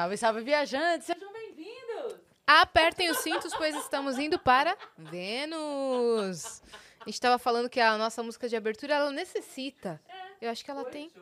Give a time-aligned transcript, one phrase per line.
[0.00, 1.06] Salve, salve, viajantes!
[1.06, 2.16] Sejam bem-vindos!
[2.46, 6.62] Apertem os cintos, pois estamos indo para Vênus.
[7.00, 10.00] A gente estava falando que a nossa música de abertura, ela necessita.
[10.40, 11.12] Eu acho que ela tem.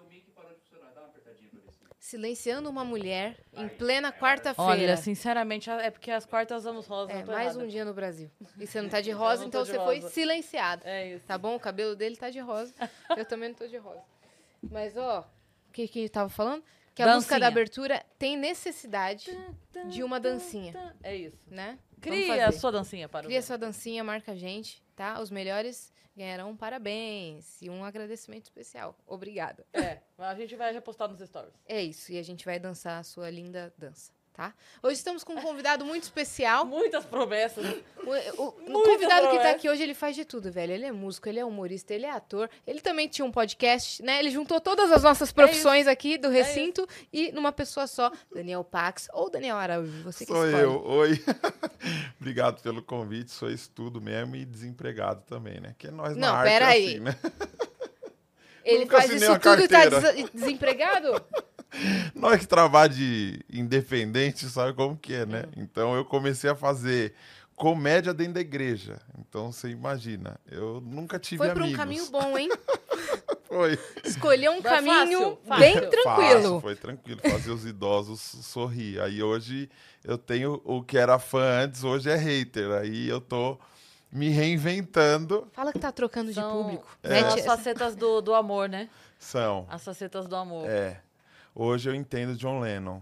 [1.99, 4.97] Silenciando uma mulher em plena Olha, quarta-feira.
[4.97, 7.17] sinceramente, é porque as quartas anos rosas.
[7.17, 7.65] É, mais errada.
[7.65, 8.31] um dia no Brasil.
[8.57, 10.11] E você não tá de rosa, então de você foi rosa.
[10.11, 10.83] silenciado.
[10.87, 11.27] É isso.
[11.27, 11.57] Tá bom?
[11.57, 12.73] O cabelo dele tá de rosa.
[13.17, 14.05] Eu também não tô de rosa.
[14.63, 15.29] Mas, ó,
[15.69, 16.63] o que que eu tava falando?
[16.99, 17.17] Que a Dancinha.
[17.17, 19.31] música da abertura tem necessidade
[19.89, 21.39] de uma dancinha, É isso.
[21.49, 21.79] né?
[22.01, 25.21] Cria a sua dancinha para o Cria sua dancinha, marca a gente, tá?
[25.21, 28.99] Os melhores ganharão um parabéns e um agradecimento especial.
[29.07, 29.65] Obrigada.
[29.73, 31.55] É, a gente vai repostar nos stories.
[31.67, 34.55] É isso, e a gente vai dançar a sua linda dança, tá?
[34.81, 36.63] Hoje estamos com um convidado muito especial.
[36.65, 37.65] Muitas promessas.
[38.05, 39.49] O, o- o convidado que tá promessa.
[39.51, 40.73] aqui hoje, ele faz de tudo, velho.
[40.73, 42.49] Ele é músico, ele é humorista, ele é ator.
[42.65, 44.21] Ele também tinha um podcast, né?
[44.21, 48.13] Ele juntou todas as nossas profissões aqui do recinto e numa pessoa só.
[48.33, 50.63] Daniel Pax ou Daniel Araújo, você que Sou escolhe.
[50.63, 50.85] eu.
[50.87, 51.25] Oi.
[52.21, 53.33] Obrigado pelo convite.
[53.33, 55.75] Sou estudo mesmo e desempregado também, né?
[55.77, 56.87] Que nós Não, na arte pera é aí.
[56.91, 57.17] assim, né?
[58.65, 61.21] Ele Nunca faz isso tudo e tá des- desempregado?
[62.15, 65.45] Nós que trabalhamos de independente, sabe como que é, né?
[65.57, 67.15] Então eu comecei a fazer
[67.55, 69.01] comédia dentro da igreja.
[69.19, 71.77] Então você imagina, eu nunca tive Foi por um amigos.
[71.79, 72.49] caminho bom, hein?
[73.49, 73.79] Foi.
[74.05, 75.91] Escolheu um Foi caminho fácil, bem fácil.
[75.91, 76.33] tranquilo.
[76.43, 79.01] Fácil, foi tranquilo fazer os idosos sorrir.
[79.01, 79.71] Aí hoje
[80.05, 82.71] eu tenho o que era fã antes, hoje é hater.
[82.73, 83.59] Aí eu tô
[84.13, 85.49] me reinventando.
[85.53, 86.87] Fala que tá trocando de São- público.
[87.03, 88.89] São Mete as facetas do, do amor, né?
[89.19, 89.67] São.
[89.71, 90.69] As facetas do amor.
[90.69, 91.01] É.
[91.55, 93.01] Hoje eu entendo John Lennon.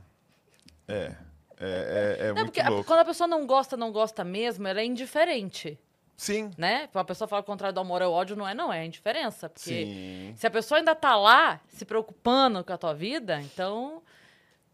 [0.89, 1.13] É.
[1.59, 2.85] É, é, é Não, muito porque a- louco.
[2.85, 5.79] quando a pessoa não gosta, não gosta mesmo, ela é indiferente,
[6.17, 6.51] Sim.
[6.59, 6.89] né?
[6.95, 8.85] Uma pessoa fala o contrário do amor é o ódio, não é, não, é a
[8.85, 9.49] indiferença.
[9.49, 10.35] Porque Sim.
[10.37, 14.03] se a pessoa ainda tá lá, se preocupando com a tua vida, então.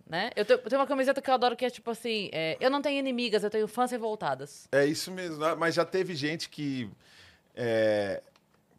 [0.04, 0.30] Né?
[0.36, 2.68] Eu tenho, eu tenho uma camiseta que eu adoro que é tipo assim: é, eu
[2.68, 4.68] não tenho inimigas, eu tenho fãs revoltadas.
[4.72, 5.38] É isso mesmo.
[5.38, 5.54] né?
[5.54, 6.90] Mas já teve gente que
[7.54, 8.20] é,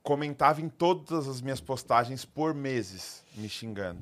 [0.03, 4.01] comentava em todas as minhas postagens por meses, me xingando.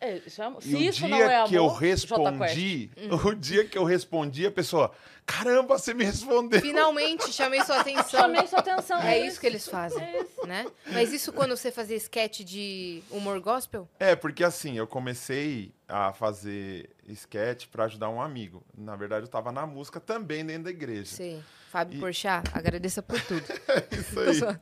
[0.00, 2.90] É, isso é- E se o isso dia não é amor, que eu respondi,
[3.24, 4.90] o dia que eu respondi, a pessoa,
[5.26, 6.60] caramba, você me respondeu.
[6.60, 8.20] Finalmente chamei sua atenção.
[8.20, 9.00] Chamei sua atenção.
[9.02, 10.00] É isso que eles fazem,
[10.46, 10.66] né?
[10.86, 13.88] Mas isso quando você fazia sketch de humor gospel?
[13.98, 18.64] É, porque assim, eu comecei a fazer sketch pra ajudar um amigo.
[18.76, 21.16] Na verdade, eu tava na música também dentro da igreja.
[21.16, 21.42] Sim.
[21.70, 23.42] Fábio E- Porchat, agradeça por tudo.
[23.92, 24.56] Isso Tô aí.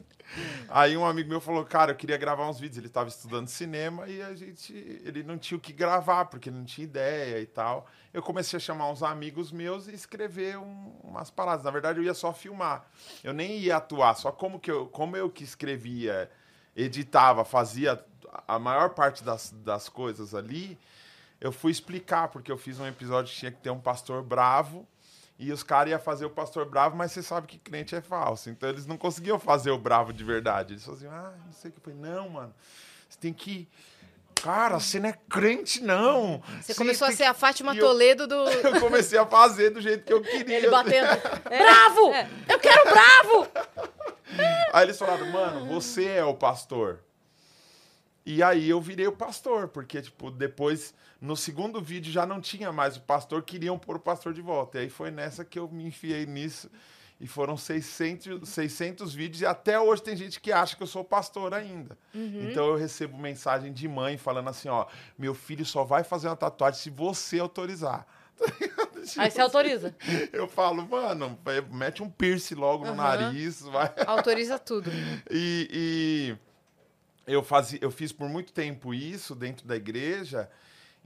[0.68, 2.78] Aí um amigo meu falou, cara, eu queria gravar uns vídeos.
[2.78, 4.72] Ele estava estudando cinema e a gente,
[5.04, 7.86] ele não tinha o que gravar porque não tinha ideia e tal.
[8.12, 11.64] Eu comecei a chamar uns amigos meus e escrever um- umas palavras.
[11.64, 12.84] Na verdade, eu ia só filmar.
[13.24, 14.14] Eu nem ia atuar.
[14.14, 16.30] Só como que eu, como eu que escrevia,
[16.76, 18.04] editava, fazia
[18.46, 20.78] a maior parte das, das coisas ali,
[21.40, 24.86] eu fui explicar porque eu fiz um episódio que tinha que ter um pastor bravo.
[25.38, 28.50] E os caras iam fazer o pastor bravo, mas você sabe que crente é falso.
[28.50, 30.74] Então eles não conseguiam fazer o bravo de verdade.
[30.74, 31.78] Eles faziam, ah, não sei o que.
[31.78, 32.54] Eu falei, não, mano.
[33.08, 33.68] Você tem que.
[34.42, 36.42] Cara, você não é crente, não.
[36.60, 38.44] Você começou a ser a Fátima eu- Toledo do.
[38.50, 40.56] que-" Eu comecei a fazer do jeito que eu queria.
[40.58, 41.06] Ele batendo.
[41.48, 42.12] Bravo!
[42.48, 43.48] Eu quero bravo!
[44.72, 47.00] Aí eles falaram, mano, você é o pastor.
[48.30, 52.70] E aí eu virei o pastor, porque, tipo, depois, no segundo vídeo, já não tinha
[52.70, 54.76] mais o pastor, queriam pôr o pastor de volta.
[54.76, 56.70] E aí foi nessa que eu me enfiei nisso.
[57.18, 61.02] E foram 600, 600 vídeos, e até hoje tem gente que acha que eu sou
[61.02, 61.96] pastor ainda.
[62.14, 64.84] Então eu recebo mensagem de mãe falando assim: ó,
[65.18, 68.06] meu filho só vai fazer uma tatuagem se você autorizar.
[69.16, 69.96] Aí você autoriza.
[70.32, 71.38] Eu falo, mano,
[71.72, 72.96] mete um piercing logo no Aham.
[73.02, 73.90] nariz, vai.
[74.06, 74.90] Autoriza tudo.
[75.30, 76.47] E, e
[77.28, 80.50] eu, fazia, eu fiz por muito tempo isso dentro da igreja.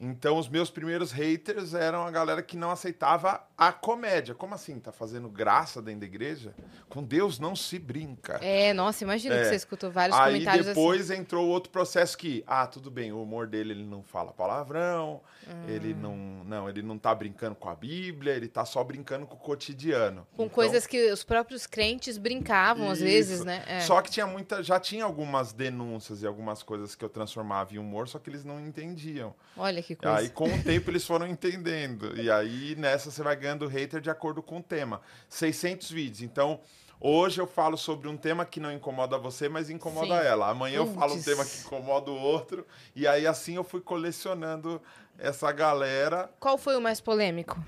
[0.04, 4.34] Então, os meus primeiros haters eram a galera que não aceitava a comédia.
[4.34, 4.80] Como assim?
[4.80, 6.52] Tá fazendo graça dentro da igreja?
[6.88, 8.40] Com Deus não se brinca.
[8.42, 9.44] É, nossa, imagina que É.
[9.44, 13.46] você escutou vários Aí comentários depois entrou outro processo que, ah, tudo bem, o humor
[13.46, 15.20] dele ele não fala palavrão,
[15.68, 19.36] ele não, não, ele não tá brincando com a Bíblia, ele tá só brincando com
[19.36, 20.22] o cotidiano.
[20.22, 20.36] assim.
[20.36, 23.44] Com Então- coisas que os próprios crentes brincavam às vezes, isso.
[23.44, 23.62] né?
[23.68, 23.80] É.
[23.82, 27.78] Só que tinha muita, já tinha algumas denúncias e algumas coisas que eu transformava em
[27.78, 29.32] humor, só que eles não entendiam.
[29.56, 30.16] Olha que coisa.
[30.18, 32.18] Aí com o tempo eles foram entendendo.
[32.20, 35.00] E aí nessa você vai ganhando hater de acordo com o tema.
[35.28, 36.22] 600 vídeos.
[36.22, 36.60] Então,
[37.00, 40.26] hoje eu falo sobre um tema que não incomoda você, mas incomoda Sim.
[40.26, 40.48] ela.
[40.50, 41.24] Amanhã eu falo um Puts.
[41.24, 42.66] tema que incomoda o outro.
[42.94, 44.80] E aí assim eu fui colecionando
[45.18, 46.30] essa galera.
[46.40, 47.62] Qual foi o mais polêmico?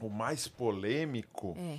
[0.00, 1.56] O mais polêmico.
[1.58, 1.78] É.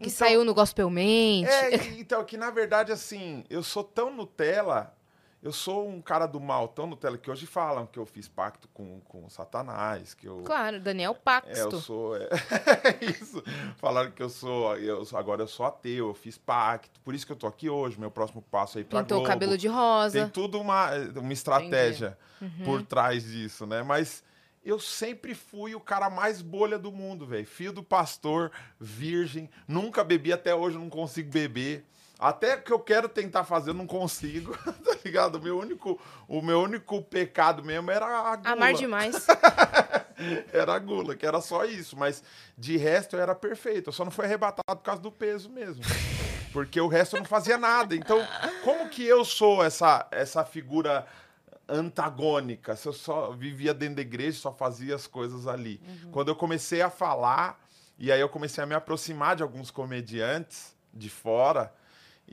[0.00, 1.48] Que Então- saiu no Gospel Mente.
[1.48, 4.92] É, então, que na verdade, assim, eu sou tão Nutella
[5.42, 8.68] eu sou um cara do mal tão Nutella que hoje falam que eu fiz pacto
[8.72, 10.42] com, com Satanás, que eu.
[10.44, 11.80] Claro, Daniel É, eu Paxto.
[11.80, 12.16] sou.
[12.16, 12.28] É,
[13.04, 13.42] isso.
[13.76, 14.76] Falaram que eu sou.
[14.78, 17.00] Eu, agora eu sou ateu, eu fiz pacto.
[17.00, 17.98] Por isso que eu tô aqui hoje.
[17.98, 19.32] Meu próximo passo é ir pra Pintou o Globo.
[19.32, 20.28] cabelo de Tem rosa.
[20.32, 22.64] tudo uma, uma estratégia Uhum.
[22.64, 23.82] por trás disso, né?
[23.84, 24.22] Mas
[24.64, 27.46] eu sempre fui o cara mais bolha do mundo, velho.
[27.46, 28.50] Filho do pastor,
[28.80, 31.84] virgem, nunca bebi até hoje, não consigo beber.
[32.22, 35.34] Até que eu quero tentar fazer, eu não consigo, tá ligado?
[35.38, 38.52] O meu único, o meu único pecado mesmo era a gula.
[38.52, 39.26] Amar demais.
[40.52, 41.96] Era a gula, que era só isso.
[41.96, 42.22] Mas
[42.56, 43.88] de resto eu era perfeito.
[43.88, 45.82] Eu só não fui arrebatado por causa do peso mesmo.
[46.52, 47.96] Porque o resto eu não fazia nada.
[47.96, 48.24] Então,
[48.62, 51.04] como que eu sou essa, essa figura
[51.68, 52.76] antagônica?
[52.76, 55.80] Se eu só vivia dentro da igreja, só fazia as coisas ali.
[56.12, 57.58] Quando eu comecei a falar,
[57.98, 61.72] e aí eu comecei a me aproximar de alguns comediantes de fora,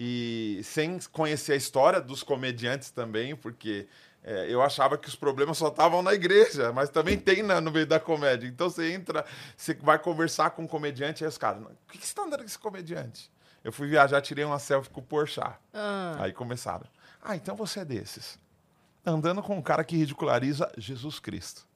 [0.02, 3.86] e sem conhecer a história dos comediantes também, porque
[4.24, 7.70] é, eu achava que os problemas só estavam na igreja, mas também tem na- no
[7.70, 8.48] meio da comédia.
[8.48, 9.26] Então você entra,
[9.58, 12.40] você vai conversar com um comediante, aí os caras, o que, que você tá andando
[12.40, 13.30] com esse comediante?
[13.62, 15.58] Eu fui viajar, tirei uma selfie com o Porchat.
[15.74, 16.86] Ah, Aí começaram.
[17.22, 18.40] Ah, então você é desses.
[19.06, 21.68] Andando com um cara que ridiculariza Jesus Cristo.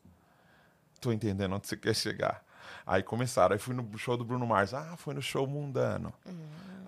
[1.01, 2.41] Tô entendendo onde você quer chegar.
[2.85, 3.53] Aí começaram.
[3.53, 4.73] Aí fui no show do Bruno Mars.
[4.73, 6.13] Ah, foi no show mundano.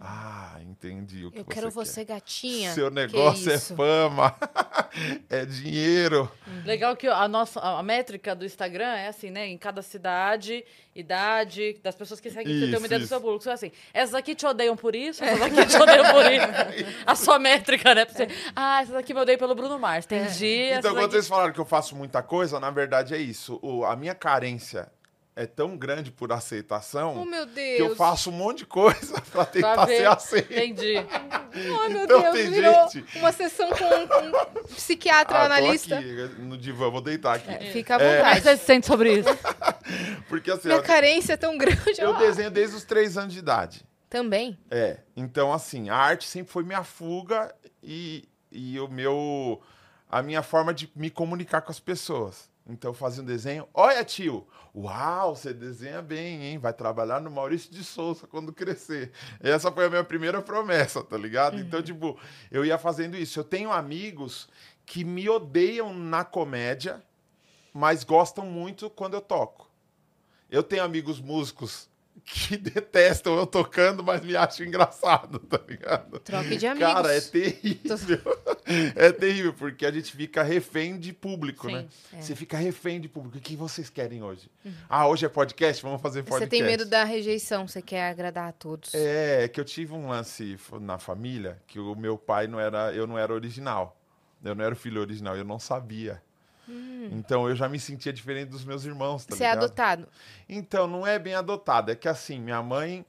[0.08, 1.74] Ah, entendi o que eu você quero quer.
[1.74, 2.72] você, gatinha.
[2.74, 3.76] Seu negócio é isso?
[3.76, 4.36] fama.
[5.30, 6.30] é dinheiro.
[6.64, 9.48] Legal que a nossa a métrica do Instagram é assim, né?
[9.48, 10.64] Em cada cidade,
[10.94, 13.10] idade, das pessoas que seguem, você tem Isso, uma ideia do isso.
[13.10, 13.42] seu público.
[13.44, 16.94] Então, assim, essas aqui te odeiam por isso, essas aqui te odeiam por isso.
[17.08, 18.06] A sua métrica, né?
[18.06, 20.06] Você, ah, essas aqui me odeiam pelo Bruno Mars.
[20.06, 20.72] Entendi.
[20.72, 21.14] Então, quando aqui...
[21.14, 23.60] vocês falaram que eu faço muita coisa, na verdade é isso.
[23.64, 24.88] O- a minha carência
[25.36, 29.44] é tão grande por aceitação Oh, meu que eu faço um monte de coisa pra
[29.44, 29.98] Pra tentar ver.
[29.98, 30.54] ser aceito.
[30.54, 30.98] Entendi.
[30.98, 35.98] Ai, meu Então, Deus, tem virou gente- uma sessão com, um psiquiatra, Ah, analista.
[36.00, 37.50] aqui, no divã, vou deitar aqui.
[37.52, 38.42] É, Fica à é que vontade.
[38.42, 39.30] você se sente sobre isso?
[40.30, 42.00] Porque assim, Minha eu, carência é tão grande.
[42.00, 42.18] eu ó.
[42.18, 43.86] desenho desde os três anos de idade.
[44.10, 44.58] Também.
[44.72, 47.54] É, então assim, a arte sempre foi minha fuga
[47.84, 49.62] e, e o meu
[50.10, 52.50] a minha forma de me comunicar com as pessoas.
[52.68, 56.58] Então eu fazia um desenho, olha tio, uau, você desenha bem, hein?
[56.58, 59.12] Vai trabalhar no Maurício de Souza quando crescer.
[59.40, 61.58] Essa foi a minha primeira promessa, tá ligado?
[61.60, 62.20] Então, tipo,
[62.52, 63.40] eu ia fazendo isso.
[63.40, 64.50] Eu tenho amigos
[64.86, 67.02] que me odeiam na comédia,
[67.74, 69.70] mas gostam muito quando eu toco.
[70.50, 71.90] Eu tenho amigos músicos
[72.26, 76.20] que detestam eu tocando, mas me acham engraçado, tá ligado?
[76.20, 76.94] Troque de amigos.
[76.94, 77.98] Cara, é terrível.
[78.96, 81.86] é terrível, porque a gente fica refém de público, Sim, né?
[82.14, 82.22] é.
[82.22, 83.38] Você fica refém de público.
[83.38, 84.50] O que vocês querem hoje?
[84.90, 85.84] Ah, hoje é podcast?
[85.84, 86.50] Vamos fazer Você podcast.
[86.50, 88.94] tem medo da rejeição, você quer agradar a todos.
[88.96, 92.92] É, é que eu tive um lance na família que o meu pai não era,
[92.94, 94.00] eu não era original.
[94.44, 96.22] Eu não era o filho original, eu não sabia.
[97.12, 99.38] Então eu já me sentia diferente dos meus irmãos, tá Hum.
[99.38, 99.64] você é ligado?
[99.66, 100.08] adotado.
[100.50, 101.92] Então, não é bem adotado.
[101.92, 103.06] É que assim, minha mãe.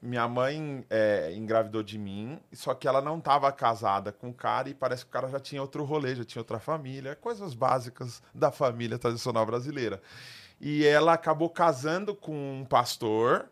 [0.00, 4.68] Minha mãe é, engravidou de mim, só que ela não estava casada com o cara
[4.68, 8.22] e parece que o cara já tinha outro rolê, já tinha outra família, coisas básicas
[8.32, 10.00] da família tradicional brasileira.
[10.60, 13.46] E ela acabou casando com um pastor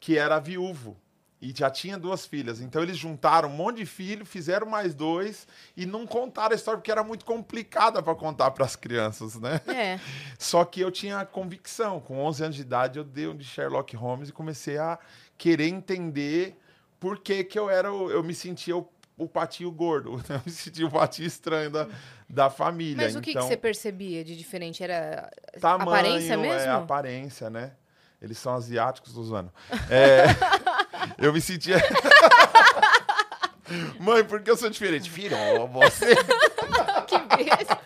[0.00, 0.96] que era viúvo
[1.40, 2.60] e já tinha duas filhas.
[2.60, 6.78] Então eles juntaram um monte de filho, fizeram mais dois e não contaram a história
[6.78, 9.60] porque era muito complicada para contar para as crianças, né?
[9.66, 10.00] É.
[10.38, 12.00] Só que eu tinha convicção.
[12.00, 14.98] Com 11 anos de idade, eu dei um de Sherlock Holmes e comecei a
[15.36, 16.58] querer entender
[16.98, 17.88] por que, que eu era.
[17.88, 18.88] Eu me sentia o,
[19.18, 20.22] o patinho gordo.
[20.28, 21.86] Eu me sentia o patinho estranho da,
[22.28, 23.04] da família.
[23.04, 24.82] Mas o que, que então, você percebia de diferente?
[24.82, 26.60] Era tamanho, aparência mesmo?
[26.60, 27.72] É, aparência, né?
[28.20, 29.52] Eles são asiáticos, tô zoando.
[29.90, 30.24] É,
[31.18, 31.76] eu me sentia.
[33.98, 35.10] Mãe, por que eu sou diferente?
[35.10, 35.36] Filho,
[35.68, 36.14] você.
[37.06, 37.78] Que besta.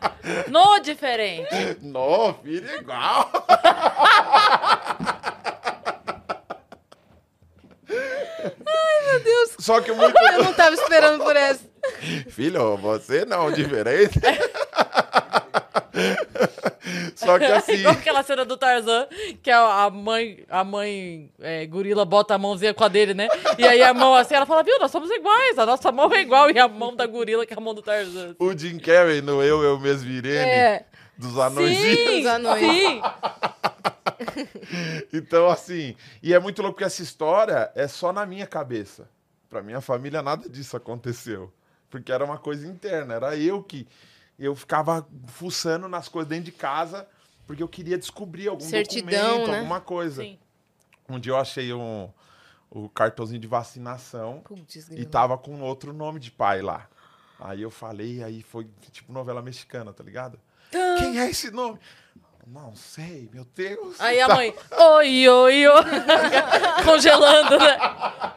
[0.49, 1.79] No diferente.
[1.83, 3.31] Não, filho, é igual.
[7.89, 10.17] Meu Deus, Só que muito.
[10.19, 11.69] eu não tava esperando por essa.
[12.31, 14.19] Filho, você não, diferente.
[17.33, 17.73] Só que assim.
[17.75, 19.07] Igual aquela cena do Tarzan,
[19.43, 23.29] que a mãe, a mãe é, gorila bota a mãozinha com a dele, né?
[23.59, 26.21] E aí a mão assim, ela fala, viu, nós somos iguais, a nossa mão é
[26.21, 28.35] igual, e a mão da gorila que é a mão do Tarzan.
[28.39, 30.85] O Jim Carrey no Eu, Eu Mesmo Irene, É.
[31.17, 31.99] dos anõezinhos.
[31.99, 32.61] Sim, Os anões.
[32.63, 33.01] sim.
[35.13, 39.09] Então, assim, e é muito louco que essa história é só na minha cabeça.
[39.49, 41.53] Pra minha família, nada disso aconteceu.
[41.89, 43.87] Porque era uma coisa interna, era eu que.
[44.39, 47.07] Eu ficava fuçando nas coisas dentro de casa,
[47.51, 49.59] porque eu queria descobrir algum Certidão, documento, né?
[49.59, 50.23] alguma coisa.
[50.23, 50.39] Sim.
[51.09, 52.09] Um dia eu achei um,
[52.71, 56.87] o cartãozinho de vacinação Putz, e tava com outro nome de pai lá.
[57.41, 60.39] Aí eu falei, aí foi tipo novela mexicana, tá ligado?
[60.73, 60.95] Ah.
[61.01, 61.81] Quem é esse nome?
[62.47, 64.01] Não sei, meu Deus.
[64.01, 64.35] Aí a Tá.
[64.37, 64.55] mãe,
[64.95, 65.85] oi, oi, oi.
[66.85, 67.77] Congelando, né?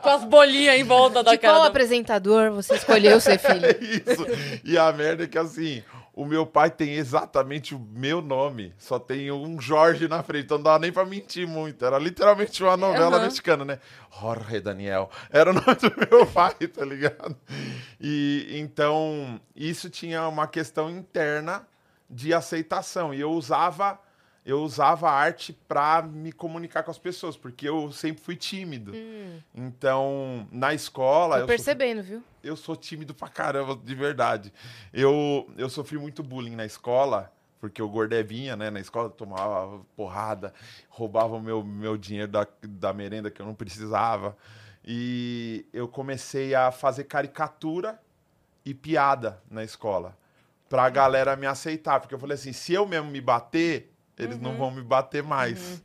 [0.02, 1.54] Com as bolinhas em volta da De cara.
[1.54, 3.66] qual do- apresentador você escolheu ser filho?
[3.66, 4.26] É isso.
[4.64, 8.72] E a merda é que assim, o meu pai tem exatamente o meu nome.
[8.78, 10.46] Só tem um Jorge na frente.
[10.46, 11.84] Então não dava nem pra mentir muito.
[11.84, 13.26] Era literalmente uma novela Aham.
[13.26, 13.80] mexicana, né?
[14.22, 15.10] Jorge Daniel.
[15.32, 17.36] Era o nome do meu pai, tá ligado?
[18.00, 21.66] E então, isso tinha uma questão interna
[22.08, 23.12] de aceitação.
[23.14, 24.00] E eu usava.
[24.46, 28.92] Eu usava a arte pra me comunicar com as pessoas, porque eu sempre fui tímido.
[29.56, 31.36] Então, na escola.
[31.36, 32.24] Tô eu sofri- percebendo, viu?
[32.44, 34.52] eu sou tímido pra caramba, de verdade.
[34.92, 37.32] Eu, eu sofri muito bullying na escola,
[37.62, 40.54] porque o gordevinha, né, na escola tomava porrada,
[40.90, 44.36] roubava o meu, meu dinheiro da, da merenda que eu não precisava.
[44.84, 47.98] E eu comecei a fazer caricatura
[48.66, 50.18] e piada na escola,
[50.68, 52.02] pra galera me aceitar.
[52.02, 55.84] Porque eu falei assim, se eu mesmo me bater, eles não vão me bater mais.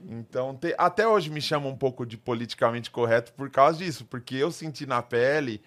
[0.00, 4.36] Então, te- até hoje me chamam um pouco de politicamente correto por causa disso, porque
[4.36, 5.60] eu senti na pele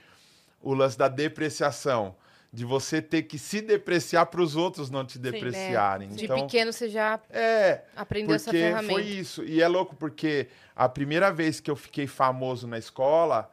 [0.61, 2.15] o lance da depreciação,
[2.53, 6.09] de você ter que se depreciar para os outros não te depreciarem.
[6.09, 8.93] De então, pequeno você já é, aprendeu essa ferramenta.
[8.93, 9.43] foi isso.
[9.43, 13.51] E é louco porque a primeira vez que eu fiquei famoso na escola,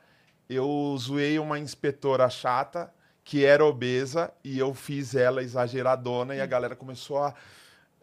[0.49, 2.93] eu zoei uma inspetora chata
[3.25, 7.35] que era obesa e eu fiz ela exageradona e a galera começou a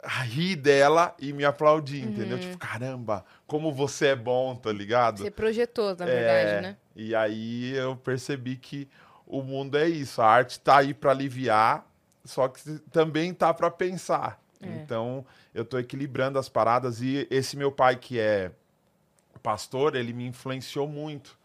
[0.03, 2.39] a rir dela e me aplaudir, entendeu?
[2.39, 5.19] Tipo, caramba, como você é bom, tá ligado?
[5.19, 6.77] Você projetou, na É, verdade, né?
[6.95, 8.87] E aí eu percebi que
[9.25, 10.21] o mundo é isso.
[10.21, 11.85] A arte tá aí para aliviar,
[12.23, 14.39] só que também tá para pensar.
[14.61, 14.67] É.
[14.67, 18.51] Então eu tô equilibrando as paradas e esse meu pai que é
[19.41, 21.37] pastor, ele me influenciou muito.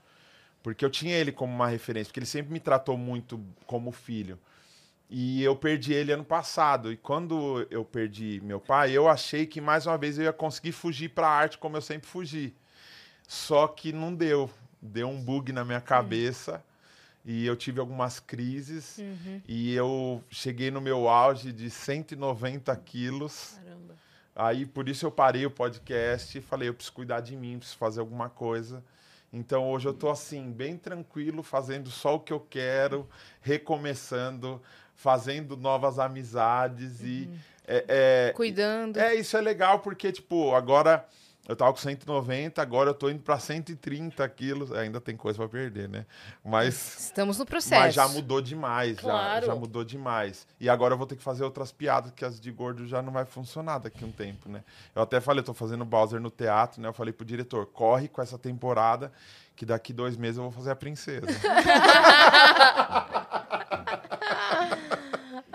[0.62, 4.38] Porque eu tinha ele como uma referência, porque ele sempre me tratou muito como filho.
[5.10, 6.92] E eu perdi ele ano passado.
[6.92, 10.70] E quando eu perdi meu pai, eu achei que mais uma vez eu ia conseguir
[10.70, 12.54] fugir para a arte como eu sempre fugi.
[13.26, 14.48] Só que não deu.
[14.80, 16.64] Deu um bug na minha cabeça
[17.24, 18.98] e eu tive algumas crises.
[18.98, 19.42] Uhum.
[19.46, 23.58] E eu cheguei no meu auge de 190 quilos.
[23.62, 23.94] Caramba.
[24.34, 27.78] Aí por isso eu parei o podcast e falei, eu preciso cuidar de mim, preciso
[27.78, 28.82] fazer alguma coisa.
[29.32, 33.08] Então hoje eu tô assim, bem tranquilo, fazendo só o que eu quero,
[33.40, 34.60] recomeçando,
[35.00, 37.28] fazendo novas amizades e
[37.66, 38.98] é, é, Cuidando.
[38.98, 41.06] é, isso é legal porque, tipo, agora
[41.48, 44.70] eu tava com 190, agora eu tô indo pra 130 quilos.
[44.72, 46.04] É, Ainda tem coisa pra perder, né?
[46.44, 47.80] Mas, Estamos no processo.
[47.80, 49.46] mas já mudou demais, já, Claro.
[49.46, 50.46] já mudou demais.
[50.60, 53.12] E agora eu vou ter que fazer outras piadas, que as de gordo já não
[53.12, 54.62] vai funcionar daqui a um tempo, né?
[54.94, 56.88] Eu até falei, eu tô fazendo Bowser no teatro, né?
[56.88, 59.10] Eu falei pro diretor, corre com essa temporada,
[59.56, 61.26] que daqui dois meses eu vou fazer a princesa.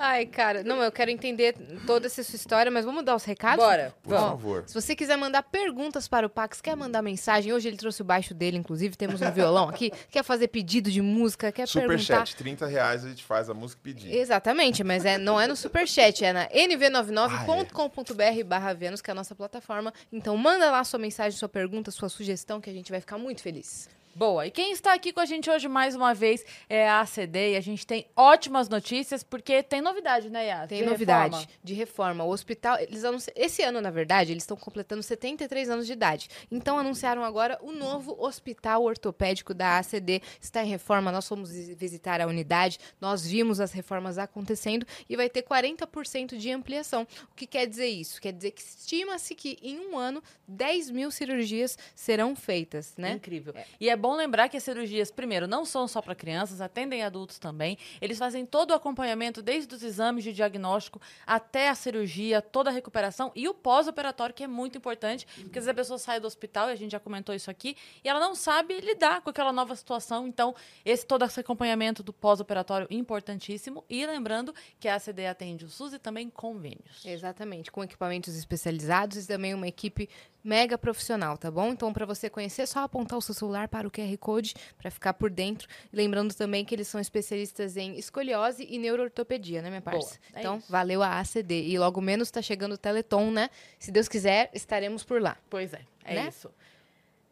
[0.07, 1.55] Ai, cara, não, eu quero entender
[1.87, 3.65] toda essa sua história, mas vamos dar os recados?
[3.65, 4.63] Bora, Por favor.
[4.67, 8.05] Se você quiser mandar perguntas para o Pax, quer mandar mensagem, hoje ele trouxe o
[8.05, 11.97] baixo dele, inclusive, temos um violão aqui, quer fazer pedido de música, quer perguntar...
[11.97, 14.15] Superchat, 30 reais a gente faz a música e pedir.
[14.15, 19.15] Exatamente, mas é, não é no Superchat, é na nv99.com.br barra Vênus, que é a
[19.15, 19.91] nossa plataforma.
[20.13, 23.41] Então manda lá sua mensagem, sua pergunta, sua sugestão, que a gente vai ficar muito
[23.41, 23.89] feliz.
[24.17, 24.47] Boa.
[24.47, 27.55] E quem está aqui com a gente hoje mais uma vez é a ACD e
[27.57, 30.69] a gente tem ótimas notícias porque tem novidade, né, Yas?
[30.69, 31.53] Tem De novidade reforma.
[31.61, 32.23] de reforma.
[32.23, 33.29] O hospital, eles anunci...
[33.35, 36.29] esse ano, na verdade, eles estão completando 73 anos de idade.
[36.49, 40.21] Então anunciaram agora o novo hospital ortopédico da ACD.
[40.39, 45.17] Está em reforma, nós fomos vis- visitar a unidade, nós vimos as reformas acontecendo e
[45.17, 47.05] vai ter 40% de ampliação.
[47.29, 48.21] O que quer dizer isso?
[48.21, 53.11] Quer dizer que estima-se que em um ano 10 mil cirurgias serão feitas, né?
[53.11, 53.53] Incrível.
[53.77, 57.39] E é bom lembrar que as cirurgias, primeiro, não são só para crianças, atendem adultos
[57.39, 57.75] também.
[57.99, 62.73] Eles fazem todo o acompanhamento, desde os exames de diagnóstico até a cirurgia, toda a
[62.73, 66.27] recuperação e o pós-operatório, que é muito importante, porque às vezes a pessoa sai do
[66.27, 69.51] hospital, e a gente já comentou isso aqui, e ela não sabe lidar com aquela
[69.51, 70.27] nova situação.
[70.27, 70.53] Então,
[70.85, 73.83] esse todo esse acompanhamento do pós-operatório importantíssimo.
[73.89, 77.03] E lembrando que a ACD atende o SUS e também convênios.
[77.03, 80.07] Exatamente, com equipamentos especializados e também uma equipe
[80.45, 81.69] mega profissional, tá bom?
[81.71, 84.91] Então, para você conhecer, é só apontar o seu celular para o QR Code para
[84.91, 85.67] ficar por dentro.
[85.91, 90.19] Lembrando também que eles são especialistas em escoliose e neuroortopedia, né, minha Boa, parça?
[90.33, 90.71] é então, isso.
[90.71, 91.63] valeu a ACD.
[91.67, 93.49] E logo menos tá chegando o Teleton, né?
[93.79, 95.35] Se Deus quiser, estaremos por lá.
[95.49, 96.27] Pois é, é Né?
[96.29, 96.51] isso.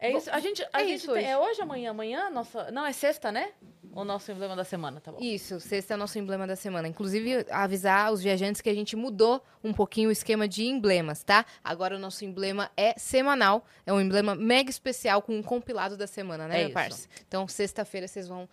[0.06, 0.30] É isso.
[0.30, 1.26] A gente, a é gente isso tem- hoje.
[1.26, 2.70] é hoje, amanhã, amanhã, nossa.
[2.70, 3.52] Não, é sexta, né?
[3.92, 5.18] O nosso emblema da semana, tá bom?
[5.20, 6.88] Isso, sexta é o nosso emblema da semana.
[6.88, 11.46] Inclusive, avisar os viajantes que a gente mudou um pouquinho o esquema de emblemas, tá?
[11.62, 13.64] Agora o nosso emblema é semanal.
[13.86, 17.08] É um emblema mega especial com um compilado da semana, né, É parça?
[17.28, 18.48] Então, sexta-feira vocês vão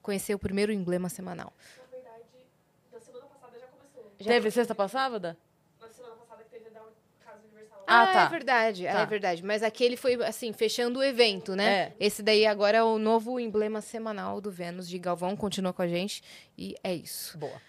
[0.00, 1.52] conhecer o primeiro emblema semanal.
[4.18, 5.36] Teve sexta passada?
[5.80, 6.80] Na semana passada que teve da
[7.24, 7.75] Casa Universal.
[7.86, 8.22] Ah, Ah, tá.
[8.24, 9.00] é verdade, Tá.
[9.00, 9.44] é verdade.
[9.44, 11.64] Mas aquele foi, assim, fechando o evento, né?
[11.74, 11.92] É.
[12.00, 15.36] Esse daí agora é o novo emblema semanal do Vênus de Galvão.
[15.36, 16.22] Continua com a gente.
[16.58, 17.36] E é isso.
[17.38, 17.60] Boa.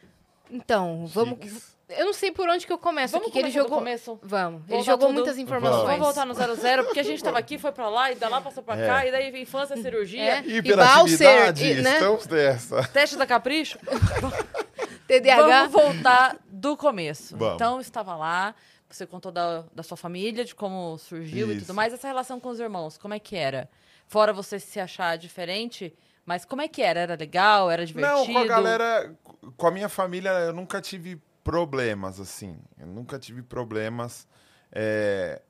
[0.49, 1.39] Então, vamos...
[1.39, 1.77] Chiques.
[1.89, 3.77] Eu não sei por onde que eu começo Vamos aqui, que ele jogou...
[3.77, 4.19] começo?
[4.21, 4.61] Vamos.
[4.63, 5.15] Ele Voltar jogou tudo?
[5.15, 5.83] muitas informações.
[5.85, 8.41] Vamos voltar no 00, porque a gente tava aqui, foi pra lá, e da lá
[8.41, 9.07] passou pra cá, É.
[9.07, 10.39] e daí infância, cirurgia, É.
[10.41, 11.93] Hiperatividade, Balser, e, né?
[11.93, 12.83] estamos dessa.
[12.89, 13.79] teste da capricho.
[15.07, 15.67] TDAH.
[15.67, 17.37] Vamos voltar do começo.
[17.37, 17.55] Vamos.
[17.55, 18.53] Então, estava lá,
[18.89, 21.65] você contou da, da sua família, de como surgiu e Isso.
[21.65, 21.93] tudo mais.
[21.93, 23.69] Essa relação com os irmãos, como é que era?
[24.07, 25.93] Fora você se achar diferente,
[26.25, 27.01] mas como é que era?
[27.01, 27.69] Era legal?
[27.69, 28.15] Era divertido?
[28.15, 29.15] Não, com a galera,
[29.55, 32.57] com a minha família, eu nunca tive problemas, assim.
[32.77, 34.27] Eu nunca tive problemas.
[34.71, 35.41] É,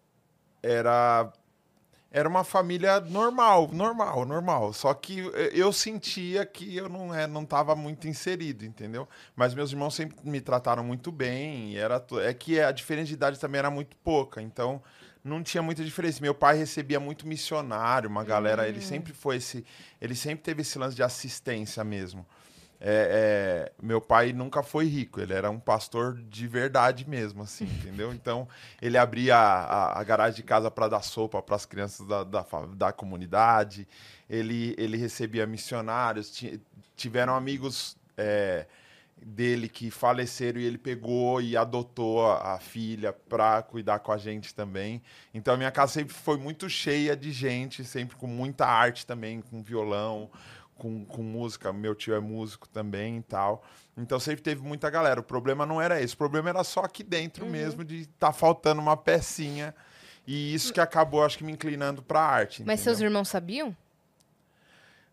[0.61, 1.31] era,
[2.11, 4.73] era uma família normal, normal, normal.
[4.73, 5.19] Só que
[5.53, 9.07] eu sentia que eu não é, não estava muito inserido, entendeu?
[9.35, 11.75] Mas meus irmãos sempre me trataram muito bem.
[11.75, 14.41] Era, é que a diferença de idade também era muito pouca.
[14.41, 14.81] Então,
[15.23, 16.21] não tinha muita diferença.
[16.21, 18.67] Meu pai recebia muito missionário, uma galera.
[18.67, 19.65] Ele sempre foi esse.
[19.99, 22.25] Ele sempre teve esse lance de assistência mesmo.
[22.79, 27.65] É, é, meu pai nunca foi rico, ele era um pastor de verdade mesmo, assim,
[27.81, 28.13] entendeu?
[28.13, 28.47] Então,
[28.81, 29.63] ele abria a,
[29.95, 33.87] a- a garagem de casa para dar sopa para as crianças da, da, da comunidade,
[34.29, 36.61] ele, ele recebia missionários, ti-
[36.95, 38.67] tiveram amigos é,
[39.19, 44.17] dele que faleceram e ele pegou e adotou a, a filha para cuidar com a
[44.17, 45.01] gente também.
[45.33, 49.41] Então, a minha casa sempre foi muito cheia de gente, sempre com muita arte também,
[49.41, 50.29] com violão,
[50.77, 53.63] com, com música, meu tio é músico também e tal.
[53.97, 55.19] Então sempre teve muita galera.
[55.19, 58.81] O problema não era esse, o problema era só aqui dentro mesmo, de estar faltando
[58.81, 59.73] uma pecinha.
[60.25, 62.63] E isso que acabou, acho que, me inclinando pra arte.
[62.65, 63.11] Mas seus entendeu?
[63.11, 63.75] irmãos sabiam?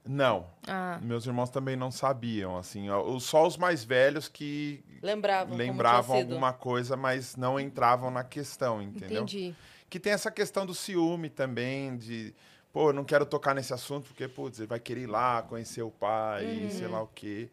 [0.06, 2.88] Não, Ah, meus irmãos também não sabiam, assim.
[3.20, 9.22] Só os mais velhos que Lembravam lembravam alguma coisa, mas não entravam na questão, entendeu?
[9.22, 9.54] entendi.
[9.88, 12.34] Que tem essa questão do ciúme também, de,
[12.74, 15.80] pô, eu não quero tocar nesse assunto, porque, putz, ele vai querer ir lá, conhecer
[15.82, 16.70] o pai, Uhum.
[16.70, 17.48] sei lá o quê.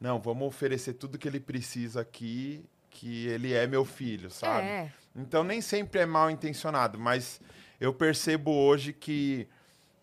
[0.00, 4.66] Não, vamos oferecer tudo que ele precisa aqui, que ele é meu filho, sabe?
[4.66, 4.92] É.
[5.14, 7.38] Então nem sempre é mal intencionado, mas
[7.78, 9.46] eu percebo hoje que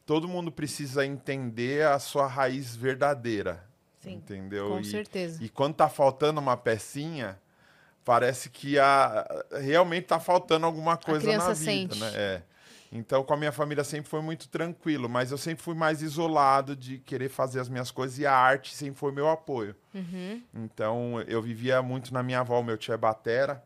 [0.06, 3.64] todo mundo precisa entender a sua raiz verdadeira.
[4.00, 4.14] Sim.
[4.14, 4.70] Entendeu?
[4.70, 5.44] Com E- certeza.
[5.44, 7.38] e quando tá faltando uma pecinha,
[8.06, 9.28] parece que a,
[9.62, 12.00] realmente tá faltando alguma coisa na vida, sente.
[12.00, 12.12] né?
[12.16, 12.42] É.
[12.92, 16.76] Então, com a minha família sempre foi muito tranquilo, mas eu sempre fui mais isolado
[16.76, 19.76] de querer fazer as minhas coisas e a arte sempre foi meu apoio.
[19.94, 20.42] Uhum.
[20.56, 23.64] Então, eu vivia muito na minha avó, meu tio é batera,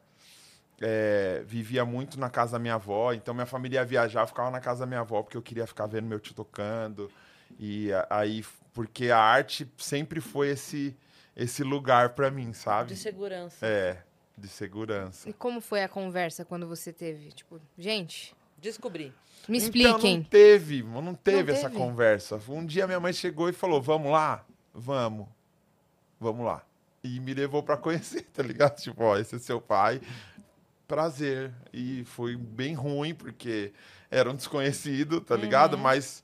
[0.82, 4.52] é, vivia muito na casa da minha avó, então minha família ia viajar, eu ficava
[4.52, 7.10] na casa da minha avó porque eu queria ficar vendo meu tio tocando.
[7.58, 10.98] E aí, porque a arte sempre foi esse,
[11.36, 12.90] esse lugar pra mim, sabe?
[12.90, 13.66] De segurança.
[13.66, 14.04] É,
[14.38, 15.30] de segurança.
[15.30, 17.32] E como foi a conversa quando você teve?
[17.32, 19.14] Tipo, gente, Descobri.
[19.48, 20.18] me Então, expliquem.
[20.20, 21.76] não teve, não teve essa teve?
[21.78, 22.40] conversa.
[22.48, 24.46] Um dia minha mãe chegou e falou: Vamos lá?
[24.74, 25.28] Vamos.
[26.20, 26.64] Vamos lá.
[27.04, 28.78] E me levou pra conhecer, tá ligado?
[28.82, 30.00] Tipo, ó, esse é seu pai.
[30.88, 31.54] Prazer.
[31.74, 33.74] E foi bem ruim, porque
[34.10, 35.74] era um desconhecido, tá ligado?
[35.74, 35.82] Uhum.
[35.82, 36.24] Mas.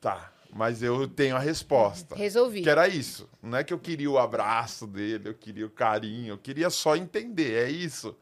[0.00, 0.30] Tá.
[0.52, 2.14] Mas eu tenho a resposta.
[2.16, 2.60] Resolvi.
[2.62, 3.28] Que era isso.
[3.42, 6.96] Não é que eu queria o abraço dele, eu queria o carinho, eu queria só
[6.96, 8.16] entender, é isso.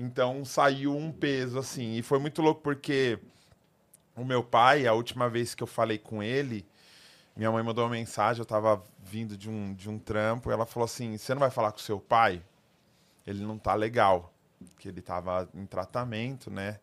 [0.00, 1.96] Então saiu um peso assim.
[1.96, 3.18] E foi muito louco porque
[4.16, 6.66] o meu pai, a última vez que eu falei com ele,
[7.36, 10.84] minha mãe mandou uma mensagem, eu tava vindo de um, de um trampo, ela falou
[10.84, 12.42] assim: Você não vai falar com seu pai?
[13.26, 14.32] Ele não tá legal.
[14.78, 16.78] Que ele tava em tratamento, né?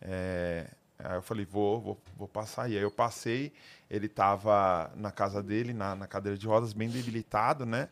[0.00, 0.66] É,
[0.98, 2.70] Aí eu falei, vou, vou, vou passar.
[2.70, 3.52] E aí eu passei,
[3.90, 7.88] ele tava na casa dele, na, na cadeira de rodas, bem debilitado, né?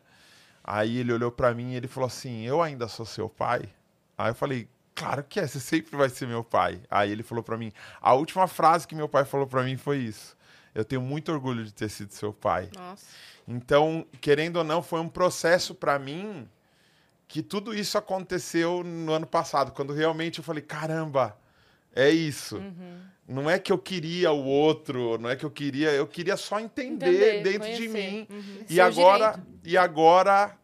[0.63, 3.69] Aí ele olhou pra mim e ele falou assim, eu ainda sou seu pai?
[4.17, 6.81] Aí eu falei, claro que é, você sempre vai ser meu pai.
[6.89, 9.97] Aí ele falou pra mim, a última frase que meu pai falou pra mim foi
[9.97, 10.35] isso.
[10.73, 12.69] Eu tenho muito orgulho de ter sido seu pai.
[12.75, 13.05] Nossa.
[13.47, 16.47] Então, querendo ou não, foi um processo pra mim
[17.27, 21.37] que tudo isso aconteceu no ano passado, quando realmente eu falei, caramba,
[21.93, 22.57] é isso.
[22.57, 22.99] Uhum.
[23.27, 26.59] Não é que eu queria o outro, não é que eu queria, eu queria só
[26.59, 28.11] entender, Entender, dentro de conhecer.
[28.11, 28.27] mim.
[28.29, 28.65] Uhum.
[28.69, 29.59] E Seu agora, direito.
[29.63, 30.57] e agora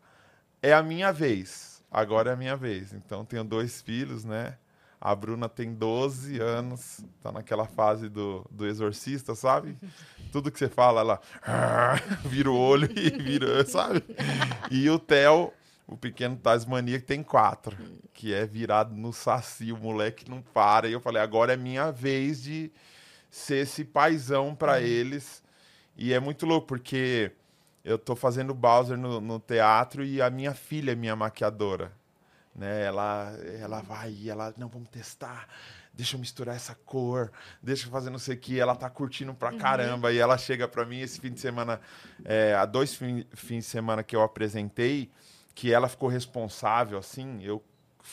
[0.61, 1.70] é a minha vez.
[1.91, 2.93] Agora é a minha vez.
[2.93, 4.57] Então tenho dois filhos, né?
[4.99, 9.75] A Bruna tem 12 anos, tá naquela fase do, do exorcista, sabe?
[10.31, 11.21] Tudo que você fala, ela
[12.23, 14.03] vira o olho e vira, sabe?
[14.69, 15.51] E o Theo,
[15.87, 17.75] o pequeno Tasmania, que tem quatro,
[18.13, 20.87] que é virado no saci, o moleque não para.
[20.87, 22.71] E eu falei, agora é minha vez de
[23.29, 25.41] ser esse paizão para eles.
[25.97, 27.31] E é muito louco, porque
[27.83, 31.91] eu tô fazendo Bowser no, no teatro e a minha filha é minha maquiadora.
[32.55, 32.83] Né?
[32.83, 35.47] Ela, ela vai ela, não, vamos testar.
[35.93, 38.59] Deixa eu misturar essa cor, deixa eu fazer não sei o que.
[38.59, 40.11] Ela tá curtindo pra caramba.
[40.11, 41.81] E ela chega pra mim esse fim de semana,
[42.23, 45.11] é, há dois fim- fins de semana que eu apresentei,
[45.53, 47.61] que ela ficou responsável, assim, eu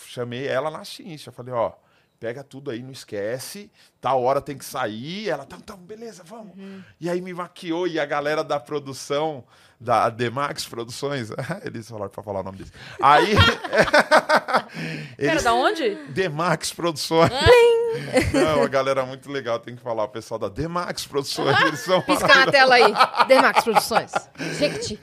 [0.05, 1.31] chamei ela na chincha.
[1.31, 1.73] Falei, ó,
[2.19, 5.29] pega tudo aí, não esquece, tal hora tem que sair.
[5.29, 6.55] Ela, tá, tá, beleza, vamos.
[7.01, 9.45] E aí me maquiou e a galera da produção,
[9.81, 11.31] da Demax Produções,
[11.65, 12.73] eles falaram pra falar o nome deles.
[13.01, 13.35] Aí.
[15.17, 15.95] Eles, da onde?
[16.11, 17.31] Demax Produções.
[18.33, 20.05] Não, a galera é muito legal, tem que falar.
[20.05, 22.93] O pessoal da Demax Produções, eles são Pisca na tela aí.
[23.27, 24.13] Demax Produções.
[24.59, 25.01] Gente,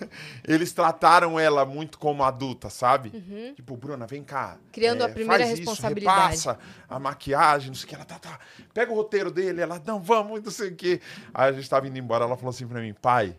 [0.47, 3.09] Eles trataram ela muito como adulta, sabe?
[3.55, 4.51] Tipo, Bruna, vem cá.
[4.53, 4.69] Uhum.
[4.71, 6.35] Criando a primeira faz responsabilidade.
[6.35, 7.95] Isso, repassa a maquiagem, não sei o que.
[7.95, 8.39] Ela tá, tá.
[8.73, 9.61] Pega o roteiro dele.
[9.61, 11.01] Ela, não, vamos, não sei o que.
[11.33, 12.25] Aí a gente tava indo embora.
[12.25, 13.35] Ela falou assim pra mim, pai.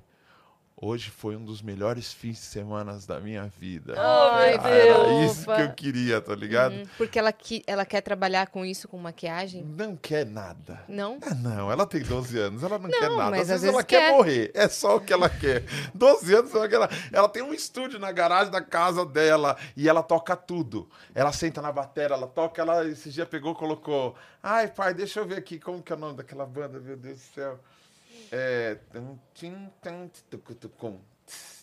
[0.78, 3.94] Hoje foi um dos melhores fins de semana da minha vida.
[3.96, 5.32] Ai, Era Deus.
[5.32, 6.74] isso que eu queria, tá ligado?
[6.74, 9.62] hum, porque ela, que, ela quer trabalhar com isso, com maquiagem?
[9.64, 10.82] Não quer nada.
[10.86, 11.18] Não?
[11.22, 13.30] Ah, não, ela tem 12 anos, ela não, quer nada.
[13.30, 14.00] mas Às às vezes ela vezes quer.
[14.10, 14.12] quer.
[14.12, 15.64] morrer, é só o que ela quer.
[15.94, 20.02] 12 anos, ela, quer- ela tem um estúdio na garagem da casa dela e ela
[20.02, 20.90] toca tudo.
[21.14, 24.14] Ela senta na bateria, ela toca, ela esse dia pegou, colocou.
[24.42, 27.16] Ai, pai, deixa eu ver aqui como que é o nome daquela banda, meu Deus
[27.16, 27.58] do céu.
[28.32, 28.78] É.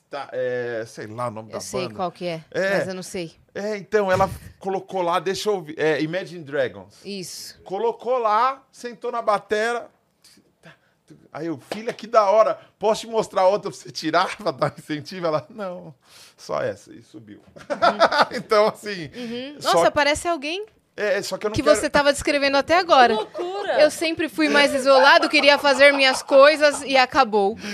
[0.09, 1.95] Tá, é, sei lá o nome da Eu sei banda.
[1.95, 2.77] qual que é, É.
[2.77, 3.33] mas eu não sei.
[3.55, 5.73] É, então, ela colocou lá, deixa eu ouvir.
[5.79, 7.03] É, Imagine Dragons.
[7.03, 7.59] Isso.
[7.63, 9.89] Colocou lá, sentou na batera.
[11.31, 12.59] Aí eu, filha, que da hora.
[12.77, 15.25] Posso te mostrar outra pra você tirar, pra dar incentivo?
[15.25, 15.93] Ela, não,
[16.37, 16.93] só essa.
[16.93, 17.41] E subiu.
[18.35, 19.09] então, assim.
[19.55, 20.65] Nossa, Só, parece alguém
[20.95, 21.75] é, só que eu não que quero...
[21.75, 23.13] você tava descrevendo até agora.
[23.13, 23.81] Loucura.
[23.81, 27.57] Eu sempre fui mais isolado, queria fazer minhas coisas e acabou.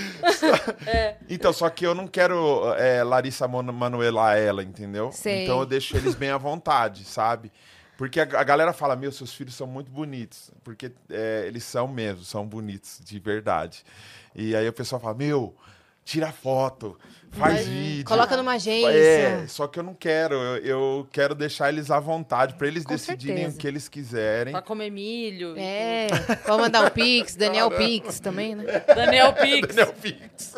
[1.28, 5.12] Então, só que eu não quero é, Larissa Manoela ela, entendeu?
[5.12, 5.44] Sei.
[5.44, 7.52] Então eu deixo eles bem à vontade, sabe?
[7.96, 10.50] Porque a, a galera fala, meu, seus filhos são muito bonitos.
[10.64, 13.84] Porque é, eles são mesmo, são bonitos, de verdade.
[14.34, 15.54] E aí o pessoal fala, meu,
[16.04, 16.98] tira foto,
[17.30, 18.04] faz Mas, vídeo.
[18.04, 18.88] Coloca numa agência.
[18.90, 20.34] É, só que eu não quero.
[20.34, 23.56] Eu, eu quero deixar eles à vontade, pra eles Com decidirem certeza.
[23.56, 24.52] o que eles quiserem.
[24.52, 25.54] Pra comer milho.
[25.56, 26.08] É,
[26.46, 28.64] pode mandar um Pix, Daniel Pix também, né?
[28.86, 29.74] Daniel Pix.
[29.74, 30.54] Daniel Pix.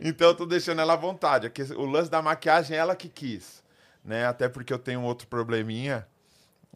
[0.00, 1.46] então eu tô deixando ela à vontade.
[1.46, 3.62] Aqui, O lance da maquiagem é ela que quis.
[4.04, 4.26] Né?
[4.26, 6.06] Até porque eu tenho um outro probleminha.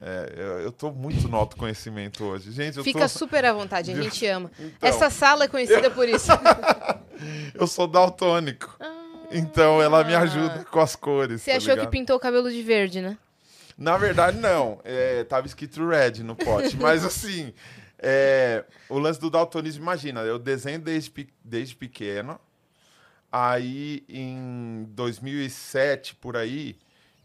[0.02, 2.50] É, eu, eu tô muito no autoconhecimento hoje.
[2.52, 4.50] Gente, eu, Fica tô, super à vontade, a gente ama.
[4.58, 4.88] Então.
[4.88, 6.28] Essa sala é conhecida por isso.
[7.54, 8.78] Eu sou daltônico.
[9.30, 11.40] Então ela me ajuda com as cores.
[11.40, 11.44] Ah.
[11.44, 11.90] Você tá achou que ligado?
[11.90, 13.16] pintou o cabelo de verde, né?
[13.78, 14.80] Na verdade, não.
[14.84, 16.76] É, tava escrito red no pote.
[16.80, 17.54] Mas assim,
[17.98, 22.38] é, o lance do daltonismo, imagina, eu desenho desde, desde pequeno.
[23.32, 26.76] Aí, em 2007, por aí,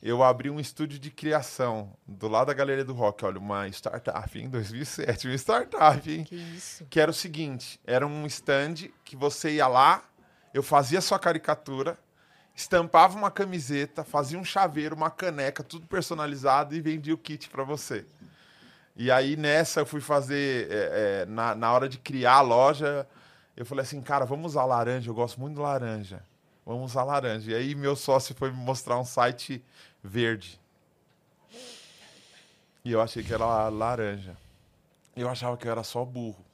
[0.08, 3.26] eu abri um estúdio de criação do lado da Galeria do Rock.
[3.26, 5.28] Olha, uma startup em 2007.
[5.28, 6.24] Uma startup, hein?
[6.24, 6.86] Que isso.
[6.92, 10.04] que era o seguinte: era um stand que você ia lá,
[10.54, 11.98] eu fazia sua caricatura,
[12.56, 17.64] estampava uma camiseta, fazia um chaveiro, uma caneca, tudo personalizado e vendia o kit para
[17.64, 18.06] você.
[18.96, 23.08] E aí nessa eu fui fazer, é, é, na, na hora de criar a loja,
[23.58, 26.22] eu falei assim, cara, vamos usar laranja, eu gosto muito de laranja.
[26.66, 27.52] Vamos usar laranja.
[27.52, 29.64] E aí meu sócio foi me mostrar um site
[30.06, 30.60] verde.
[32.84, 34.38] E eu achei que era laranja.
[35.16, 36.46] Eu achava que eu era só burro.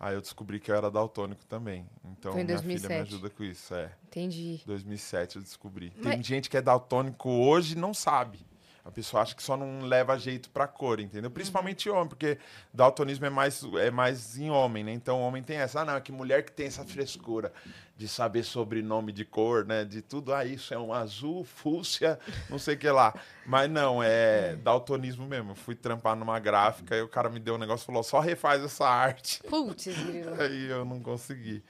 [0.00, 1.86] Aí eu descobri que eu era daltônico também.
[2.04, 3.08] Então Foi em minha filha me 2007.
[3.14, 3.74] ajuda com isso.
[3.74, 4.60] É, Entendi.
[4.66, 5.92] 2007 eu descobri.
[5.96, 8.38] Mas- Tem gente que é daltônico hoje e não sabe.
[8.84, 11.30] A pessoa acha que só não leva jeito pra cor, entendeu?
[11.30, 12.36] Principalmente homem, porque
[12.72, 14.92] daltonismo é mais, é mais em homem, né?
[14.92, 15.80] Então homem tem essa.
[15.80, 17.50] Ah, não, é que mulher que tem essa frescura
[17.96, 19.86] de saber sobrenome de cor, né?
[19.86, 20.34] De tudo.
[20.34, 22.18] Ah, isso é um azul, fúcsia,
[22.50, 23.14] não sei o que lá.
[23.46, 25.52] Mas não, é daltonismo mesmo.
[25.52, 28.20] Eu fui trampar numa gráfica e o cara me deu um negócio e falou: só
[28.20, 29.42] refaz essa arte.
[29.44, 29.88] Putz.
[30.38, 31.64] Aí eu não consegui.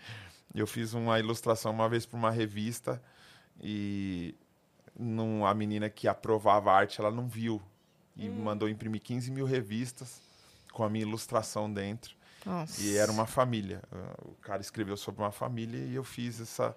[0.52, 3.00] Eu fiz uma ilustração uma vez para uma revista
[3.62, 4.34] e
[4.98, 7.60] não, a menina que aprovava a arte, ela não viu.
[8.16, 10.22] E me mandou imprimir 15 mil revistas
[10.72, 12.14] com a minha ilustração dentro.
[12.46, 12.80] Nossa.
[12.80, 13.82] E era uma família.
[14.22, 16.76] O cara escreveu sobre uma família e eu fiz essa,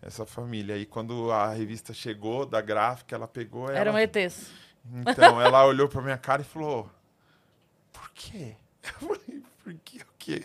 [0.00, 0.78] essa família.
[0.78, 3.70] E quando a revista chegou da gráfica, ela pegou...
[3.70, 4.50] Eram ela, ETs.
[4.92, 6.90] Então, ela olhou pra minha cara e falou:
[7.92, 8.56] Por quê?
[8.82, 10.44] Eu falei: Por que o quê?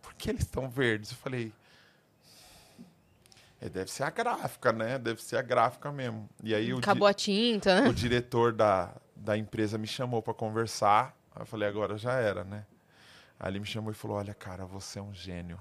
[0.00, 1.10] Por que eles estão verdes?
[1.10, 1.52] Eu falei:
[3.68, 4.98] Deve ser a gráfica, né?
[4.98, 6.28] Deve ser a gráfica mesmo.
[6.42, 7.88] E aí Acabou a tinta, né?
[7.88, 11.16] o diretor da, da empresa me chamou pra conversar.
[11.34, 12.64] Aí eu falei: Agora já era, né?
[13.40, 15.58] Aí ele me chamou e falou: Olha, cara, você é um gênio.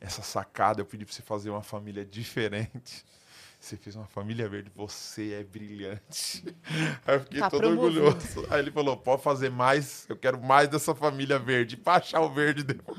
[0.00, 3.04] essa sacada, eu pedi pra você fazer uma família diferente.
[3.62, 6.42] Você fez uma família verde, você é brilhante.
[7.06, 8.04] Aí eu fiquei Tá todo promovido.
[8.06, 8.46] orgulhoso.
[8.48, 11.76] Aí ele falou: pode fazer mais, eu quero mais dessa família verde.
[11.76, 12.96] Pra achar o verde depois.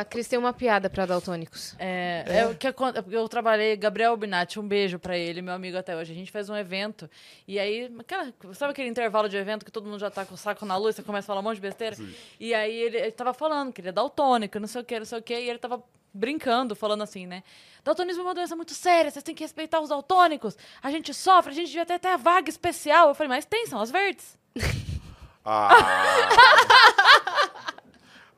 [0.00, 1.74] A Cris tem uma piada pra daltônicos.
[1.78, 5.76] É, é o que acon- eu trabalhei, Gabriel Binatti, um beijo pra ele, meu amigo
[5.76, 6.12] até hoje.
[6.12, 7.08] A gente fez um evento
[7.46, 10.38] e aí, aquela, sabe aquele intervalo de evento que todo mundo já tá com o
[10.38, 11.96] saco na luz, você começa a falar um monte de besteira?
[12.38, 15.06] E aí ele, ele tava falando que ele é daltônico, não sei o que, não
[15.06, 15.82] sei o que, e ele tava
[16.14, 17.42] brincando, falando assim, né?
[17.84, 20.56] Daltonismo é uma doença muito séria, vocês têm que respeitar os daltônicos.
[20.82, 23.08] A gente sofre, a gente devia ter até vaga especial.
[23.08, 24.38] Eu falei, mas tem, são as verdes.
[25.44, 25.70] Ah.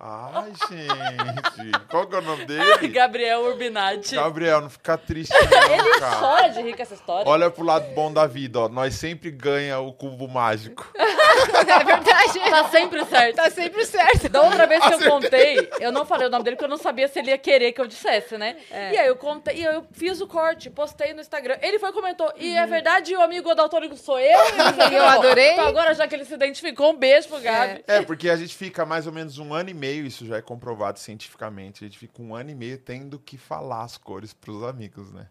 [0.03, 1.87] Ai, gente.
[1.91, 2.89] Qual que é o nome dele?
[2.89, 4.15] Gabriel Urbinati.
[4.15, 6.17] Gabriel, não fica triste não, Ele cara.
[6.17, 7.31] chora de rir com essa história.
[7.31, 8.69] Olha pro lado bom da vida, ó.
[8.69, 10.91] Nós sempre ganha o cubo mágico.
[11.41, 12.39] É verdade.
[12.51, 13.37] Tá sempre certo.
[13.37, 14.29] Tá sempre certo.
[14.29, 16.77] Da outra vez que eu contei, eu não falei o nome dele porque eu não
[16.77, 18.57] sabia se ele ia querer que eu dissesse, né?
[18.71, 18.93] É.
[18.93, 21.57] E aí eu contei, e eu fiz o corte, postei no Instagram.
[21.63, 24.39] Ele foi e comentou, e é verdade, o amigo odontólogo sou eu?
[24.49, 24.95] E que.
[24.95, 25.53] Eu adorei.
[25.53, 27.85] Então agora, já que ele se identificou, um beijo pro Gabi.
[27.87, 30.43] É, porque a gente fica mais ou menos um ano e meio, isso já é
[30.43, 31.85] comprovado cientificamente.
[31.85, 35.29] A gente fica um ano e meio tendo que falar as cores pros amigos, né?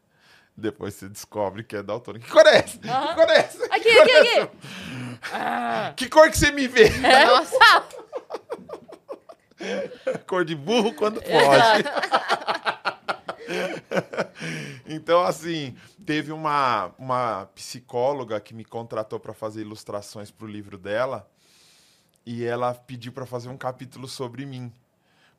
[0.56, 2.26] Depois você descobre que é daltônico.
[2.26, 2.78] Que cor é essa?
[2.78, 3.16] Que Aham.
[3.16, 3.66] cor é essa?
[3.66, 4.40] Aqui, Que cor aqui, é aqui.
[4.40, 5.94] essa?
[5.96, 6.90] Que cor que você me vê?
[7.00, 7.86] Nossa.
[10.26, 11.84] Cor de burro quando pode.
[14.88, 20.78] então, assim, teve uma, uma psicóloga que me contratou para fazer ilustrações para o livro
[20.78, 21.30] dela
[22.30, 24.72] e ela pediu para fazer um capítulo sobre mim.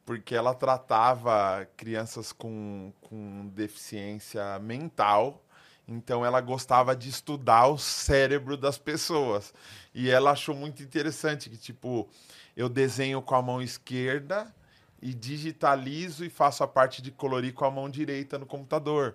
[0.05, 5.41] Porque ela tratava crianças com, com deficiência mental,
[5.87, 9.55] então ela gostava de estudar o cérebro das pessoas.
[9.95, 12.09] E ela achou muito interessante que, tipo,
[12.57, 14.53] eu desenho com a mão esquerda
[15.01, 19.15] e digitalizo e faço a parte de colorir com a mão direita no computador.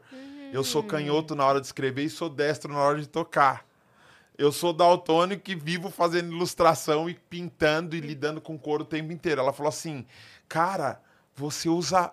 [0.53, 3.67] Eu sou canhoto na hora de escrever e sou destro na hora de tocar.
[4.37, 9.11] Eu sou daltônico e vivo fazendo ilustração e pintando e lidando com cor o tempo
[9.11, 9.41] inteiro.
[9.41, 10.05] Ela falou assim,
[10.47, 10.99] cara,
[11.35, 12.11] você usa...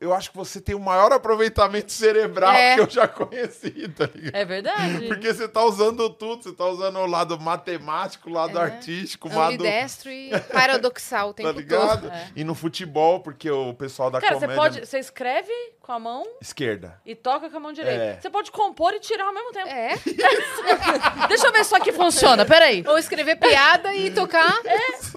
[0.00, 2.76] Eu acho que você tem o maior aproveitamento cerebral É.
[2.76, 4.36] que eu já conheci, tá ligado?
[4.36, 5.08] É verdade.
[5.08, 8.62] Porque você tá usando tudo, você tá usando o lado matemático, o lado É.
[8.62, 9.54] artístico, o lado.
[9.54, 12.02] Ambidestro e paradoxal o Tá tempo ligado?
[12.02, 12.12] todo.
[12.12, 12.30] É.
[12.36, 14.62] E no futebol, porque o pessoal da Cara, você comédia.
[14.62, 14.86] pode.
[14.86, 15.52] Você escreve
[15.84, 16.98] com a mão Esquerda.
[17.04, 18.02] e toca com a mão direita.
[18.02, 18.20] É.
[18.20, 19.68] Você pode compor e tirar ao mesmo tempo.
[19.68, 19.94] É.
[21.28, 22.82] Deixa eu ver se isso aqui funciona, peraí.
[22.86, 24.62] Ou escrever piada e tocar.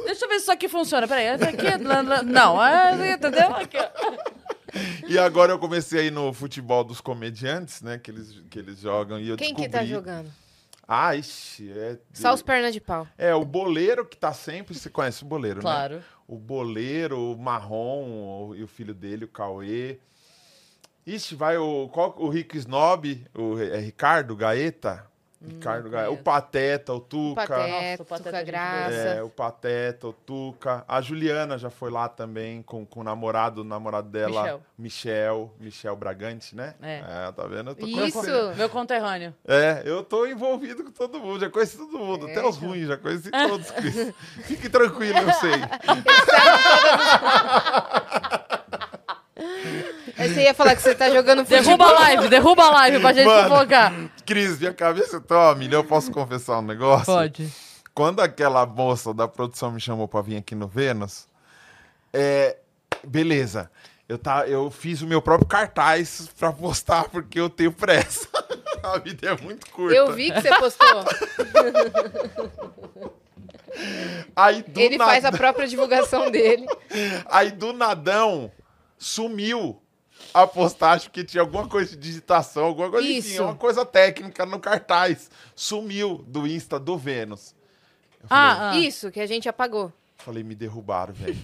[0.06, 1.26] Deixa eu ver se isso aqui funciona, peraí.
[1.26, 3.48] Essa aqui, lá, lá, não, é, entendeu?
[3.56, 3.78] Aqui.
[5.08, 7.98] E agora eu comecei aí no futebol dos comediantes, né?
[7.98, 9.18] Que eles, que eles jogam.
[9.20, 9.80] E eu Quem que descobri...
[9.80, 10.30] tá jogando?
[10.86, 11.98] Ah, ixi, é.
[12.14, 13.08] Só os pernas de pau.
[13.18, 14.78] É, o boleiro que tá sempre.
[14.78, 15.62] Você conhece o boleiro, né?
[15.62, 16.04] Claro.
[16.28, 20.00] O boleiro, o marrom o- e o filho dele, o Cauê.
[21.08, 21.88] Ixi, vai o.
[21.88, 25.08] Qual, o Rico Snob, o é Ricardo Gaeta?
[25.42, 26.12] Ricardo Gaeta.
[26.12, 26.18] O.
[26.18, 27.48] Pateta, o Tuca.
[27.48, 28.94] Pateta, Nossa, o Pateta é Graça.
[28.94, 30.84] É, o Pateta, o Tuca.
[30.86, 34.62] A Juliana já foi lá também com, com o namorado, o namorado dela, Michel.
[34.78, 36.76] Michel, Michel Bragante, né?
[36.82, 37.32] É.
[37.32, 37.70] tá vendo?
[37.70, 38.54] Eu tô Isso.
[38.58, 39.34] Meu conterrâneo.
[39.48, 42.68] É, eu tô envolvido com todo mundo, já conheci todo mundo, É, até os então.
[42.68, 44.14] ruins, já conheci todos, Cris.
[44.44, 45.54] Fique tranquilo, eu sei.
[50.28, 51.64] Aí você ia falar que você tá jogando futebol.
[51.78, 53.50] Derruba a live, derruba a live pra gente Mano.
[53.50, 53.94] fofocar.
[54.26, 57.06] Cris, minha cabeça tá milhão, eu posso confessar um negócio?
[57.06, 57.52] Pode.
[57.94, 61.28] Quando aquela moça da produção me chamou pra vir aqui no Vênus,
[62.14, 62.58] é,
[63.06, 63.72] beleza.
[64.08, 68.28] Eu, tá, eu fiz o meu próprio cartaz pra postar, porque eu tenho pressa.
[68.84, 69.96] A vida é muito curta.
[69.96, 71.06] Eu vi que você postou.
[74.36, 76.66] Aí, do Ele faz a própria divulgação dele.
[77.26, 78.52] Aí do nadão
[78.98, 79.82] sumiu
[80.34, 83.44] a postagem porque tinha alguma coisa de digitação, alguma coisa enfim, Isso.
[83.44, 85.30] uma coisa técnica no cartaz.
[85.56, 87.56] Sumiu do Insta do Vênus.
[88.22, 88.78] Eu falei, Ah, ah.
[88.78, 89.92] Isso, que a gente apagou.
[90.18, 91.38] falei, me derrubaram, velho.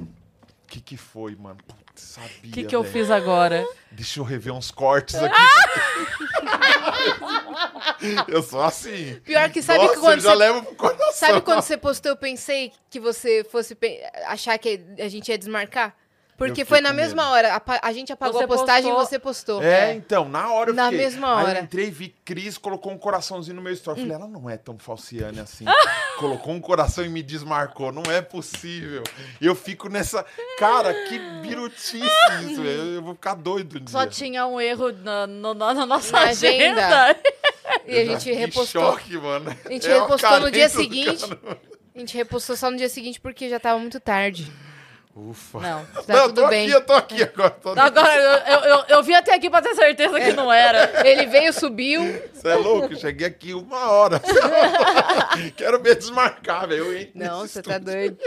[0.00, 0.06] O
[0.66, 1.58] que que foi, mano?
[1.66, 3.64] Putz, sabia, O que, que eu fiz agora?
[3.90, 5.36] Deixa eu rever uns cortes aqui.
[8.28, 9.18] eu sou assim.
[9.24, 10.36] Pior que sabe Nossa, que quando eu já você...
[10.36, 11.12] levo pro coração.
[11.12, 15.38] Sabe quando você postou, eu pensei que você fosse pe- achar que a gente ia
[15.38, 15.94] desmarcar?
[16.36, 17.32] Porque foi na mesma medo.
[17.32, 17.54] hora.
[17.56, 19.62] A, a gente apagou Você a postagem postou- e você postou.
[19.62, 20.98] É, então, na hora eu Na fiquei.
[20.98, 21.58] mesma Aí hora.
[21.60, 24.00] eu entrei, vi Cris, colocou um coraçãozinho no meu story.
[24.00, 25.64] Eu falei, ela não é tão falciane assim.
[26.18, 27.90] colocou um coração e me desmarcou.
[27.90, 29.02] Não é possível.
[29.40, 30.24] E eu fico nessa.
[30.58, 32.62] Cara, que birutice isso.
[32.62, 34.10] Eu, eu vou ficar doido um Só dia.
[34.10, 36.86] tinha um erro na, no- na- na nossa Na agenda.
[36.86, 37.20] agenda.
[37.86, 38.82] E a gente Que repostou.
[38.82, 39.56] choque, mano.
[39.64, 41.26] A gente É repostou no dia seguinte.
[41.26, 41.58] cara.
[41.94, 44.52] A gente repostou só no dia seguinte porque já tava muito tarde.
[45.16, 45.60] Ufa.
[45.60, 45.86] Não.
[45.86, 46.66] Tá não, tudo tô bem.
[46.66, 47.50] aqui, eu tô aqui agora.
[47.50, 47.70] Tô...
[47.70, 51.08] Agora, eu, eu, eu, eu vim até aqui pra ter certeza que não era.
[51.08, 52.02] Ele veio, subiu.
[52.34, 52.92] Você é louco?
[52.92, 54.20] Eu cheguei aqui uma hora.
[55.56, 56.92] Quero ver desmarcar, velho.
[56.92, 58.18] Eu Não, você tá doido.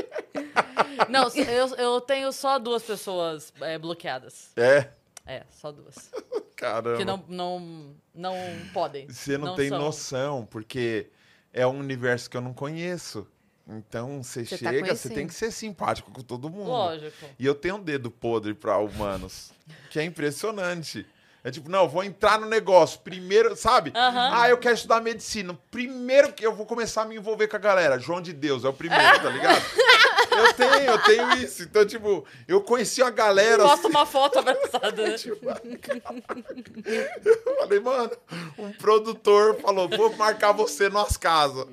[1.10, 4.50] Não, eu, eu tenho só duas pessoas é, bloqueadas.
[4.58, 4.88] É,
[5.28, 6.10] É, só duas.
[6.56, 6.98] caramba.
[6.98, 8.36] Que não, não, não
[8.74, 9.08] podem.
[9.08, 9.78] Você não, tem são.
[9.78, 11.08] noção, porque
[11.54, 13.28] é um universo que eu não conheço.
[13.72, 15.14] Então, você, Você tá chega, você conhecendo.
[15.16, 16.70] tem que ser simpático com todo mundo.
[16.70, 17.26] Lógico.
[17.38, 19.52] E eu tenho um dedo podre pra humanos,
[19.92, 21.06] que é impressionante.
[21.42, 23.00] É tipo, não, eu vou entrar no negócio.
[23.00, 23.94] Primeiro, sabe?
[23.96, 24.30] Aham.
[24.34, 25.58] Ah, eu quero estudar medicina.
[25.72, 27.98] Primeiro que eu vou começar a me envolver com a galera.
[27.98, 29.64] João de Deus é o primeiro, tá ligado?
[30.32, 31.64] eu tenho, eu tenho isso.
[31.64, 33.64] Então, tipo, eu conheci a galera.
[33.64, 35.16] Posta uma foto abraçada, né?
[35.18, 35.46] Tipo,
[37.26, 38.12] eu falei, mano,
[38.58, 41.66] um produtor falou, vou marcar você nas casas.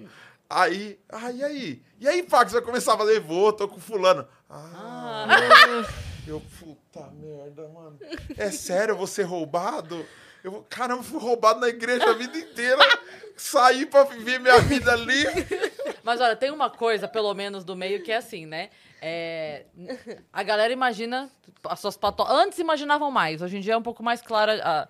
[0.48, 1.82] Aí, ah, e aí?
[2.00, 4.26] E aí, Pax, vai começar a fazer, vou, tô com fulano.
[4.48, 5.26] Ah,
[6.26, 7.98] eu, puta merda, mano.
[8.37, 10.06] É sério, eu vou ser roubado?
[10.44, 12.82] Eu vou, caramba, fui roubado na igreja a vida inteira.
[13.37, 15.24] Saí pra viver minha vida ali.
[16.04, 18.70] Mas olha, tem uma coisa, pelo menos, do meio que é assim, né?
[19.02, 19.66] É,
[20.32, 21.28] a galera imagina
[21.64, 22.26] as suas pató...
[22.30, 24.88] Antes imaginavam mais, hoje em dia é um pouco mais clara a-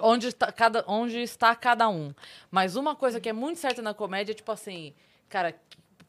[0.00, 2.14] onde, está cada, onde está cada um.
[2.50, 4.94] Mas uma coisa que é muito certa na comédia é tipo assim,
[5.28, 5.54] cara,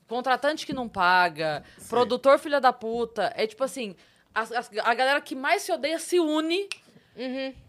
[0.07, 3.95] contratante que não paga, produtor filha da puta, é tipo assim,
[4.33, 6.69] as- as- a galera que mais se odeia se une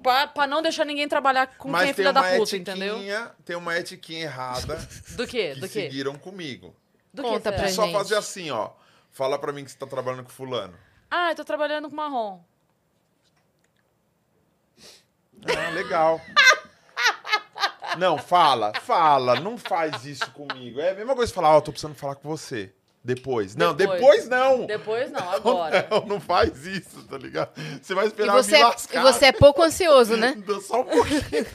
[0.03, 2.99] pra, pra não deixar ninguém trabalhar com quem Mas é tem filha da puta, entendeu?
[3.45, 4.77] tem uma etiquinha errada
[5.17, 5.53] Do quê?
[5.55, 5.83] que Do quê?
[5.83, 6.75] seguiram comigo.
[7.15, 7.93] Do Conta que pra É só gente.
[7.95, 8.71] fazer assim, ó.
[9.11, 10.75] Fala pra mim que você tá trabalhando com fulano.
[11.11, 12.41] Ah, eu tô trabalhando com marrom.
[15.49, 16.21] Ah, legal.
[17.99, 20.81] Não, fala, fala, não faz isso comigo.
[20.81, 22.73] É a mesma coisa que falar, ó, tô precisando falar com você.
[23.03, 23.55] Depois.
[23.55, 24.01] Não, Depois.
[24.01, 24.67] depois não.
[24.67, 25.87] Depois não, agora.
[25.89, 27.51] Não, não faz isso, tá ligado?
[27.81, 29.01] Você vai E esperar você, me é, lascar.
[29.01, 30.37] e você é pouco ansioso, né?
[30.67, 31.47] Só um pouquinho.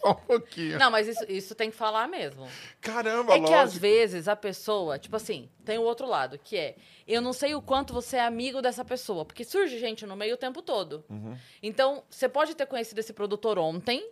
[0.02, 0.78] Só um pouquinho.
[0.78, 2.48] Não, mas isso, isso tem que falar mesmo.
[2.80, 3.80] Caramba, É que às lógico.
[3.80, 7.60] vezes a pessoa, tipo assim, tem o outro lado, que é, eu não sei o
[7.62, 11.04] quanto você é amigo dessa pessoa, porque surge gente no meio o tempo todo.
[11.08, 11.36] Uhum.
[11.62, 14.10] Então, você pode ter conhecido esse produtor ontem,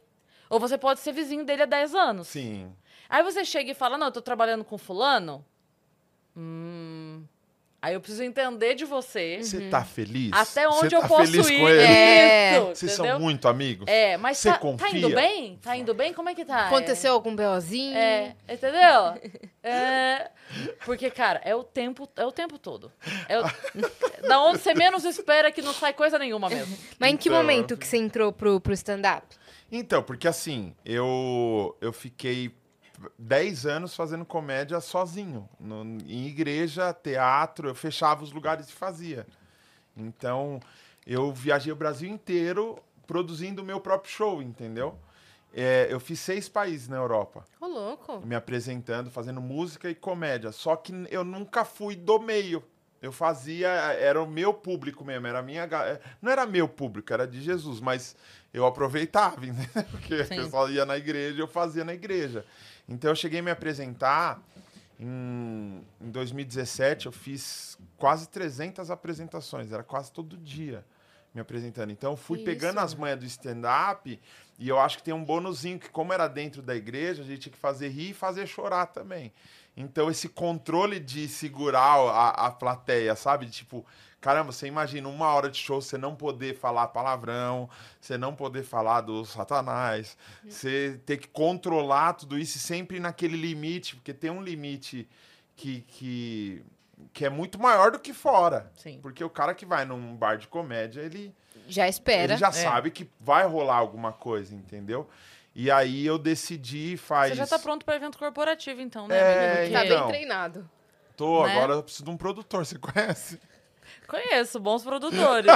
[0.50, 2.28] ou você pode ser vizinho dele há 10 anos.
[2.28, 2.72] Sim.
[3.08, 5.44] Aí você chega e fala, não, eu tô trabalhando com fulano.
[6.36, 7.24] Hum.
[7.80, 10.32] Aí eu preciso entender de você Você tá feliz?
[10.32, 11.58] até onde Você eu tá posso feliz ir.
[11.60, 11.82] com ele?
[11.82, 12.60] É.
[12.60, 13.86] Vocês são muito amigos?
[13.88, 14.98] É, mas Você tá, tá confia?
[14.98, 15.56] indo bem?
[15.62, 16.12] Tá indo bem?
[16.12, 16.66] Como é que tá?
[16.66, 17.96] Aconteceu algum BOzinho?
[17.96, 19.14] É, entendeu?
[19.62, 20.30] É,
[20.84, 22.90] porque, cara, é o tempo, é o tempo todo.
[23.28, 23.44] É o-
[24.26, 26.76] da onde você menos espera que não sai coisa nenhuma mesmo.
[26.98, 29.24] Mas em que Então, momento que você entrou pro, pro stand-up?
[29.70, 32.50] Então, porque assim, eu, eu fiquei
[33.18, 35.48] 10 anos fazendo comédia sozinho.
[35.60, 39.26] no- em igreja, teatro, eu fechava os lugares e fazia.
[39.96, 40.60] Então,
[41.06, 44.98] eu viajei o Brasil inteiro produzindo o meu próprio show, entendeu?
[45.54, 48.20] É, eu fiz seis países na Europa, Ô, louco.
[48.24, 50.52] me apresentando, fazendo música e comédia.
[50.52, 52.62] Só que eu nunca fui do meio.
[53.00, 55.64] Eu fazia, era o meu público mesmo, era a minha.
[55.64, 58.14] ga- Não era meu público, era de Jesus, mas
[58.52, 59.84] eu aproveitava, entendeu?
[59.90, 60.40] Porque Sim.
[60.40, 62.44] o pessoal ia na igreja, eu fazia na igreja.
[62.88, 64.40] Então eu cheguei a me apresentar
[64.98, 70.84] em, em 2017, eu fiz quase 300 apresentações, era quase todo dia
[71.34, 71.90] me apresentando.
[71.90, 72.84] Então eu fui Que pegando isso?
[72.86, 74.18] as manhas do stand-up
[74.58, 77.42] e eu acho que tem um bônusinho que, como era dentro da igreja, a gente
[77.42, 79.32] tinha que fazer rir e fazer chorar também.
[79.76, 83.46] Então, esse controle de segurar a, a plateia, sabe?
[83.48, 83.86] Tipo,
[84.20, 87.68] caramba, você imagina uma hora de show você não poder falar palavrão,
[88.00, 90.16] você não poder falar do satanás,
[90.48, 95.08] você ter que controlar tudo isso e sempre naquele limite, porque tem um limite
[95.56, 96.62] que, que,
[97.12, 98.70] que é muito maior do que fora.
[98.76, 98.98] Sim.
[99.00, 101.34] Porque o cara que vai num bar de comédia, ele,
[101.68, 102.32] Já espera.
[102.32, 102.52] ele já É.
[102.52, 105.08] sabe que vai rolar alguma coisa, entendeu?
[105.54, 107.30] E aí eu decidi faz.
[107.30, 109.72] Você já tá pronto para evento corporativo, então, né, É, amigo?
[109.72, 110.06] Tá Porque- então.
[110.06, 110.70] bem treinado.
[111.16, 111.52] Tô, né?
[111.56, 113.40] agora eu preciso de um produtor, você conhece?
[114.08, 115.52] Conheço, bons produtores.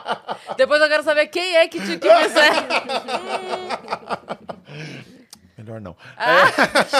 [0.56, 2.50] Depois eu quero saber quem é que te que fizer.
[5.56, 5.96] Melhor não.
[6.16, 6.44] Ah,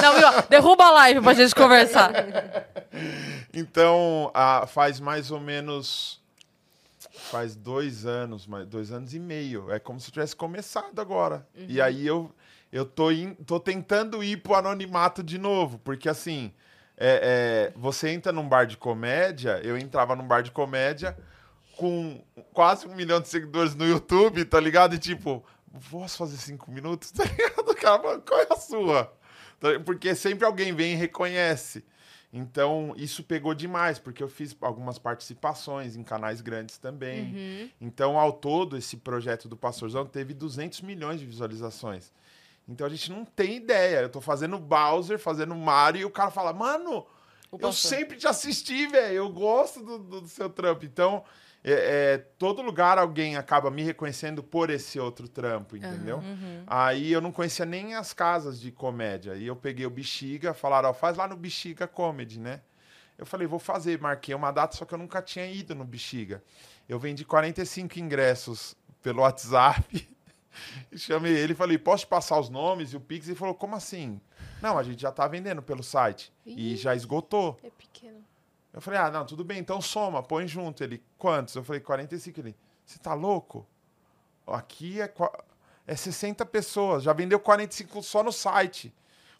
[0.02, 0.42] não?
[0.48, 2.12] Derruba a live pra gente conversar.
[3.54, 6.20] Então, ah, faz mais ou menos.
[7.30, 9.70] Faz dois anos, dois anos e meio.
[9.72, 11.46] É como se eu tivesse começado agora.
[11.54, 12.30] E aí eu,
[12.72, 15.78] eu tô, in- tô tentando ir pro anonimato de novo.
[15.78, 16.52] Porque assim,
[17.02, 21.16] é, é, você entra num bar de comédia, eu entrava num bar de comédia
[21.78, 22.22] com
[22.52, 24.94] quase um milhão de seguidores no YouTube, tá ligado?
[24.94, 25.42] E tipo,
[25.90, 27.10] posso fazer cinco minutos?
[27.16, 27.74] Tá ligado?
[27.74, 29.12] Cara qual é a sua?
[29.58, 31.82] Tá- Porque sempre alguém vem e reconhece.
[32.32, 37.22] Então, isso pegou demais, porque eu fiz algumas participações em canais grandes também.
[37.24, 37.70] Uhum.
[37.80, 42.12] Então, ao todo, esse projeto do Pastorzão teve 200 milhões de visualizações.
[42.68, 44.00] Então, a gente não tem ideia.
[44.00, 47.04] Eu tô fazendo Bowser, fazendo Mario, e o cara fala, mano,
[47.52, 49.14] eu sempre te assisti, velho.
[49.14, 50.84] Eu gosto do, do- do seu trampo.
[50.84, 51.24] Então,
[51.64, 56.18] é, é, todo lugar alguém acaba me reconhecendo por esse outro trampo, entendeu?
[56.18, 56.62] Uhum.
[56.66, 59.34] Aí eu não conhecia nem as casas de comédia.
[59.34, 62.60] E eu peguei o Bexiga, falaram, ó, faz lá no Bexiga Comedy, né?
[63.18, 66.42] Eu falei, vou fazer, marquei uma data, só que eu nunca tinha ido no Bexiga.
[66.88, 70.08] Eu vendi 45 ingressos pelo WhatsApp.
[70.90, 73.26] E chamei ele e falei, posso te passar os nomes e o Pix?
[73.28, 74.20] Ele falou, como assim?
[74.60, 76.32] Não, a gente já tá vendendo pelo site.
[76.44, 76.76] E Ih.
[76.76, 77.58] já esgotou.
[77.62, 78.24] É pequeno.
[78.72, 80.84] Eu falei, ah, não, tudo bem, então soma, põe junto.
[80.84, 81.54] Ele, quantos?
[81.54, 82.40] Eu falei, 45.
[82.40, 83.66] Ele, você tá louco?
[84.46, 85.12] Aqui é,
[85.86, 88.94] é 60 pessoas, já vendeu 45 só no site.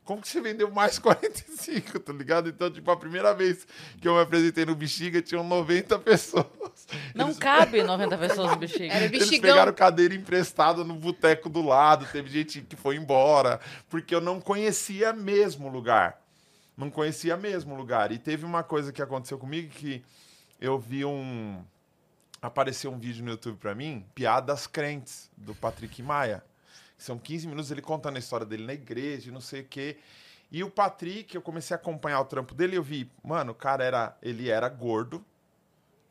[0.05, 2.49] Como que você vendeu mais 45, tá ligado?
[2.49, 3.67] Então, tipo, a primeira vez
[4.01, 6.47] que eu me apresentei no Bexiga, tinham 90 pessoas.
[7.15, 8.93] Não Eles- cabe 90 pessoas no bexiga.
[8.93, 9.51] Era eles bexigão.
[9.51, 14.41] pegaram cadeira emprestada no boteco do lado, teve gente que foi embora, porque eu não
[14.41, 16.21] conhecia mesmo o lugar.
[16.77, 18.11] Não conhecia mesmo o lugar.
[18.11, 20.03] E teve uma coisa que aconteceu comigo que
[20.61, 21.63] eu vi um.
[22.43, 26.43] Apareceu um vídeo no YouTube pra mim, Piadas Crentes, do Patrick Maia.
[27.01, 29.97] São 15 minutos ele contando a história dele na igreja, e não sei o quê.
[30.53, 33.55] E o Patrick, eu comecei a acompanhar o trampo dele e eu vi, mano, o
[33.55, 34.17] cara era.
[34.21, 35.25] Ele era gordo,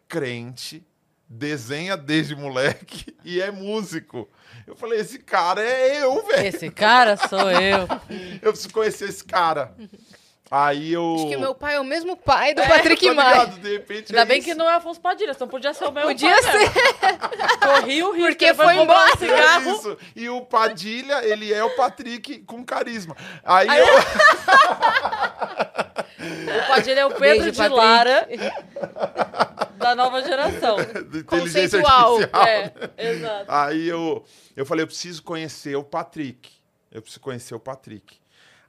[0.08, 0.84] crente,
[1.28, 4.28] desenha desde moleque e é músico.
[4.66, 6.48] Eu falei, esse cara é eu, velho.
[6.48, 7.88] Esse cara sou eu.
[8.42, 9.76] Eu preciso conhecer esse cara.
[10.52, 11.14] Aí eu.
[11.16, 13.30] Acho que meu pai é o mesmo pai do É, Patrick tá Maia.
[13.44, 13.60] ligado?
[13.60, 14.48] De repente Ainda é bem isso.
[14.48, 16.70] que não é Afonso Padilha, senão podia ser o meu Podia pai ser.
[17.60, 18.28] Corri o risco.
[18.30, 19.12] Porque foi embora.
[19.14, 19.70] Um cigarro.
[19.70, 19.98] É isso.
[20.16, 23.16] E o Padilha, ele é o Patrick com carisma.
[23.44, 23.88] Aí, Aí- eu.
[26.20, 27.78] O Padilha é o Pedro Beijo, de Patrick.
[27.78, 28.28] Lara
[29.78, 30.78] da nova geração.
[31.16, 32.16] inteligência Conceitual.
[32.18, 32.46] artificial.
[32.98, 33.46] É, exato.
[33.48, 34.26] Aí eu,
[34.56, 36.52] eu falei, eu preciso conhecer o Patrick.
[36.92, 38.19] Eu preciso conhecer o Patrick.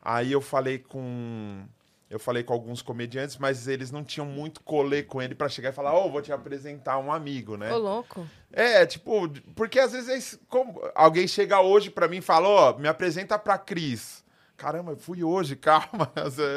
[0.03, 1.65] Aí eu falei com.
[2.09, 5.69] Eu falei com alguns comediantes, mas eles não tinham muito colê com ele pra chegar
[5.69, 7.73] e falar, ô, vou te apresentar um amigo, né?
[7.73, 8.27] Ô, louco.
[8.53, 12.89] É, tipo, porque às vezes como- alguém chega hoje pra mim e fala, ó, me
[12.89, 14.25] apresenta pra Cris.
[14.57, 16.11] Caramba, eu fui hoje, calma.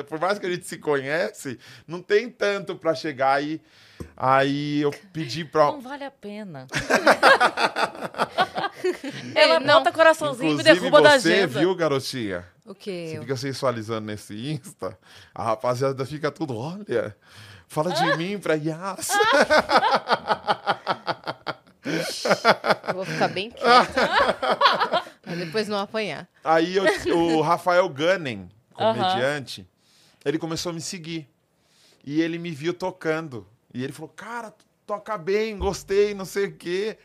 [0.10, 3.62] Por mais que a gente se conhece, não tem tanto pra chegar aí.
[4.18, 5.66] Aí eu pedi pra.
[5.68, 6.66] Não vale a pena.
[9.36, 9.76] Ela não.
[9.80, 11.60] bota coraçãozinho e me Inclusive derruba da você, agenda.
[11.60, 12.46] viu, garotinha?
[12.66, 13.10] O quê?
[13.12, 14.98] Você fica sensualizando nesse Insta,
[15.36, 17.16] a rapaziada fica tudo, olha,
[17.68, 19.10] fala de mim pra Yas.
[22.88, 23.94] Eu vou ficar bem quieta.
[25.22, 26.28] pra depois não apanhar.
[26.44, 26.86] Aí eu-
[27.18, 29.68] o Rafael Gunning, comediante,
[30.24, 31.28] ele começou a me seguir.
[32.06, 33.48] E ele me viu tocando.
[33.74, 34.54] E ele falou, cara,
[34.86, 36.98] toca bem, gostei, não sei o quê.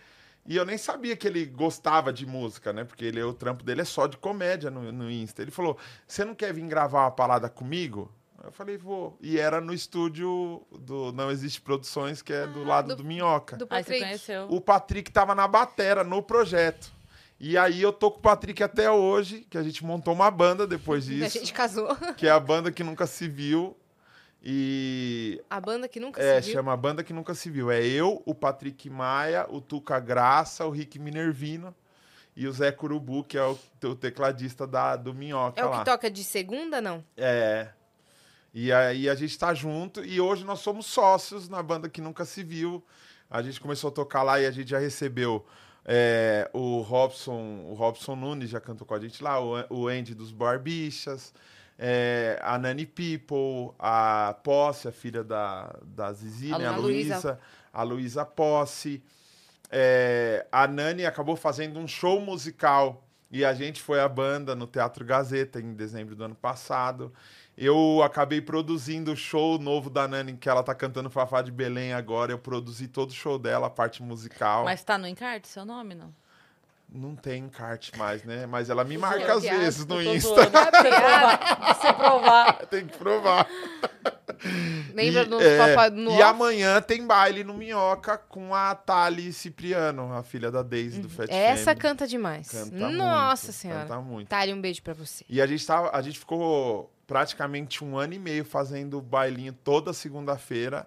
[0.48, 2.82] E eu nem sabia que ele gostava de música, né?
[2.82, 5.42] Porque ele, o trampo dele é só de comédia no, no Insta.
[5.42, 5.76] Ele falou,
[6.06, 8.10] você não quer vir gravar uma parada comigo?
[8.42, 9.14] Eu falei, vou.
[9.20, 13.56] E era no estúdio do Não Existe Produções, que é do lado do, do- Minhoca.
[13.58, 14.00] Do você Patrick.
[14.00, 14.46] conheceu.
[14.48, 16.90] O Patrick tava na batera, no projeto.
[17.38, 20.66] E aí eu tô com o Patrick até hoje, que a gente montou uma banda
[20.66, 21.94] depois A disso, gente casou.
[22.16, 23.76] que é a banda que nunca se viu.
[24.42, 26.56] E A banda que nunca é, se viu.
[26.58, 27.70] chama a banda que nunca se viu.
[27.70, 31.74] É eu, o Patrick Maia, o Tuca Graça, o Rick Minervino
[32.36, 35.78] e o Zé Curubu, que é o, o tecladista da, do Minhoca É o lá.
[35.80, 37.04] que toca de segunda, não?
[37.16, 37.68] É.
[38.54, 42.24] E aí a gente tá junto e hoje nós somos sócios na banda que nunca
[42.24, 42.82] se viu.
[43.28, 45.44] A gente começou a tocar lá e a gente já recebeu
[45.84, 50.14] é, o Robson, o Robson Nunes já cantou com a gente lá, o, o Andy
[50.14, 51.34] dos Barbichas,
[51.78, 57.38] é, a Nani People, a Posse, a filha da, da Zizi, A né, a Luísa.
[57.72, 59.02] A Luísa Posse.
[59.70, 64.66] É, a Nani acabou fazendo um show musical e a gente foi a banda no
[64.66, 67.12] Teatro Gazeta em dezembro do ano passado.
[67.56, 71.92] Eu acabei produzindo o show novo da Nani, que ela tá cantando Fafá de Belém
[71.92, 72.32] agora.
[72.32, 74.64] Eu produzi todo o show dela, a parte musical.
[74.64, 76.14] Mas tá no encarte seu nome, não?
[76.90, 78.46] Não tem encarte mais, né?
[78.46, 80.28] Mas ela me marca zoando, às vezes no Insta.
[80.34, 81.74] você provar.
[81.74, 82.66] Você provar.
[82.66, 83.46] tem que provar.
[84.94, 86.22] Lembra e, do é, papai no E off?
[86.22, 91.28] amanhã tem baile no Minhoca com a Thali Cipriano, a filha da Daisy do Fat
[91.30, 91.80] Essa Family.
[91.80, 92.48] canta demais.
[92.48, 93.80] Canta Nossa muito, senhora.
[93.82, 94.28] Canta muito.
[94.28, 95.24] Tali, um beijo pra você.
[95.28, 99.92] E a gente, tava, a gente ficou praticamente um ano e meio fazendo bailinho toda
[99.92, 100.86] segunda-feira.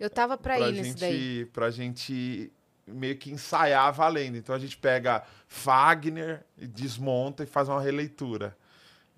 [0.00, 1.12] Eu tava pra, pra ir nesse daí.
[1.38, 2.50] gente, pra gente
[2.86, 4.36] meio que ensaiar valendo.
[4.36, 5.22] Então a gente pega
[5.64, 8.56] Wagner, e desmonta e faz uma releitura.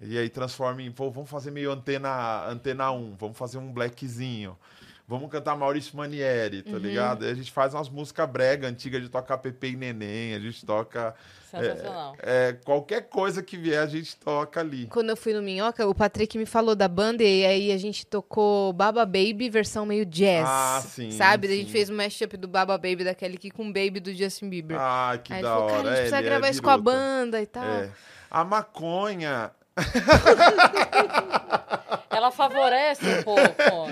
[0.01, 4.59] E aí transforma em, pô, vamos fazer meio antena, antena 1, vamos fazer um blackzinho.
[5.07, 7.27] Vamos cantar Maurício Manieri, tá ligado?
[7.27, 10.39] Aí a gente faz umas músicas brega antigas, a gente toca Pepe e Neném, a
[10.41, 11.15] gente toca
[11.51, 12.17] Sensacional.
[12.23, 14.87] é, qualquer coisa que vier, a gente toca ali.
[14.87, 18.07] Quando eu fui no Minhoca, o Patrick me falou da banda e aí a gente
[18.07, 20.47] tocou Baba Baby versão meio jazz.
[20.49, 21.49] Ah, sim, Sabe?
[21.49, 21.73] Daí A gente sim.
[21.73, 24.79] fez um mashup do Baba Baby da Kelly Key com Baby do Justin Bieber.
[24.81, 25.77] Ah, que aí da falou, hora.
[25.77, 27.63] cara, a gente É, precisa é gravar isso com a banda e tal.
[27.63, 27.91] É.
[28.31, 29.51] A maconha,
[32.17, 33.41] Ela favorece um pouco,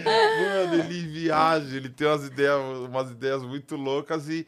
[0.01, 0.64] né?
[0.64, 4.47] mano, ele viaja, ele tem umas ideias, umas ideias muito loucas e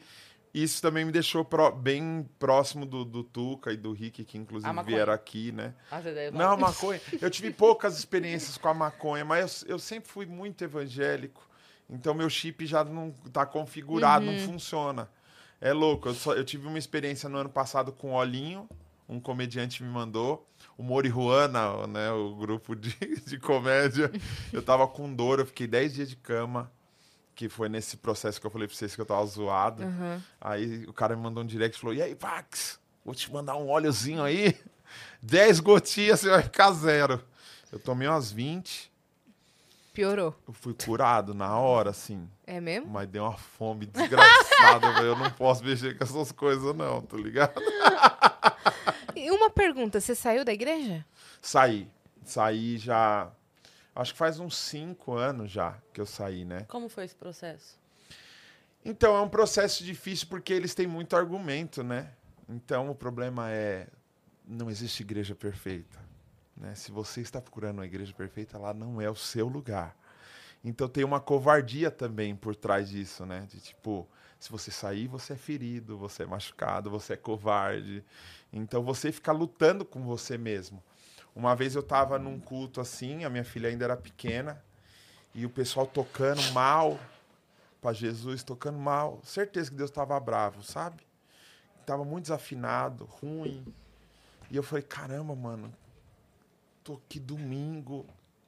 [0.53, 4.69] isso também me deixou pró- bem próximo do, do Tuca e do Rick, que inclusive
[4.95, 5.73] vieram aqui, né?
[5.91, 7.01] As ideias Não, a maconha.
[7.21, 11.45] Eu tive poucas experiências com a maconha, mas eu, eu sempre fui muito evangélico.
[11.89, 15.09] Então meu chip já não tá configurado, não funciona.
[15.59, 16.07] É louco.
[16.09, 18.67] Eu, só- eu tive uma experiência no ano passado com o Olinho,
[19.09, 20.47] um comediante me mandou.
[20.77, 22.95] O Mori Juana, né, o grupo de,
[23.25, 24.11] de comédia.
[24.51, 26.71] Eu tava com dor, eu fiquei 10 dias de cama.
[27.33, 29.83] Que foi nesse processo que eu falei pra vocês que eu tava zoado.
[29.83, 30.23] Aham.
[30.39, 33.57] Aí o cara me mandou um direct e falou: E aí, Pax, vou te mandar
[33.57, 34.57] um óleozinho aí.
[35.21, 37.21] 10 gotinhas, você vai ficar zero.
[37.71, 38.89] Eu tomei umas 20,
[39.93, 40.33] Piorou.
[40.47, 42.29] eu fui curado na hora, assim.
[42.45, 42.87] É mesmo?
[42.89, 45.07] Mas deu uma fome desgraçada, velho.
[45.07, 47.53] Eu não posso mexer com essas coisas, não, tá ligado?
[49.25, 51.03] E uma pergunta, você saiu da igreja?
[51.41, 51.89] Saí.
[52.23, 53.31] Saí já.
[53.95, 56.61] Acho que faz uns 5 anos já que eu saí, né?
[56.67, 57.79] Como foi esse processo?
[58.83, 62.11] Então, é um processo difícil porque eles têm muito argumento, né?
[62.47, 63.87] Então, o problema é
[64.47, 65.97] não existe igreja perfeita,
[66.55, 66.75] né?
[66.75, 69.97] Se você está procurando uma igreja perfeita, lá não é o seu lugar.
[70.63, 73.47] Então, tem uma covardia também por trás disso, né?
[73.49, 74.07] De tipo,
[74.39, 78.03] se você sair, você é ferido, você é machucado, você é covarde.
[78.55, 80.81] Então, você fica lutando com você mesmo.
[81.35, 84.63] Uma vez eu estava num culto assim, a minha filha ainda era pequena,
[85.33, 86.97] e o pessoal tocando mal,
[87.81, 89.19] para Jesus, tocando mal.
[89.23, 91.05] Certeza que Deus estava bravo, sabe?
[91.85, 93.63] Tava muito desafinado, ruim.
[94.49, 95.71] E eu falei, caramba, mano,
[96.81, 98.05] tô aqui domingo,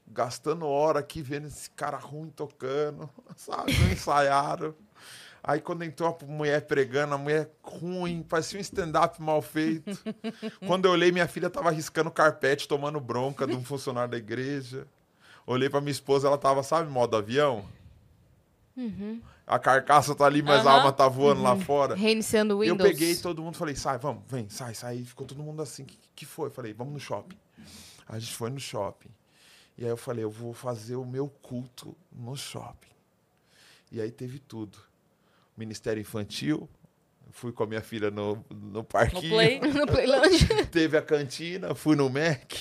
[0.08, 3.78] gastando hora aqui vendo esse cara ruim tocando, sabe?
[3.78, 4.74] Não ensaiaram.
[5.48, 9.98] Aí quando entrou a mulher pregando, a mulher ruim, parecia um stand-up mal feito.
[10.68, 14.86] quando eu olhei, minha filha tava riscando carpete, tomando bronca de um funcionário da igreja.
[15.46, 17.66] Olhei pra minha esposa, ela tava, sabe, modo avião?
[19.48, 20.80] A carcaça tá ali, mas a Aham.
[20.80, 21.96] alma tá voando lá fora.
[21.96, 22.92] Reiniciando o Eu Windows.
[22.92, 24.98] peguei todo mundo falei, sai, vamos, vem, sai, sai.
[25.06, 26.50] Ficou todo mundo assim, que, que foi?
[26.50, 27.38] Falei, vamos no shopping.
[28.06, 29.10] A gente foi no shopping.
[29.78, 32.90] E aí eu falei, eu vou fazer o meu culto no shopping.
[33.90, 34.78] E aí teve tudo.
[35.58, 36.70] Ministério Infantil,
[37.32, 39.34] fui com a minha filha no, no No parquinho.
[39.34, 39.60] play?
[39.60, 40.66] no Playland.
[40.72, 42.54] Teve a cantina, fui no Mac.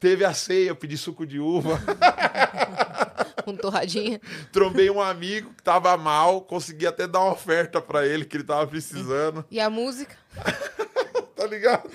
[0.00, 1.78] Teve a ceia, pedi suco de uva.
[3.44, 4.20] com torradinha.
[4.52, 8.44] Trombei um amigo que tava mal, consegui até dar uma oferta pra ele que ele
[8.44, 9.44] tava precisando.
[9.50, 10.16] E a música?
[11.34, 11.90] Tá ligado?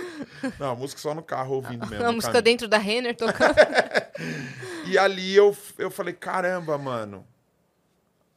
[0.60, 2.04] Não, a música só no carro ouvindo mesmo.
[2.04, 2.44] a no música caminho.
[2.44, 3.56] dentro da Renner tocando.
[4.86, 7.26] E ali eu, eu falei, caramba, mano.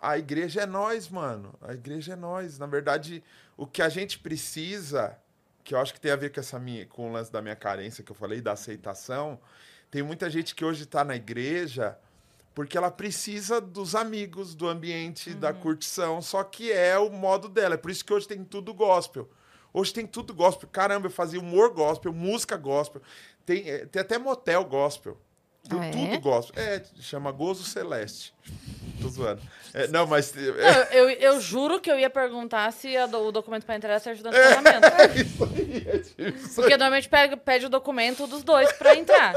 [0.01, 1.55] A igreja é nós, mano.
[1.61, 2.59] A igreja é nós.
[2.59, 3.23] Na verdade,
[3.57, 5.17] o que a gente precisa,
[5.63, 7.57] que eu acho que tem a ver com essa minha, com o lance da minha
[7.57, 9.39] carência que eu falei, da aceitação,
[9.91, 11.99] tem muita gente que hoje tá na igreja
[12.55, 17.75] porque ela precisa dos amigos, do ambiente, da curtição, só que é o modo dela.
[17.75, 19.29] É por isso que hoje tem tudo gospel.
[19.73, 20.69] Hoje tem tudo gospel.
[20.71, 23.01] Caramba, eu fazia humor gospel, música gospel.
[23.47, 25.17] Tem, eh, tem até motel gospel.
[25.69, 25.91] Tu- Ah, é?
[25.91, 26.63] Tudo gospel.
[26.63, 28.33] É, chama Gozo Celeste.
[29.01, 29.41] Tô zoando.
[29.73, 30.33] É, não, mas.
[30.35, 30.43] Não,
[30.91, 34.33] eu, eu juro que eu ia perguntar se a o documento pra entrar é certidão
[34.33, 34.85] de É, casamento.
[35.01, 36.79] é isso aí, é tipo isso Porque aí.
[36.79, 39.33] normalmente pede, pede o documento dos dois pra entrar.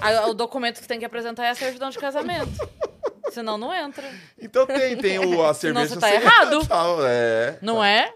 [0.00, 2.50] Aí, o documento que tem que apresentar é a certidão de casamento.
[3.30, 4.04] Senão não entra.
[4.40, 5.88] Então tem, tem o, a cerveja.
[5.94, 6.58] você tá sem errado.
[7.08, 7.58] É.
[7.62, 8.12] Não é?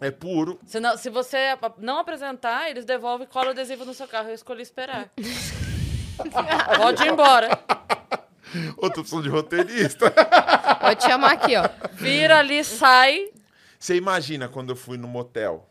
[0.00, 0.58] É puro.
[0.66, 1.38] Senão, se você
[1.78, 4.28] não apresentar, eles devolvem e colam o adesivo no seu carro.
[4.28, 5.10] Eu escolhi esperar.
[6.76, 7.48] Pode ir embora.
[8.76, 10.12] Outra opção de roteirista.
[10.80, 11.68] Pode chamar aqui, ó.
[11.92, 13.32] Vira ali, sai.
[13.78, 15.68] Você imagina quando eu fui no motel,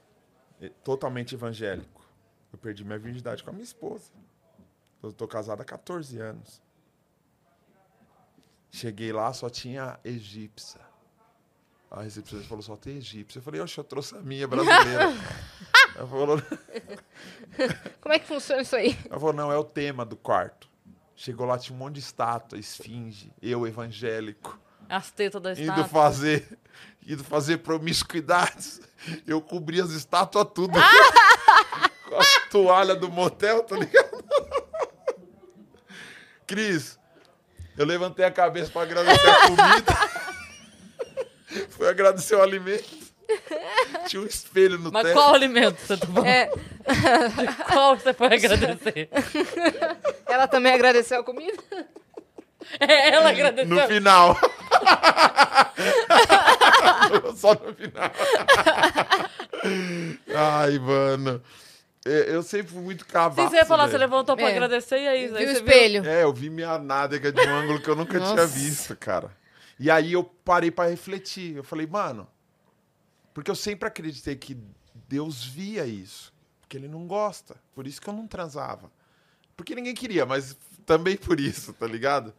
[0.62, 2.04] eh, totalmente evangélico.
[2.52, 4.12] Eu perdi minha virgindade com a minha esposa.
[5.02, 6.62] Eu tô casado há 14 anos.
[8.72, 10.82] Cheguei lá, só tinha egípcia.
[11.90, 13.40] A recepcionista falou, só tem egípcia.
[13.40, 15.10] Eu falei, oxe, eu trouxe a minha brasileira.
[15.96, 16.42] Ela falou,
[18.02, 18.98] Como é que funciona isso aí?
[19.10, 20.68] ela falou, não, é o tema do quarto.
[21.16, 24.60] Chegou lá, tinha um monte de estátua, esfinge, eu evangélico.
[24.90, 25.84] As tetas da indo estátua.
[25.86, 26.60] fazer
[27.06, 28.82] indo fazer promiscuidades.
[29.28, 30.74] Eu cobri as estátuas tudo.
[32.10, 34.24] Com a toalha do motel, tá ligado?
[36.48, 37.00] Cris,
[37.78, 39.94] eu levantei a cabeça pra agradecer a comida.
[41.70, 43.03] Fui agradecer o alimento.
[44.08, 45.14] Tinha um espelho no Mas teto.
[45.14, 46.26] qual alimento você falando?
[46.28, 46.52] É,
[47.72, 49.10] Qual você foi agradecer?
[50.28, 51.58] ela também agradeceu a comida?
[52.80, 53.76] É, ela agradeceu.
[53.76, 54.38] No final.
[57.36, 58.12] Só no final.
[60.36, 61.42] Ai, mano.
[62.06, 63.50] É, Eu sempre fui muito cavalo.
[63.50, 64.52] você ia falar, você levantou pra É.
[64.52, 66.06] agradecer e aí, Viu aí o você espelho?
[66.06, 68.48] É, eu vi minha nádega de um ângulo que eu nunca tinha Nossa.
[68.48, 69.32] visto, cara.
[69.80, 71.56] E aí eu parei pra refletir.
[71.56, 72.28] Eu falei, mano,
[73.34, 74.58] porque eu sempre acreditei que
[75.08, 76.34] Deus via isso.
[76.62, 77.56] Porque ele não gosta.
[77.74, 78.92] Por isso que eu não transava.
[79.56, 82.34] Porque ninguém queria, mas também por isso, tá ligado?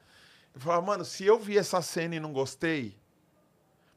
[0.55, 2.97] Eu falava, mano, se eu vi essa cena e não gostei,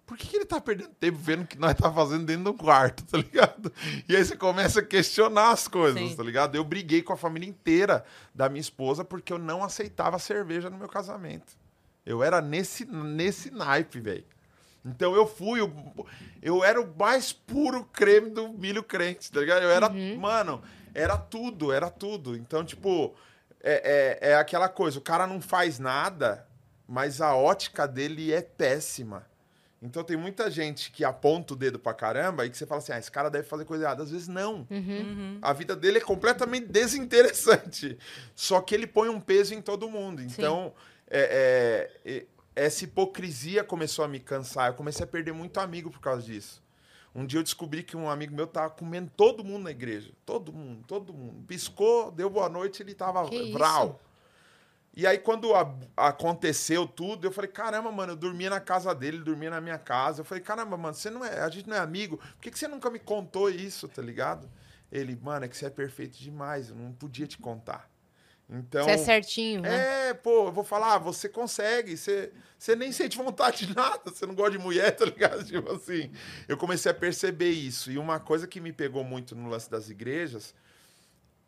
[0.05, 2.53] por que, que ele tá perdendo tempo vendo o que nós tá fazendo dentro do
[2.53, 3.71] quarto, tá ligado?
[4.07, 6.15] E aí você começa a questionar as coisas, Sim.
[6.15, 6.55] tá ligado?
[6.55, 10.77] Eu briguei com a família inteira da minha esposa porque eu não aceitava cerveja no
[10.77, 11.57] meu casamento.
[12.05, 14.23] Eu era nesse, nesse naipe, velho.
[14.88, 15.71] Então eu fui, o,
[16.41, 19.63] eu era o mais puro creme do milho crente, tá ligado?
[19.63, 20.61] Eu era, mano,
[20.93, 22.35] era tudo, era tudo.
[22.35, 23.13] Então, tipo,
[23.61, 26.47] é, é, é aquela coisa, o cara não faz nada,
[26.88, 29.25] mas a ótica dele é péssima.
[29.81, 32.93] Então tem muita gente que aponta o dedo pra caramba e que você fala assim,
[32.93, 34.01] ah, esse cara deve fazer coisa errada.
[34.01, 34.65] Às vezes não.
[34.71, 35.38] Uhum.
[35.41, 37.97] A vida dele é completamente desinteressante.
[38.35, 40.21] Só que ele põe um peso em todo mundo.
[40.23, 40.73] Então,
[41.09, 42.25] é, é, é,
[42.57, 44.69] essa hipocrisia começou a me cansar.
[44.69, 46.63] Eu comecei a perder muito amigo por causa disso.
[47.13, 50.11] Um dia eu descobri que um amigo meu tava comendo todo mundo na igreja.
[50.25, 51.43] Todo mundo, todo mundo.
[51.47, 53.85] Piscou, deu boa noite, ele tava Que vral.
[53.87, 54.07] isso?
[54.95, 59.17] E aí, quando a- aconteceu tudo, eu falei, caramba, mano, eu dormia na casa dele,
[59.17, 60.21] ele dormia na minha casa.
[60.21, 62.17] Eu falei, caramba, mano, você não é, a gente não é amigo.
[62.17, 64.49] Por que, que você nunca me contou isso, tá ligado?
[64.91, 67.87] Ele, mano, é que você é perfeito demais, eu não podia te contar.
[68.49, 68.85] Então.
[68.85, 70.09] Você é certinho, né?
[70.09, 74.09] É, pô, eu vou falar, ah, você consegue, você, você nem sente vontade de nada,
[74.09, 75.43] você não gosta de mulher, tá ligado?
[75.43, 76.11] Tipo assim,
[76.47, 77.91] eu comecei a perceber isso.
[77.91, 80.55] E uma coisa que me pegou muito no lance das igrejas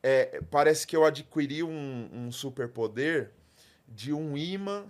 [0.04, 3.32] é, parece que eu adquiri um, um superpoder
[3.88, 4.86] de um imã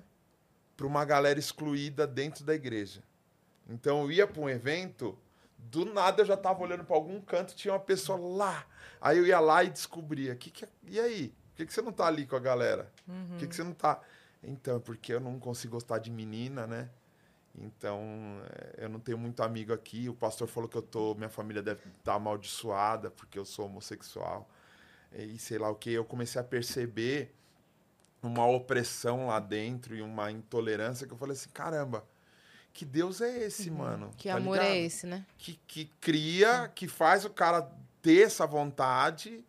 [0.76, 3.04] para uma galera excluída dentro da igreja.
[3.68, 5.18] Então eu ia para um evento,
[5.58, 8.66] do nada eu já tava olhando para algum canto, tinha uma pessoa lá.
[9.00, 11.34] Aí eu ia lá e descobria, que que, é- e aí?
[11.60, 12.90] Por que, que você não tá ali com a galera?
[13.06, 14.00] Por que, que você não tá?
[14.42, 16.90] Então, é porque eu não consigo gostar de menina, né?
[17.54, 18.02] Então,
[18.78, 20.08] é, eu não tenho muito amigo aqui.
[20.08, 24.50] O pastor falou que eu tô, minha família deve estar amaldiçoada porque eu sou homossexual.
[25.14, 25.92] E sei lá o que.
[25.92, 27.36] Eu comecei a perceber
[28.24, 32.06] uma opressão lá dentro e uma intolerância que eu falei assim, caramba,
[32.72, 34.12] que Deus é esse, mano?
[34.16, 34.72] Que Tá amor ligado?
[34.72, 35.26] é esse, né?
[35.38, 37.70] que, que cria, que faz o cara
[38.02, 39.44] ter essa vontade.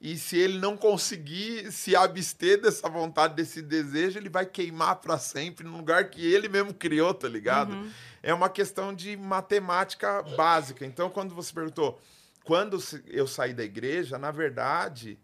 [0.00, 5.16] E se ele não conseguir se abster dessa vontade, desse desejo, ele vai queimar para
[5.18, 7.90] sempre no lugar que ele mesmo criou, tá ligado?
[8.22, 10.84] É uma questão de matemática básica.
[10.84, 12.00] Então, quando você perguntou
[12.44, 15.18] quando eu saí da igreja, na verdade,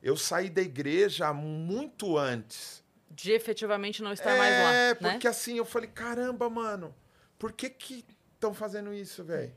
[0.00, 2.82] eu saí da igreja muito antes.
[3.10, 4.72] De efetivamente não estar mais lá.
[4.72, 4.94] É, né?
[4.94, 6.94] porque assim, eu falei, caramba, mano,
[7.38, 9.52] por que que estão fazendo isso, velho?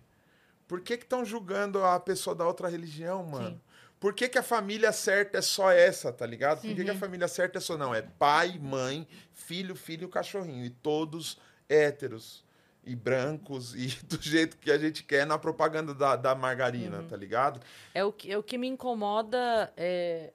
[0.68, 3.62] Por que que estão julgando a pessoa da outra religião, mano?
[4.06, 6.62] Por que que a família certa é só essa, tá ligado?
[6.62, 7.76] Por que que a família certa é só...
[7.76, 10.64] Não, é pai, mãe, filho, filho e cachorrinho.
[10.64, 12.46] E todos héteros
[12.84, 17.18] e brancos e do jeito que a gente quer na propaganda da, da margarina, tá
[17.18, 17.60] ligado?
[17.96, 20.32] É o que, é o que me incomoda é,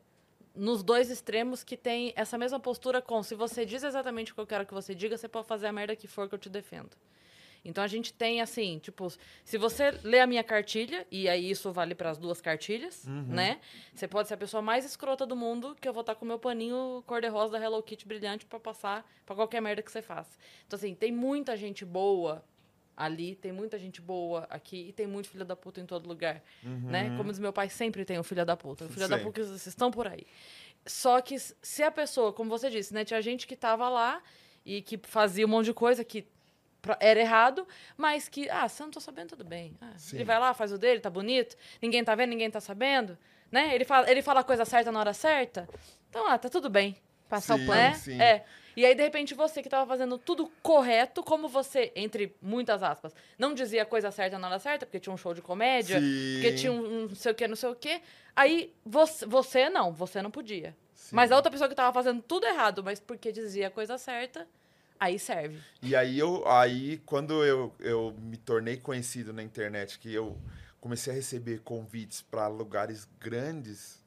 [0.52, 4.40] nos dois extremos que tem essa mesma postura com se você diz exatamente o que
[4.40, 6.50] eu quero que você diga, você pode fazer a merda que for que eu te
[6.50, 6.90] defendo.
[7.64, 9.12] Então a gente tem assim, tipo,
[9.44, 13.60] se você lê a minha cartilha, e aí isso vale para as duas cartilhas, né?
[13.94, 16.28] Você pode ser a pessoa mais escrota do mundo, que eu vou estar com o
[16.28, 20.38] meu paninho cor-de-rosa da Hello Kitty brilhante para passar para qualquer merda que você faça.
[20.66, 22.42] Então assim, tem muita gente boa
[22.96, 26.42] ali, tem muita gente boa aqui e tem muito filho da puta em todo lugar,
[26.62, 27.14] né?
[27.16, 28.84] Como diz meu pai, sempre tem um filho da puta.
[28.84, 29.32] O filho da Sempre.
[29.32, 30.26] puta vocês estão por aí.
[30.86, 34.22] Só que se a pessoa, como você disse, né, tinha gente que tava lá
[34.64, 36.26] e que fazia um monte de coisa que
[36.98, 37.66] era errado,
[37.96, 39.76] mas que, ah, se eu não tô sabendo, tudo bem.
[39.80, 43.16] Ah, ele vai lá, faz o dele, tá bonito, ninguém tá vendo, ninguém tá sabendo,
[43.50, 43.74] né?
[43.74, 45.68] Ele fala, ele fala a coisa certa na hora certa.
[46.08, 46.96] Então, ah, tá tudo bem.
[47.28, 47.64] Passar Sim.
[47.64, 47.80] o pano.
[47.80, 47.94] Né?
[47.94, 48.20] sim.
[48.20, 48.44] É.
[48.76, 53.14] E aí, de repente, você que tava fazendo tudo correto, como você, entre muitas aspas,
[53.38, 56.32] não dizia a coisa certa na hora certa, porque tinha um show de comédia, Sim.
[56.34, 58.00] porque tinha um, um não sei o que, não sei o que.
[58.34, 60.74] Aí, você, você não, você não podia.
[61.12, 64.46] Mas a outra pessoa que tava fazendo tudo errado, mas porque dizia a coisa certa,
[65.00, 65.58] aí serve.
[65.82, 70.38] E aí, eu, aí quando eu, eu me tornei conhecido na internet, que eu
[70.80, 73.98] comecei a receber convites para lugares grandes,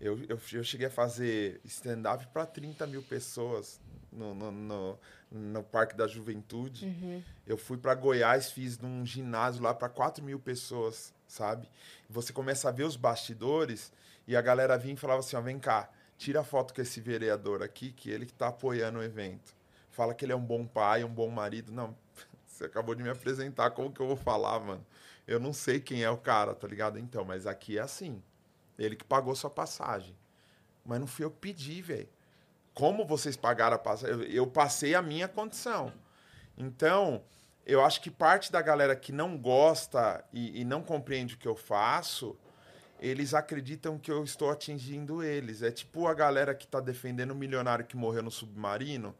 [0.00, 3.80] Eu, eu, eu cheguei a fazer stand-up para 30 mil pessoas
[4.12, 4.98] no, no, no,
[5.30, 6.86] no Parque da Juventude.
[6.86, 7.22] Uhum.
[7.44, 11.68] Eu fui para Goiás, fiz num ginásio lá para 4 mil pessoas, sabe?
[12.08, 13.92] Você começa a ver os bastidores
[14.26, 17.62] e a galera vinha e falava assim: ó, vem cá, tira foto com esse vereador
[17.62, 19.57] aqui, que ele que tá apoiando o evento.
[19.98, 21.72] Fala que ele é um bom pai, um bom marido.
[21.72, 21.92] Não,
[22.46, 24.86] você acabou de me apresentar, como que eu vou falar, mano?
[25.26, 27.00] Eu não sei quem é o cara, tá ligado?
[27.00, 28.22] Então, mas aqui é assim.
[28.78, 30.16] Ele que pagou sua passagem.
[30.84, 32.08] Mas não fui eu que pedi, velho.
[32.72, 34.14] Como vocês pagaram a passagem?
[34.14, 35.92] Eu, eu passei a minha condição.
[36.56, 37.24] Então,
[37.66, 41.48] eu acho que parte da galera que não gosta e, e não compreende o que
[41.48, 42.38] eu faço,
[43.00, 45.62] eles acreditam que eu estou atingindo eles.
[45.62, 49.14] É tipo a galera que está defendendo o milionário que morreu no submarino,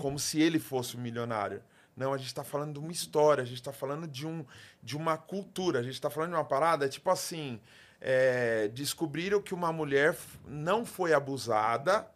[0.00, 1.62] como se ele fosse o milionário.
[1.96, 4.44] Não, a gente está falando de uma história, a gente está falando de, um,
[4.82, 7.60] de uma cultura, a gente está falando de uma parada, é tipo assim,
[8.00, 10.16] é, descobriram que uma mulher
[10.46, 12.06] não foi abusada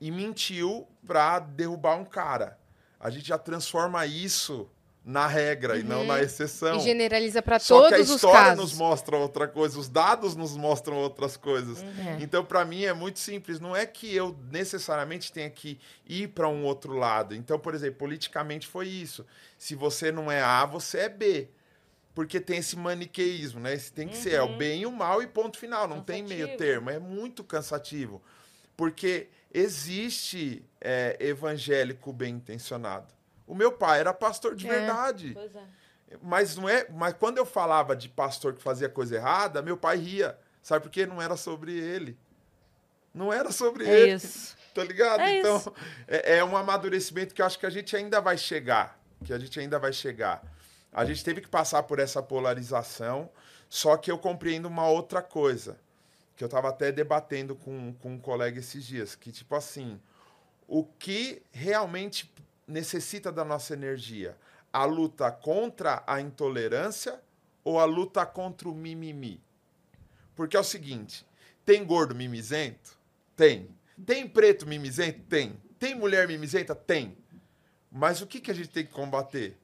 [0.00, 2.58] e mentiu para derrubar um cara.
[2.98, 4.68] A gente já transforma isso
[5.04, 6.76] na regra e não na exceção.
[6.76, 8.78] E generaliza para Só que a todos os história nos casos.
[8.78, 11.82] mostra outra coisa, os dados nos mostram outras coisas.
[11.82, 12.18] É.
[12.20, 13.58] Então, para mim, é muito simples.
[13.58, 17.34] Não é que eu necessariamente tenha que ir para um outro lado.
[17.34, 19.26] Então, por exemplo, politicamente foi isso.
[19.56, 21.48] Se você não é A, você é B.
[22.14, 23.72] Porque tem esse maniqueísmo, né?
[23.72, 25.88] Esse tem que ser é o bem e o mal e ponto final.
[25.88, 26.58] Não tem meio Cansativo.
[26.58, 26.90] termo.
[26.90, 28.20] É muito cansativo.
[28.76, 33.19] Porque existe é, evangélico bem intencionado.
[33.50, 34.70] O meu pai era pastor de É.
[34.70, 35.32] verdade.
[35.34, 35.64] Pois é.
[36.22, 39.96] Mas não é, mas quando eu falava de pastor que fazia coisa errada, meu pai
[39.96, 40.38] ria.
[40.62, 41.04] Sabe por quê?
[41.04, 42.16] Não era sobre ele.
[43.12, 44.12] Não era sobre É ele.
[44.14, 44.56] isso.
[44.72, 45.20] Tá ligado?
[45.22, 45.72] É então, isso.
[46.06, 48.96] é, é um amadurecimento que eu acho que a gente ainda vai chegar.
[49.24, 50.44] Que a gente ainda vai chegar.
[50.92, 53.28] A gente teve que passar por essa polarização,
[53.68, 55.76] só que eu compreendo uma outra coisa.
[56.36, 59.16] Que eu estava até debatendo com, com um colega esses dias.
[59.16, 60.00] Que, tipo assim,
[60.68, 62.32] o que realmente
[62.70, 64.36] necessita da nossa energia?
[64.72, 67.20] A luta contra a intolerância
[67.64, 69.42] ou a luta contra o mimimi?
[70.34, 71.26] Porque é o seguinte:
[71.64, 72.98] tem gordo mimizento?
[73.36, 73.68] Tem.
[74.06, 75.20] Tem preto mimizento?
[75.28, 75.60] Tem.
[75.78, 76.74] Tem mulher mimizenta?
[76.74, 77.16] Tem.
[77.90, 79.58] Mas o que, que a gente tem que combater?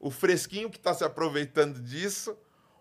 [0.00, 2.36] O fresquinho que está se aproveitando disso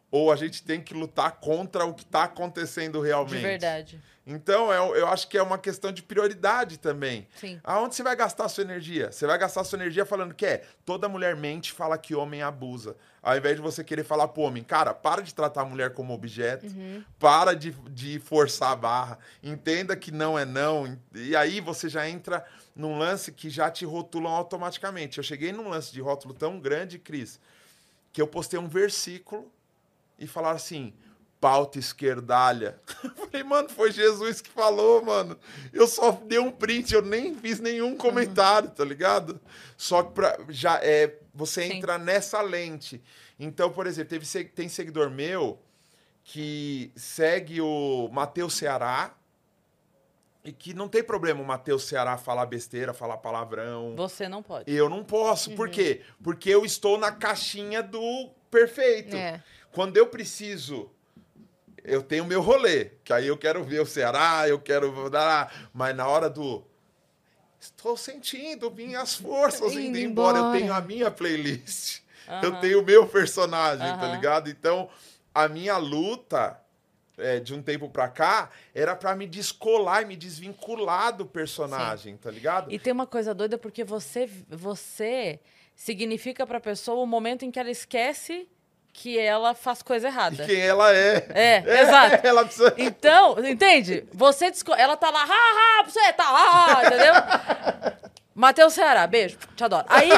[0.10, 3.38] ou a gente tem que lutar contra o que está acontecendo realmente?
[3.38, 4.02] De verdade.
[4.30, 7.26] Então, eu, eu acho que é uma questão de prioridade também.
[7.40, 7.62] Sim.
[7.64, 9.10] Aonde você vai gastar a sua energia?
[9.10, 12.42] Você vai gastar a sua energia falando que é toda mulher mente fala que homem
[12.42, 12.98] abusa.
[13.24, 16.14] Ao invés de você querer falar pro homem, cara, para de tratar a mulher como
[16.14, 16.66] objeto,
[17.18, 20.98] para de, de forçar a barra, entenda que não é não.
[21.16, 22.46] E aí você já entra
[22.76, 25.20] num lance que já te rotulam automaticamente.
[25.20, 27.40] Eu cheguei num lance de rótulo tão grande, Cris,
[28.12, 29.50] que eu postei um versículo
[30.18, 30.94] e falaram assim:
[31.40, 32.80] pauta esquerdalha.
[33.04, 35.38] Eu falei, mano, foi Jesus que falou, mano.
[35.72, 39.40] Eu só dei um print, eu nem fiz nenhum comentário, tá ligado?
[39.76, 41.78] Só que pra, já é, você Sim.
[41.78, 43.02] entra nessa lente.
[43.40, 45.60] Então, por exemplo, teve, tem seguidor meu
[46.24, 49.16] que segue o Matheus Ceará
[50.44, 53.96] e que não tem problema o Matheus Ceará falar besteira, falar palavrão.
[53.96, 54.70] Você não pode.
[54.70, 55.52] Eu não posso.
[55.56, 56.02] Por quê?
[56.24, 59.16] Porque eu estou na caixinha do perfeito.
[59.16, 59.42] É.
[59.78, 60.90] Quando eu preciso,
[61.84, 65.96] eu tenho meu rolê, que aí eu quero ver o Ceará, eu quero dar, mas
[65.96, 66.66] na hora do
[67.60, 70.60] estou sentindo minhas forças Indo indo embora, eu embora.
[70.60, 72.02] tenho a minha playlist.
[72.42, 74.50] Eu tenho o meu personagem, tá ligado?
[74.50, 74.90] Então,
[75.34, 76.60] a minha luta
[77.18, 82.18] é, de um tempo pra cá era pra me descolar e me desvincular do personagem,
[82.18, 82.70] tá ligado?
[82.70, 85.40] E tem uma coisa doida porque você, você
[85.74, 88.50] significa pra pessoa o momento em que ela esquece
[89.00, 90.44] que ela faz coisa E errada.
[90.46, 91.28] quem ela é.
[91.30, 92.26] É, exato.
[92.28, 92.74] Ela precisa.
[92.80, 94.04] Então, entende?
[94.12, 94.74] Você desco...
[94.74, 95.28] Ela tá lá, ha,
[95.82, 97.14] ha, você tá, ha, entendeu?
[98.34, 99.86] Matheus Ceará, beijo, te adoro.
[99.88, 100.10] Aí,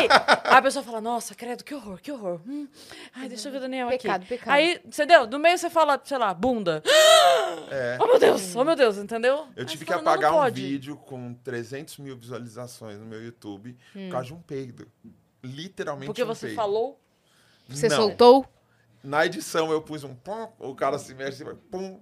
[0.46, 2.40] a pessoa fala, nossa, credo, que horror, que horror.
[2.48, 2.68] Hum,
[3.14, 4.30] ai, deixa eu ver o Daniel Pecado, aqui.
[4.30, 4.50] pecado.
[4.54, 5.28] Aí, entendeu?
[5.28, 6.82] No meio você fala, sei lá, bunda.
[7.72, 7.98] É.
[8.00, 9.46] Oh, meu Deus, oh, meu Deus, entendeu?
[9.56, 13.24] Eu Aí tive que fala, apagar não um vídeo com 300 mil visualizações no meu
[13.24, 14.88] YouTube por causa de um peido.
[15.44, 16.56] Literalmente Porque um você peido.
[16.56, 17.00] falou.
[17.68, 17.96] Você Não.
[17.98, 18.46] soltou?
[19.04, 22.00] Na edição eu pus um pum, o cara se mexe e vai pum.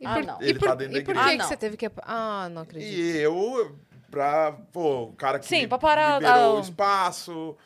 [0.00, 0.42] E Ah, por, não.
[0.42, 1.24] E Ele por, tá dentro da e por igreja.
[1.28, 1.48] que, Ah, que não.
[1.48, 1.90] você teve que...
[2.02, 2.90] Ah, não acredito.
[2.92, 3.76] E eu,
[4.10, 7.56] pra, pô, o cara que Sim, pra parar liberou o espaço,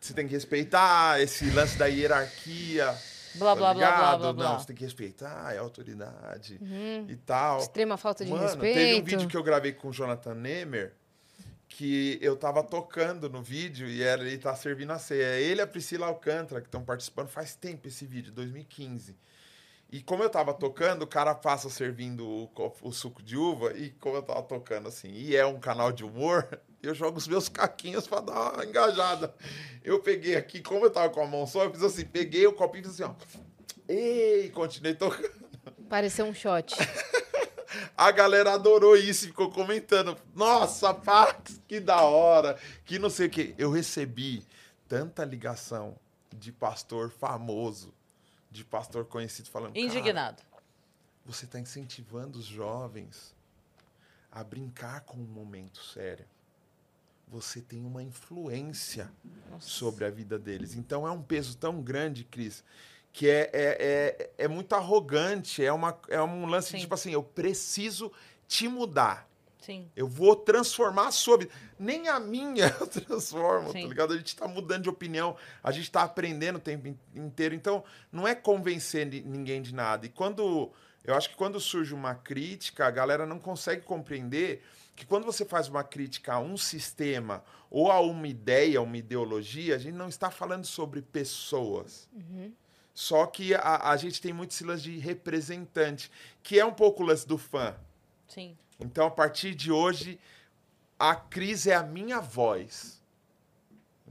[0.00, 2.86] você tem que respeitar esse lance da hierarquia.
[3.34, 4.48] Blá, tá blá, blá, blá, blá, blá.
[4.52, 6.58] Não, você tem que respeitar, é autoridade
[7.08, 7.58] e tal.
[7.60, 8.74] Extrema falta de Mano, respeito.
[8.74, 10.92] teve um vídeo que eu gravei com o Jonathan Nemer
[11.72, 15.24] que eu tava tocando no vídeo e era, ele tá servindo a ceia.
[15.24, 19.16] É Ele e a Priscila Alcântara que estão participando faz tempo esse vídeo, 2015.
[19.90, 22.50] E como eu tava tocando, o cara passa servindo o,
[22.82, 26.04] o suco de uva, e como eu tava tocando assim, e é um canal de
[26.04, 26.46] humor,
[26.82, 29.34] eu jogo os meus caquinhos pra dar uma engajada.
[29.82, 32.52] Eu peguei aqui, como eu tava com a mão só, eu fiz assim, peguei o
[32.52, 33.14] copinho e fiz assim, ó.
[33.88, 35.42] Ei, continuei tocando.
[35.88, 36.74] Pareceu um shot.
[37.96, 40.16] A galera adorou isso e ficou comentando.
[40.34, 42.58] Nossa, Pax, que da hora.
[42.84, 43.54] Que não sei o quê.
[43.58, 44.44] Eu recebi
[44.88, 45.96] tanta ligação
[46.34, 47.92] de pastor famoso,
[48.50, 49.74] de pastor conhecido, falando.
[49.74, 50.42] "Cara, Indignado.
[51.24, 53.34] você está incentivando os jovens
[54.30, 56.24] a brincar com um momento sério.
[57.28, 59.10] Você tem uma influência
[59.58, 60.74] sobre a vida deles.
[60.74, 62.62] Então é um peso tão grande, Cris,
[63.12, 65.64] que é, é, é, é muito arrogante.
[65.64, 66.76] É, uma, é um lance Sim.
[66.76, 68.10] de tipo assim: eu preciso
[68.48, 69.28] te mudar.
[69.60, 69.88] Sim.
[69.94, 71.52] Eu vou transformar a sua vida.
[71.78, 73.82] Nem a minha eu transformo, Sim.
[73.82, 74.12] tá ligado?
[74.12, 77.54] A gente tá mudando de opinião, a gente tá aprendendo o tempo in- inteiro.
[77.54, 80.06] Então, não é convencer ni- ninguém de nada.
[80.06, 80.70] E quando.
[81.04, 84.62] Eu acho que quando surge uma crítica, a galera não consegue compreender
[84.94, 89.74] que quando você faz uma crítica a um sistema ou a uma ideia, uma ideologia,
[89.74, 92.08] a gente não está falando sobre pessoas.
[92.94, 96.10] Só que a, a gente tem muito esse lance de representante,
[96.42, 97.74] que é um pouco o lance do fã.
[98.28, 98.56] Sim.
[98.78, 100.18] Então, a partir de hoje,
[100.98, 103.00] a Cris é a minha voz.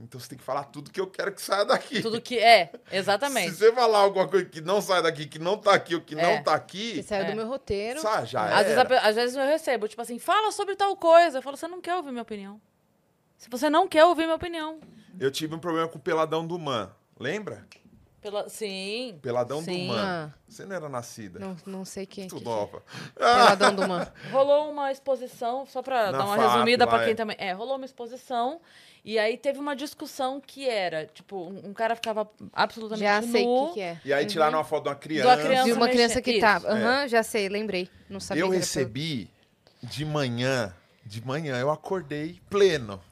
[0.00, 2.02] Então, você tem que falar tudo que eu quero que saia daqui.
[2.02, 3.52] Tudo que é, Se exatamente.
[3.54, 6.22] você falar alguma coisa que não sai daqui, que não tá aqui, ou que É.
[6.36, 7.30] não tá Que aqui, saiu É.
[7.30, 8.00] do meu roteiro.
[8.00, 8.84] sabe, já Às vezes, era.
[8.88, 11.38] pe- às vezes eu recebo, tipo assim, fala sobre tal coisa.
[11.38, 12.60] Eu falo, você não quer ouvir minha opinião.
[13.38, 14.80] Se você não quer ouvir minha opinião.
[15.20, 16.90] Eu tive um problema com o Peladão do Man.
[17.20, 17.64] Lembra?
[18.22, 18.48] Pela...
[18.48, 19.18] Sim.
[19.20, 19.88] Peladão Sim.
[19.88, 20.30] do Man.
[20.32, 21.40] Ah, Você não era nascida.
[21.40, 22.28] não, não sei quem.
[22.28, 22.80] Tu que- nova.
[23.16, 24.06] Peladão do Man.
[24.30, 27.14] Rolou uma exposição, só pra Na dar uma FAP resumida pra quem é.
[27.16, 27.36] também.
[27.38, 28.60] É, rolou uma exposição
[29.04, 33.60] e aí teve uma discussão que era, tipo, um, cara ficava absolutamente Já sei o
[33.62, 33.68] nu.
[33.68, 34.00] que, que é.
[34.04, 35.28] E aí tiraram uma foto de uma criança.
[35.28, 35.64] uma criança.
[35.64, 36.40] De uma criança que Isso.
[36.40, 36.68] tava.
[36.68, 37.90] Aham, já sei, lembrei.
[38.08, 39.28] Não sabia eu recebi
[39.82, 40.72] de manhã,
[41.04, 43.02] de manhã, eu acordei pleno.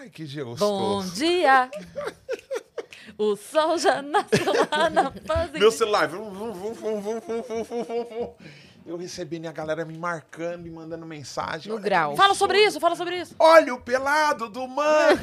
[0.00, 1.06] Ai, que dia gostoso.
[1.08, 1.70] Bom dia!
[3.18, 5.50] O sol já nasceu lá na paz.
[5.52, 6.10] Meu celular.
[8.86, 11.72] Eu recebi a galera me marcando, me mandando mensagem.
[11.72, 12.14] No grau.
[12.16, 13.34] Fala sobre isso, fala sobre isso.
[13.38, 15.16] Olha o pelado do man.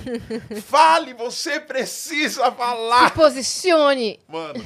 [0.66, 3.08] Fale, você precisa falar.
[3.10, 4.20] Se posicione.
[4.28, 4.62] Mano.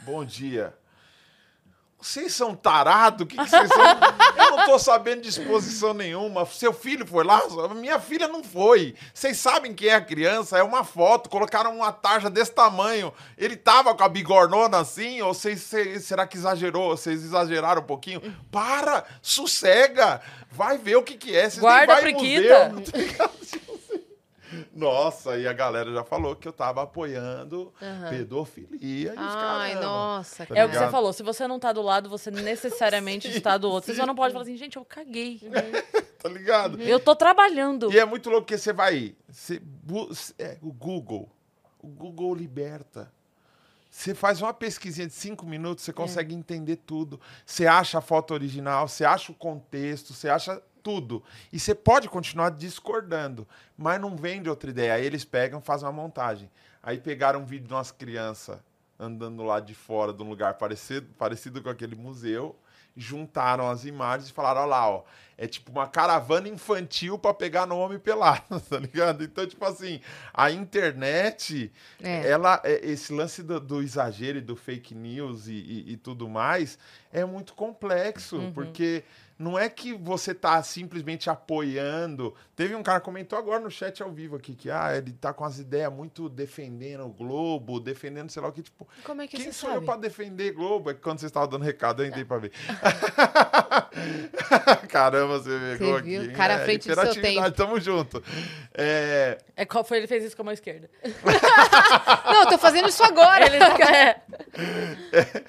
[0.00, 0.76] Bom dia.
[2.06, 3.22] Vocês são tarados?
[3.22, 4.44] O que, que vocês são?
[4.44, 6.44] Eu não tô sabendo de exposição nenhuma.
[6.44, 7.40] Seu filho foi lá?
[7.74, 8.94] Minha filha não foi.
[9.14, 10.58] Vocês sabem quem é a criança?
[10.58, 11.30] É uma foto.
[11.30, 13.10] Colocaram uma tarja desse tamanho.
[13.38, 15.22] Ele tava com a bigornona assim?
[15.22, 16.94] Ou vocês, cês- será que exagerou?
[16.94, 18.20] Vocês exageraram um pouquinho?
[18.52, 19.04] Para!
[19.22, 20.20] Sossega!
[20.52, 21.42] Vai ver o que, que é.
[21.48, 22.68] Vocês nem Guarda a vai priquita.
[22.68, 23.32] museu, tá ligado?
[23.46, 24.02] Tipo assim.
[24.72, 28.10] Nossa, e a galera já falou que eu tava apoiando Aham.
[28.10, 29.80] pedofilia e os Ai, caramba.
[29.86, 30.46] nossa.
[30.46, 33.56] Tá É o que você falou, se você não tá do lado, você necessariamente está
[33.56, 33.92] do outro.
[33.92, 35.40] Você só não pode falar assim, gente, eu caguei.
[36.24, 36.80] Tá ligado?
[36.80, 37.92] Eu tô trabalhando.
[37.92, 39.14] E é muito louco que você vai.
[39.28, 39.60] Você,
[40.38, 41.30] é, o Google.
[41.82, 43.12] O Google liberta.
[43.90, 47.20] Você faz uma pesquisinha de cinco minutos, você consegue entender tudo.
[47.44, 51.20] Você acha a foto original, você acha o contexto, você acha tudo.
[51.52, 54.94] E você pode continuar discordando, mas não vende outra ideia.
[54.94, 56.48] Aí eles pegam, fazem uma montagem.
[56.82, 58.58] Aí pegaram um vídeo de umas crianças
[59.00, 62.54] andando lá de fora de um lugar parecido, parecido com aquele museu,
[62.96, 65.02] juntaram as imagens e falaram: olha lá, ó,
[65.36, 69.24] é tipo uma caravana infantil para pegar no homem pelado, tá ligado?
[69.24, 70.00] Então, tipo assim,
[70.32, 72.28] a internet, É.
[72.28, 76.28] ela, é- esse lance do, do exagero e do fake news e, e- e tudo
[76.28, 76.78] mais
[77.12, 79.02] é muito complexo, porque
[79.38, 82.34] não é que você tá simplesmente apoiando.
[82.54, 85.32] Teve um cara que comentou agora no chat ao vivo aqui que ah, ele tá
[85.32, 89.26] com as ideias muito defendendo o Globo, defendendo sei lá o que, tipo, Como é
[89.26, 89.82] que quem sou sabe?
[89.82, 90.90] eu pra defender Globo?
[90.90, 92.52] É que quando você estava dando recado, eu entrei pra ver.
[94.88, 96.18] Caramba, você pegou Você aqui.
[96.18, 96.32] viu?
[96.32, 98.22] Cara à É, frente do seu hiperatividade, Tamo junto.
[98.72, 99.98] É, É qual foi?
[99.98, 100.88] Ele fez isso com a mão esquerda.
[102.24, 103.46] Não, eu tô fazendo isso agora.
[103.46, 104.20] Ele é.
[105.12, 105.42] é,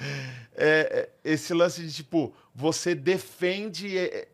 [0.57, 4.29] é, esse lance de, tipo, você defende é,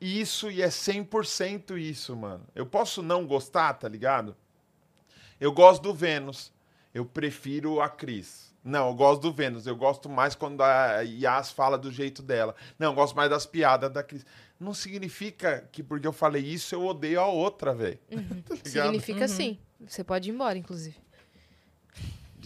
[0.00, 2.44] isso e é 100% isso, mano.
[2.52, 4.36] Eu posso não gostar, tá ligado?
[5.40, 6.52] Eu gosto do Vênus.
[6.92, 8.52] Eu prefiro a Cris.
[8.64, 9.66] Não, eu gosto do Vênus.
[9.68, 12.56] Eu gosto mais quando a Yas fala do jeito dela.
[12.76, 14.26] Não, eu gosto mais das piadas da Cris.
[14.58, 17.98] Não significa que porque eu falei isso eu odeio a outra, velho.
[18.44, 18.86] Tá ligado?
[18.86, 19.58] Significa sim.
[19.86, 20.96] Você pode ir embora, inclusive.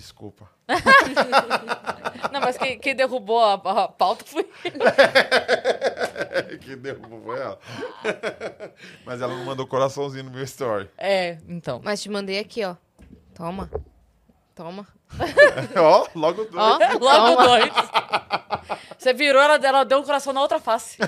[0.05, 0.51] Desculpa.
[2.31, 4.45] Não, mas quem, quem derrubou a, a pauta foi.
[6.61, 7.59] que derrubou foi ela.
[9.07, 10.91] Mas ela não mandou coraçãozinho no meu story.
[10.99, 11.81] É, então.
[11.83, 12.77] Mas te mandei aqui, ó.
[13.35, 13.71] Toma.
[14.55, 14.87] Toma.
[15.77, 16.55] Ó, logo dois.
[16.55, 17.47] Ó, Logo toma.
[17.47, 17.73] dois.
[18.99, 20.99] Você virou, ela, ela deu o coração na outra face.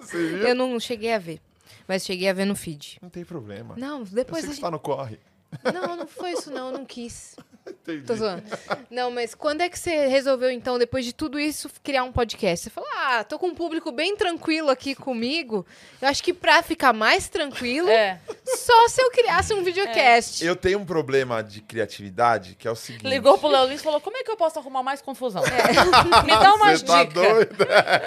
[0.00, 0.46] Você viu?
[0.48, 1.40] Eu não cheguei a ver.
[1.88, 2.98] Mas cheguei a ver no feed.
[3.02, 3.74] Não tem problema.
[3.76, 4.42] Não, Eu depois.
[4.42, 5.18] sei a que você tá no corre.
[5.64, 6.68] gente- Não, não foi isso, não.
[6.70, 7.34] Eu não quis.
[7.86, 8.04] Entendi.
[8.06, 8.42] Tô zoando.
[8.90, 12.64] Não, mas quando é que você resolveu, então, depois de tudo isso, criar um podcast?
[12.64, 15.64] Você falou, ah, tô com um público bem tranquilo aqui comigo.
[16.02, 18.18] Eu acho que pra ficar mais tranquilo, É.
[18.44, 20.44] só se eu criasse um videocast.
[20.44, 23.06] Eu tenho um problema de criatividade que é o seguinte.
[23.08, 25.42] Ligou pro Léo Lins e falou: como é que eu posso arrumar mais confusão?
[26.24, 27.24] Me dá umas tá dicas.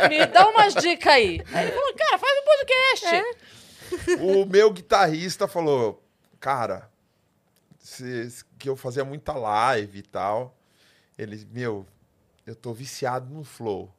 [0.10, 1.42] Me dá umas dicas aí.
[1.54, 3.06] Aí ele falou, cara, faz um podcast.
[3.16, 4.16] É.
[4.22, 6.04] O meu guitarrista falou,
[6.40, 6.90] cara,
[7.80, 8.28] cê-
[8.60, 10.56] que eu fazia muita live e tal.
[11.18, 11.86] Ele, meu,
[12.46, 13.92] eu tô viciado no flow.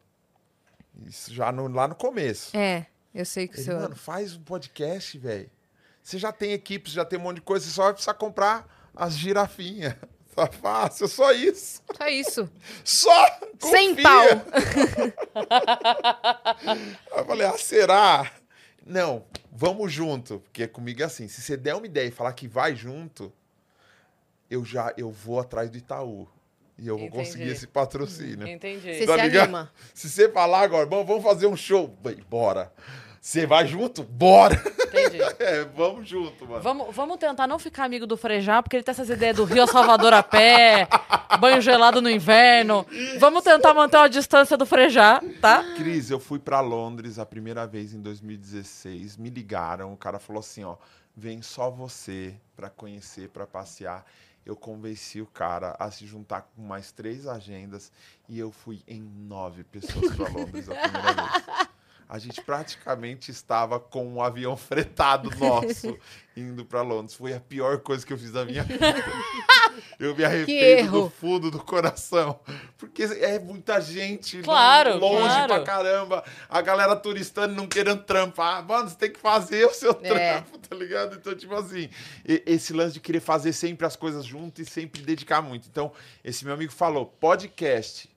[1.06, 2.56] Isso já no- lá no começo.
[2.56, 3.78] É, eu sei que o seu.
[3.80, 5.50] mano, faz um podcast, velho.
[6.02, 8.66] Você já tem equipes, já tem um monte de coisa, você só vai precisar comprar
[8.94, 9.94] as girafinhas.
[10.32, 11.82] Tá fácil, só isso.
[11.98, 12.48] Só isso.
[12.84, 13.26] Só!
[13.58, 14.04] Sem confia.
[14.04, 14.24] pau.
[17.18, 18.30] Eu falei, ah, será?
[18.86, 20.38] Não, vamos junto.
[20.38, 23.32] Porque comigo é assim, se você der uma ideia e falar que vai junto,
[24.50, 26.28] eu já eu vou atrás do Itaú.
[26.78, 27.24] E eu vou Entendi.
[27.26, 28.48] conseguir esse patrocínio.
[28.48, 28.94] Entendi.
[28.94, 29.42] Você Tá se ligado?
[29.44, 29.70] anima.
[29.94, 31.94] Se você falar agora, "Bom, vamos fazer um show.
[32.02, 32.72] Vai, Bora.
[33.20, 34.02] Você vai junto?
[34.02, 34.54] Bora.
[34.54, 35.18] Entendi.
[35.38, 36.62] É, vamos junto, mano.
[36.62, 39.62] Vamos, vamos tentar não ficar amigo do Frejá, porque ele tem essas ideias do Rio
[39.62, 40.88] a Salvador a pé,
[41.38, 42.86] banho gelado no inverno.
[43.18, 45.62] Vamos tentar manter uma distância do Frejá, tá?
[45.76, 49.16] Cris, eu fui pra Londres a primeira vez em 2016.
[49.18, 50.76] Me ligaram, o cara falou assim, ó,
[51.16, 54.04] vem só você pra conhecer, pra passear.
[54.50, 57.92] Eu convenci o cara a se juntar com mais três agendas
[58.28, 61.68] e eu fui em nove pessoas pra Londres a primeira vez.
[62.08, 65.96] A gente praticamente estava com um avião fretado nosso
[66.36, 67.14] indo pra Londres.
[67.14, 68.84] Foi a pior coisa que eu fiz da minha vida.
[69.98, 72.40] Eu me arrependo do fundo do coração.
[72.78, 75.54] Porque é muita gente Claro, longe claro.
[75.54, 76.24] pra caramba.
[76.48, 78.64] A galera turistando não querendo trampar.
[78.66, 79.94] Mano, você tem que fazer o seu É.
[80.40, 81.16] trampo, tá ligado?
[81.16, 81.88] Então, tipo assim,
[82.24, 85.68] esse lance de querer fazer sempre as coisas junto e sempre dedicar muito.
[85.68, 85.92] Então,
[86.24, 88.08] esse meu amigo falou: podcast,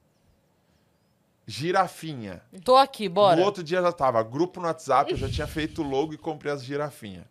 [1.45, 2.41] girafinha.
[2.63, 3.35] Tô aqui, bora.
[3.37, 6.17] No outro dia já tava, grupo no WhatsApp, eu já tinha feito o logo e
[6.17, 7.25] comprei as girafinhas.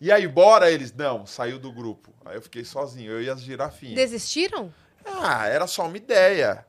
[0.00, 0.92] E aí, bora eles?
[0.92, 2.12] Não, saiu do grupo.
[2.24, 3.94] Aí eu fiquei sozinho, eu e as girafinhas.
[3.94, 4.72] Desistiram?
[5.04, 6.66] Ah, era só uma ideia.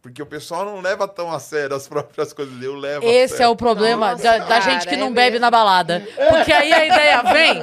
[0.00, 2.62] Porque o pessoal não leva tão a sério as próprias coisas.
[2.62, 5.12] Eu levo a Esse é o problema Nossa, da, da cara, gente que é não
[5.12, 5.40] bebe mesmo.
[5.40, 6.06] na balada.
[6.30, 7.60] Porque aí a ideia vem.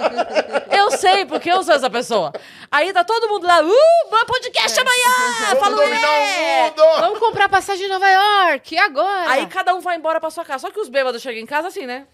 [0.78, 2.34] Eu sei, porque eu sou essa pessoa.
[2.70, 5.46] Aí tá todo mundo lá, uh, podcast amanhã!
[5.48, 6.74] Vamos Falo, dominar é!
[7.00, 9.30] Vamos comprar passagem em Nova York, agora.
[9.32, 10.68] Aí cada um vai embora pra sua casa.
[10.68, 12.06] Só que os bêbados chegam em casa assim, né?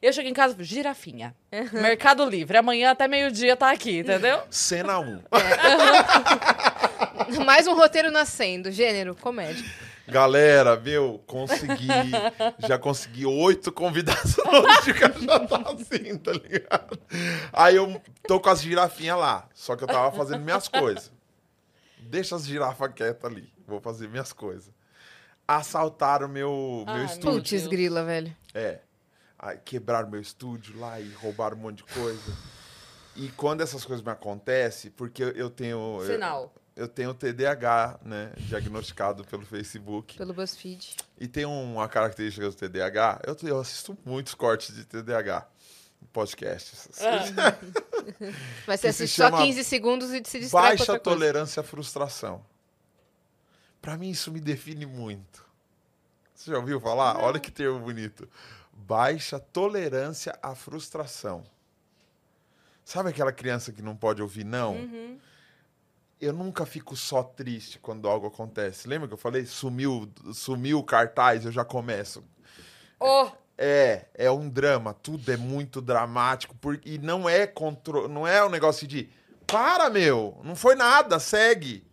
[0.00, 1.34] Eu chego em casa, girafinha.
[1.72, 2.56] Mercado Livre.
[2.56, 4.40] Amanhã até meio-dia tá aqui, entendeu?
[4.50, 5.22] Cena 1.
[7.44, 8.70] Mais um roteiro nascendo.
[8.70, 9.64] Gênero, comédia.
[10.08, 11.88] Galera, meu, consegui.
[12.60, 16.98] já consegui oito convidados hoje, que já tá assim, tá ligado?
[17.52, 19.48] Aí eu tô com as girafinhas lá.
[19.52, 21.10] Só que eu tava fazendo minhas coisas.
[21.98, 23.52] Deixa as girafas quietas ali.
[23.66, 24.70] Vou fazer minhas coisas.
[25.48, 27.58] Assaltaram meu, Ah, meu meu estúdio.
[27.58, 28.34] Putz, grila, velho.
[28.54, 28.78] É.
[29.46, 32.32] Aí quebraram meu estúdio lá e roubaram um monte de coisa.
[33.14, 35.98] E quando essas coisas me acontecem, porque eu- eu tenho.
[36.02, 36.52] eu- Sinal.
[36.74, 38.32] Eu, tenho TDAH, né?
[38.36, 40.18] Diagnosticado pelo Facebook.
[40.18, 40.94] Pelo BuzzFeed.
[41.18, 43.22] E tem uma característica do TDAH.
[43.26, 45.46] Eu, eu assisto muitos cortes de TDAH.
[46.12, 46.90] Podcasts.
[48.66, 51.18] Mas você assiste só chama 15 segundos e se distrai com Baixa outra coisa.
[51.18, 52.44] tolerância à frustração.
[53.80, 55.44] Pra mim, isso me define muito.
[56.34, 57.16] Você já ouviu falar?
[57.18, 58.28] Olha que termo bonito.
[58.76, 61.44] Baixa tolerância à frustração.
[62.84, 64.74] Sabe aquela criança que não pode ouvir não?
[64.74, 65.18] Uhum.
[66.20, 68.86] Eu nunca fico só triste quando algo acontece.
[68.86, 69.44] Lembra que eu falei?
[69.44, 72.22] Sumiu, sumiu o cartaz, eu já começo.
[73.00, 78.06] Oh, É, é um drama, tudo é muito dramático, porque e não é contro...
[78.06, 79.08] não é um negócio de
[79.46, 81.86] para, meu, não foi nada, segue.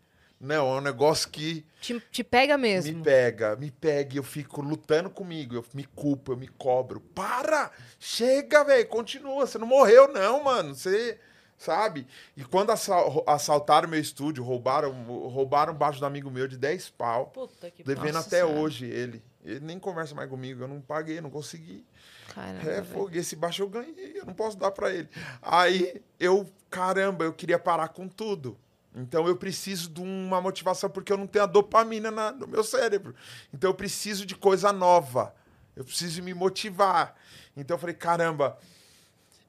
[0.44, 2.98] Não, é um negócio que Te, te pega mesmo.
[2.98, 7.00] me pega, me pega e eu fico lutando comigo, eu me culpo, eu me cobro.
[7.00, 7.72] Para!
[7.98, 10.76] Chega, velho, continua, você não morreu não, mano.
[10.76, 11.18] Você
[11.58, 12.06] sabe?
[12.36, 14.92] E quando assal- assaltaram meu estúdio, roubaram,
[15.30, 17.28] roubaram baixo do amigo meu de 10 pau.
[17.28, 18.54] puta que Devendo até Senhora.
[18.60, 19.24] hoje ele.
[19.46, 21.86] Ele nem conversa mais comigo, eu não paguei, não consegui.
[22.34, 25.08] Caramba, É, fogo, esse baixo eu ganhei, eu não posso dar pra ele.
[25.42, 28.58] Aí eu, caramba, eu queria parar com tudo.
[28.96, 32.64] Então eu preciso de uma motivação, porque eu não tenho a dopamina na- no meu
[32.64, 33.16] cérebro.
[33.54, 35.34] Então eu preciso de coisa nova.
[35.76, 37.16] Eu preciso me motivar.
[37.58, 38.58] Então eu falei, caramba,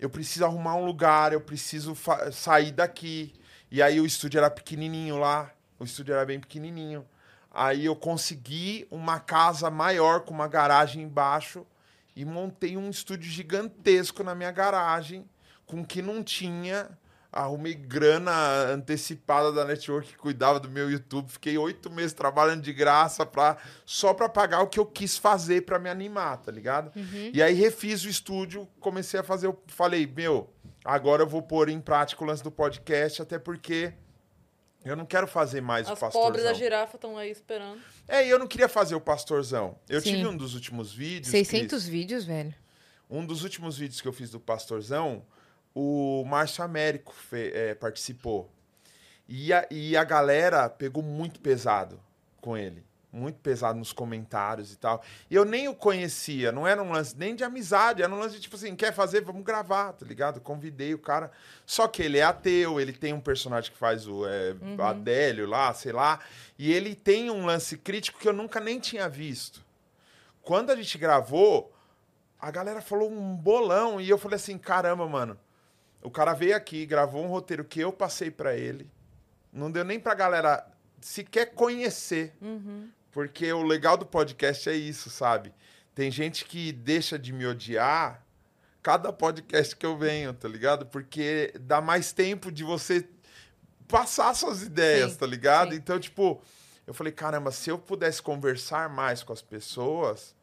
[0.01, 1.95] eu preciso arrumar um lugar, eu preciso
[2.33, 3.35] sair daqui.
[3.71, 5.51] E aí o estúdio era pequenininho lá.
[5.79, 7.07] O estúdio era bem pequenininho.
[7.51, 11.67] Aí eu consegui uma casa maior com uma garagem embaixo
[12.17, 15.29] e montei um estúdio gigantesco na minha garagem
[15.67, 16.89] com o que não tinha.
[17.37, 18.33] Arrumei grana
[18.73, 21.29] antecipada da network que cuidava do meu YouTube.
[21.33, 25.63] Fiquei oito meses trabalhando de graça pra, só para pagar o que eu quis fazer
[25.63, 26.93] para me animar, tá ligado?
[27.33, 29.49] E aí refiz o estúdio, comecei a fazer.
[29.49, 30.49] Eu falei, meu,
[30.85, 33.93] agora eu vou pôr em prática o lance do podcast, até porque
[34.85, 36.29] eu não quero fazer mais o As pastorzão.
[36.29, 37.81] pobres da girafa estão aí esperando.
[38.07, 39.77] É, e eu não queria fazer o pastorzão.
[39.89, 40.13] Eu Sim.
[40.17, 41.33] tive um dos últimos vídeos.
[41.33, 42.55] 600 Cris, vídeos, velho.
[43.11, 45.25] um dos últimos vídeos que eu fiz do pastorzão,
[45.75, 48.51] o Márcio Américo fe- é, participou.
[49.29, 51.99] E a, e a galera pegou muito pesado
[52.41, 52.85] com ele.
[53.11, 55.01] Muito pesado nos comentários e tal.
[55.31, 58.35] E eu nem o conhecia, não era um lance nem de amizade, era um lance
[58.35, 59.21] de tipo assim, quer fazer?
[59.23, 60.41] Vamos gravar, tá ligado?
[60.41, 61.31] Convidei o cara.
[61.65, 65.73] Só que ele é ateu, ele tem um personagem que faz o é, Adélio lá,
[65.73, 66.19] sei lá.
[66.59, 69.65] E ele tem um lance crítico que eu nunca nem tinha visto.
[70.43, 71.73] Quando a gente gravou,
[72.41, 75.39] a galera falou um bolão e eu falei assim, caramba, mano.
[76.05, 78.89] O cara veio aqui, gravou um roteiro que eu passei pra ele.
[79.53, 80.65] Não deu nem pra galera
[81.01, 82.35] sequer conhecer.
[83.11, 85.53] Porque o legal do podcast é isso, sabe?
[85.95, 88.23] Tem gente que deixa de me odiar
[88.83, 90.85] cada podcast que eu venho, tá ligado?
[90.87, 93.09] Porque dá mais tempo de você
[93.89, 95.71] passar suas ideias, Sim, tá ligado?
[95.71, 95.77] sim.
[95.77, 96.43] Então, tipo,
[96.87, 100.35] eu falei, caramba, se eu pudesse conversar mais com as pessoas,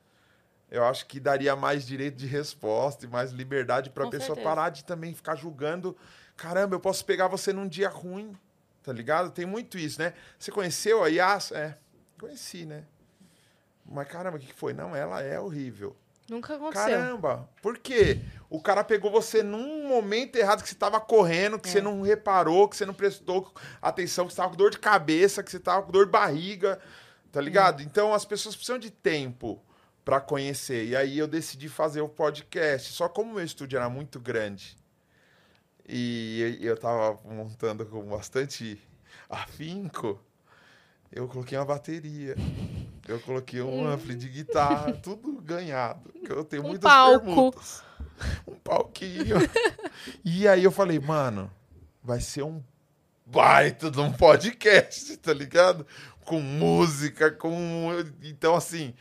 [0.71, 4.47] eu acho que daria mais direito de resposta e mais liberdade pra Com pessoa certeza.
[4.55, 5.95] parar de também ficar julgando.
[6.37, 8.35] Caramba, eu posso pegar você num dia ruim,
[8.81, 9.29] tá ligado?
[9.31, 10.13] Tem muito isso, né?
[10.39, 11.51] Você conheceu a Yas?
[11.51, 11.77] É,
[12.19, 12.85] conheci, né?
[13.85, 14.73] Mas caramba, o que foi?
[14.73, 15.95] Não, ela é horrível.
[16.29, 16.87] Nunca aconteceu.
[16.97, 18.21] Caramba, por quê?
[18.49, 21.71] O cara pegou você num momento errado que você tava correndo, que É.
[21.73, 25.43] você não reparou, que você não prestou atenção, que você tava com dor de cabeça,
[25.43, 26.79] que você tava com dor de barriga,
[27.33, 27.83] tá ligado?
[27.83, 29.61] Então as pessoas precisam de tempo
[30.11, 30.87] pra conhecer.
[30.87, 32.91] E aí eu decidi fazer o podcast.
[32.91, 34.75] Só como o meu estúdio era muito grande
[35.87, 38.77] e eu tava montando com bastante
[39.29, 40.19] afinco,
[41.09, 42.35] eu coloquei uma bateria.
[43.07, 46.13] Eu coloquei um ampli de guitarra, tudo ganhado.
[46.29, 47.25] Eu tenho Um muitas palco.
[47.25, 47.81] perguntas.
[48.45, 49.37] Um palquinho.
[50.25, 51.49] e aí eu falei, mano,
[52.03, 52.61] vai ser um
[53.25, 55.87] baita de um podcast, tá ligado?
[56.25, 57.91] Com música, com.
[58.21, 58.93] Então, assim,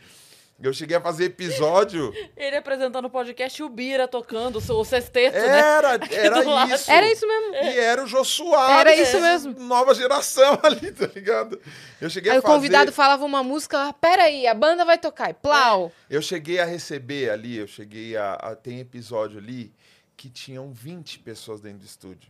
[0.61, 2.13] eu cheguei a fazer episódio.
[2.37, 5.47] Ele apresentando o podcast e o Bira tocando o seu- o sexteto, né?
[5.59, 6.73] Era, era do lado.
[6.73, 6.91] isso.
[6.91, 7.55] Era isso mesmo.
[7.55, 8.79] E era o Jô Soares.
[8.79, 9.59] Era isso mesmo.
[9.59, 11.59] Nova geração ali, tá ligado?
[11.99, 12.53] Eu cheguei Aí a o fazer...
[12.55, 15.29] convidado falava uma música, ah, peraí, a banda vai tocar.
[15.29, 15.91] E plau.
[16.09, 19.73] Eu cheguei a receber ali, eu cheguei a, a- Tem episódio ali
[20.17, 22.29] que tinham 20 pessoas dentro do estúdio.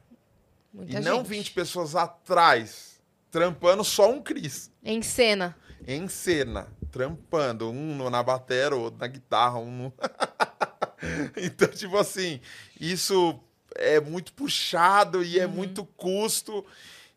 [0.74, 1.28] Muita e não gente.
[1.28, 4.72] 20 pessoas atrás, trampando só um Cris.
[4.84, 5.56] Em cena.
[5.88, 7.70] Em cena, trampando.
[7.70, 9.94] Um na bateria, outro na guitarra, um no...
[11.36, 12.40] Então, tipo assim,
[12.80, 13.40] isso
[13.76, 16.64] é muito puxado e é muito custo.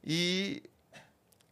[0.02, 0.62] E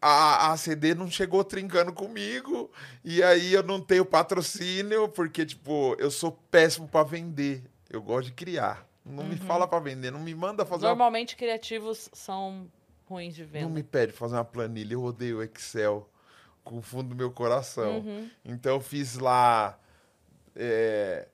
[0.00, 2.70] a, a CD não chegou trincando comigo.
[3.04, 7.62] E aí eu não tenho patrocínio, porque, tipo, eu sou péssimo pra vender.
[7.90, 8.86] Eu gosto de criar.
[9.04, 12.70] Não me fala pra vender, não me manda fazer uma Normalmente criativos são
[13.04, 13.68] ruins de não venda.
[13.68, 16.08] me pede fazer uma planilha, eu odeio o Excel
[16.64, 17.98] com o fundo do meu coração.
[17.98, 18.30] Uhum.
[18.44, 19.78] Então eu fiz lá
[20.54, 21.28] é,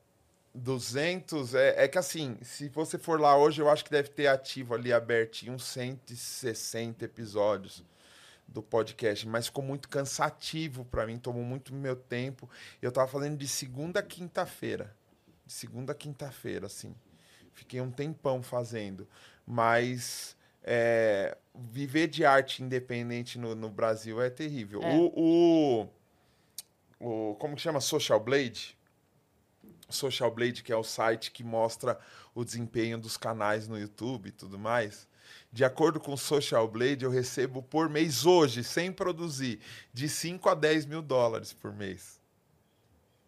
[0.55, 1.55] 200.
[1.55, 4.75] É, é que assim, se você for lá hoje, eu acho que deve ter ativo
[4.75, 7.85] ali abertinho uns 160 episódios
[8.47, 12.49] do podcast, mas ficou muito cansativo pra mim, tomou muito meu tempo.
[12.81, 14.97] Eu tava fazendo de segunda a quinta-feira.
[15.45, 16.95] De segunda a quinta-feira, assim.
[17.53, 19.07] Fiquei um tempão fazendo.
[19.47, 20.35] Mas
[20.71, 24.83] é, viver de arte independente no, no Brasil é terrível.
[24.83, 24.95] É.
[24.95, 25.89] O,
[27.01, 27.81] o, o- Como que chama?
[27.81, 28.77] Social Blade?
[29.89, 31.99] Social Blade, que é o site que mostra
[32.35, 35.09] o desempenho dos canais no YouTube e tudo mais.
[35.51, 39.61] De acordo com o Social Blade, eu recebo por mês hoje, sem produzir,
[39.93, 42.18] de 5 a 10 mil dólares por mês.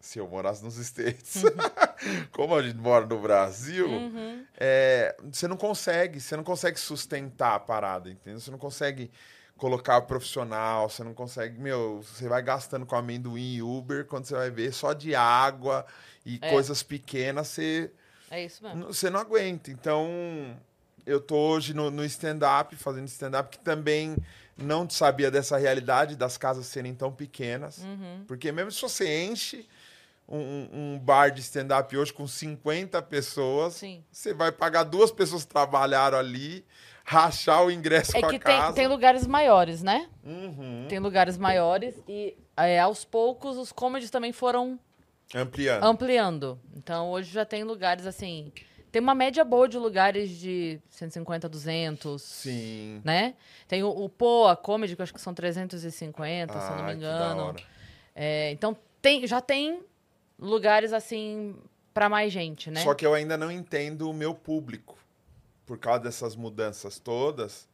[0.01, 1.43] Se eu morasse nos States.
[2.31, 4.43] Como a gente mora no Brasil, Uhum.
[4.57, 8.39] é, você não consegue, você não consegue sustentar a parada, entendeu?
[8.39, 9.11] Você não consegue
[9.57, 14.33] colocar profissional, você não consegue, meu, você vai gastando com amendoim e Uber, quando você
[14.33, 15.85] vai ver só de água
[16.25, 16.49] e É.
[16.49, 17.91] coisas pequenas, você
[18.31, 18.85] É isso mesmo.
[18.87, 19.69] Você não aguenta.
[19.69, 20.57] Então,
[21.05, 24.15] eu tô hoje no, no stand-up, fazendo stand-up, que também
[24.57, 27.79] não sabia dessa realidade das casas serem tão pequenas.
[27.79, 28.23] Uhum.
[28.27, 29.67] Porque mesmo se você enche
[30.37, 34.03] um, um bar de stand-up hoje com 50 pessoas, Sim.
[34.11, 36.65] você vai pagar duas pessoas que trabalharam ali,
[37.03, 38.73] rachar o ingresso É com que a tem, casa.
[38.73, 40.07] tem lugares maiores, né?
[40.23, 40.85] Uhum.
[40.87, 44.79] Tem lugares maiores e é, aos poucos os comedies também foram
[45.33, 45.83] Ampliando.
[45.83, 46.59] ampliando.
[46.75, 48.51] Então hoje já tem lugares assim.
[48.91, 52.21] Tem uma média boa de lugares de 150, 200.
[52.21, 53.01] Sim.
[53.05, 53.35] Né?
[53.65, 56.81] Tem o, o Poa Comedy, que eu acho que são 350, se eu não Ah,
[56.81, 57.55] me da engano.
[58.13, 59.81] É, então tem, já tem
[60.41, 61.55] lugares assim
[61.93, 62.81] pra mais gente, né?
[62.83, 64.97] Só que eu ainda não entendo o meu público
[65.65, 67.69] por causa dessas mudanças todas,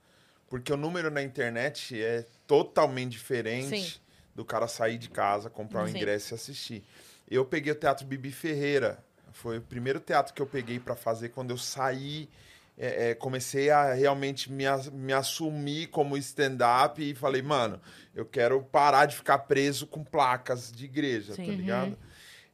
[0.50, 4.00] porque o número na internet é totalmente diferente Sim.
[4.36, 6.84] do cara sair de casa, comprar um ingresso e assistir.
[7.30, 11.30] Eu peguei o Teatro Bibi Ferreira, foi o primeiro teatro que eu peguei para fazer
[11.30, 12.30] quando eu saí,
[12.78, 17.82] é, é, comecei a realmente me, me assumir como stand-up e falei, mano,
[18.14, 21.66] eu quero parar de ficar preso com placas de igreja, Sim.
[21.66, 21.96] tá Uhum.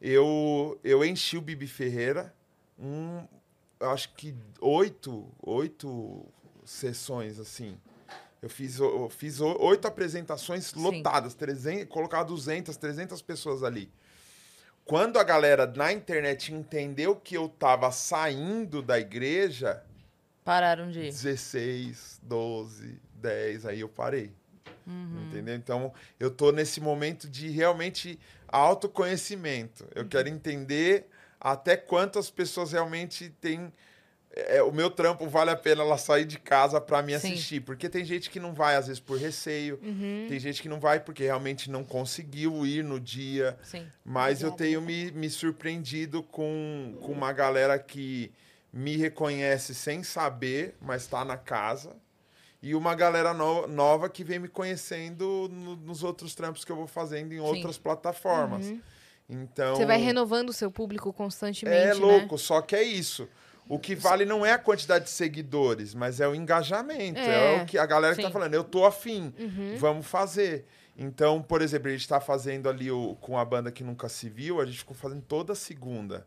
[0.05, 2.34] Eu, eu enchi o Bibi Ferreira,
[2.77, 3.25] um,
[3.80, 6.25] acho que oito, oito
[6.65, 7.77] sessões, assim.
[8.41, 10.81] Eu fiz, eu fiz oito apresentações Sim.
[10.81, 13.89] lotadas, 300, colocar 200, 300 pessoas ali.
[14.84, 19.81] Quando a galera na internet entendeu que eu tava saindo da igreja,
[20.43, 21.11] Pararam de ir.
[21.11, 24.34] 16, 12, 10, aí eu parei.
[24.85, 25.27] Uhum.
[25.27, 25.55] Entendeu?
[25.55, 28.19] Então, eu tô nesse momento de realmente
[28.57, 29.85] autoconhecimento.
[29.95, 30.35] Eu quero Uhum.
[30.35, 31.07] entender
[31.39, 33.71] até quantas pessoas realmente têm.
[34.35, 37.27] é, o meu trampo vale a pena ela sair de casa para me Sim.
[37.27, 37.34] Uhum.
[37.34, 37.59] assistir.
[37.61, 39.77] Porque tem gente que não vai, às vezes, por receio.
[40.27, 43.55] Tem gente que não vai porque realmente não conseguiu ir no dia.
[43.61, 43.88] Sim.
[44.03, 48.31] Mas eu tenho me, me surpreendido com, com uma galera que
[48.71, 51.95] me reconhece sem saber, mas está na casa.
[52.65, 56.77] E uma galera no- nova que vem me conhecendo no- nos outros trampos que eu
[56.77, 58.73] vou fazendo em outras plataformas.
[59.30, 59.76] Então.
[59.76, 61.94] Você vai renovando o seu público constantemente, É né?
[61.94, 63.27] louco, só que é isso.
[63.68, 67.19] O que vale não é a quantidade de seguidores, mas é o engajamento.
[67.19, 67.61] É, É.
[67.61, 68.34] o que a galera que tá Sim.
[68.34, 69.76] falando, eu tô afim, Uhum.
[69.77, 70.65] vamos fazer.
[70.98, 74.30] Então, por exemplo, a gente tá fazendo ali o, com a banda que nunca se
[74.30, 76.26] viu, a gente ficou fazendo toda segunda.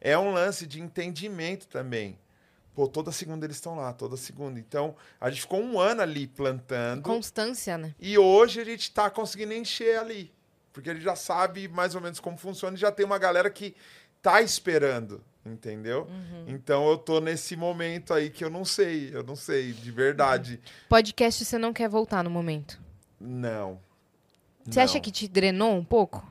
[0.00, 2.18] É um lance de entendimento também.
[2.78, 4.60] Pô, toda segunda eles estão lá, toda segunda.
[4.60, 7.02] Então, a gente ficou um ano ali plantando.
[7.02, 7.92] Constância, né?
[7.98, 10.32] E hoje a gente tá conseguindo encher ali.
[10.72, 13.74] Porque ele já sabe mais ou menos como funciona e já tem uma galera que
[14.22, 16.06] tá esperando, entendeu?
[16.08, 16.44] Uhum.
[16.46, 20.60] Então eu tô nesse momento aí que eu não sei, eu não sei, de verdade.
[20.88, 22.80] Podcast você não quer voltar no momento.
[23.18, 23.80] Não.
[24.64, 25.00] Você acha Não.
[25.00, 26.24] que te drenou um pouco?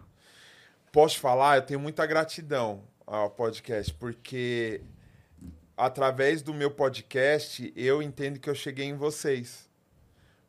[0.94, 4.80] Posso falar, eu tenho muita gratidão ao podcast, porque
[5.78, 9.70] através do meu podcast eu entendo que eu cheguei em vocês.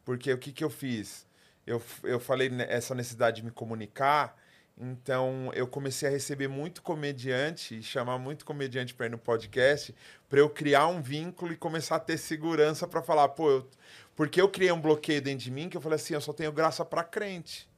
[0.04, 1.26] Porque o que, que eu fiz?
[1.66, 4.34] Eu, eu falei essa necessidade de me comunicar,
[4.80, 9.94] então eu comecei a receber muito comediante chamar muito comediante para ir no podcast,
[10.30, 13.68] para eu criar um vínculo e começar a ter segurança para falar, pô, eu-
[14.16, 16.50] porque eu criei um bloqueio dentro de mim que eu falei assim, eu só tenho
[16.52, 17.68] graça para crente.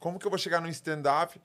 [0.00, 1.40] Como que eu vou chegar no stand-up?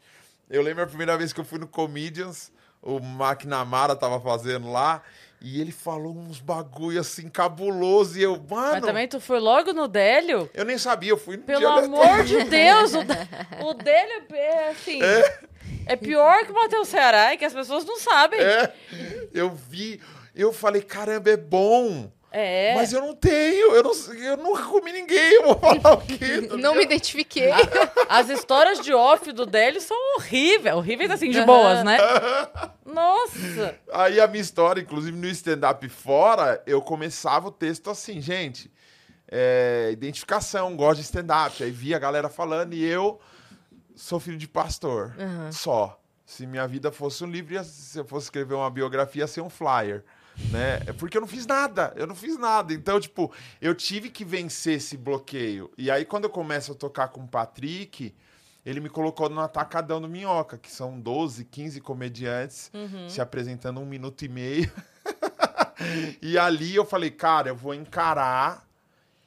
[0.49, 2.51] Eu lembro a primeira vez que eu fui no Comedians,
[2.81, 5.03] o McNamara tava fazendo lá,
[5.47, 9.73] e ele falou uns bagulho assim cabuloso, e eu, Mas mano, também tu foi logo
[9.73, 10.49] no Délio?
[10.55, 13.01] eu nem sabia, eu fui no Pelo dia amor de Deus, o,
[13.69, 14.99] o Délio é assim.
[15.85, 18.39] É pior que o Matheus Ceará, é que as pessoas não sabem.
[18.41, 18.73] É,
[19.35, 20.01] eu vi,
[20.33, 22.11] eu falei, caramba, é bom.
[22.37, 22.75] É.
[22.75, 26.41] Mas eu não tenho, eu, não, eu nunca comi ninguém, eu vou falar o quê?
[26.49, 27.49] tá Não me identifiquei.
[28.09, 30.75] As histórias de off do Délio são horríveis.
[30.75, 31.97] Horríveis assim, de boas, né?
[32.85, 33.79] Nossa.
[33.89, 38.69] Aí a minha história, inclusive no stand-up fora, eu começava o texto assim, gente,
[39.31, 41.63] é, identificação, gosto de stand-up.
[41.63, 43.17] Aí via a galera falando e eu
[43.95, 45.15] sou filho de pastor,
[45.53, 45.97] só.
[46.25, 49.49] Se minha vida fosse um livro, se eu fosse escrever uma biografia, ia ser um
[49.49, 50.03] flyer.
[50.51, 50.81] Né?
[50.87, 52.73] É Porque eu não fiz nada, eu não fiz nada.
[52.73, 53.31] Então, tipo,
[53.61, 55.71] eu tive que vencer esse bloqueio.
[55.77, 58.13] E aí, quando eu começo a tocar com o Patrick,
[58.65, 62.71] ele me colocou no Atacadão do Minhoca, que são 12, 15 comediantes
[63.07, 64.71] se apresentando um minuto e meio.
[66.21, 68.65] e ali eu falei, cara, eu vou encarar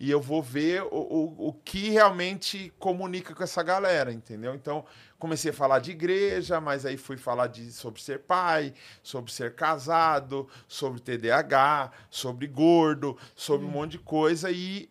[0.00, 4.54] e eu vou ver o, o, o que realmente comunica com essa galera, entendeu?
[4.54, 4.84] Então,
[5.18, 8.72] comecei a falar de igreja, mas aí fui falar de, sobre ser pai,
[9.02, 14.88] sobre ser casado, sobre TDAH, sobre gordo, sobre um monte de coisa e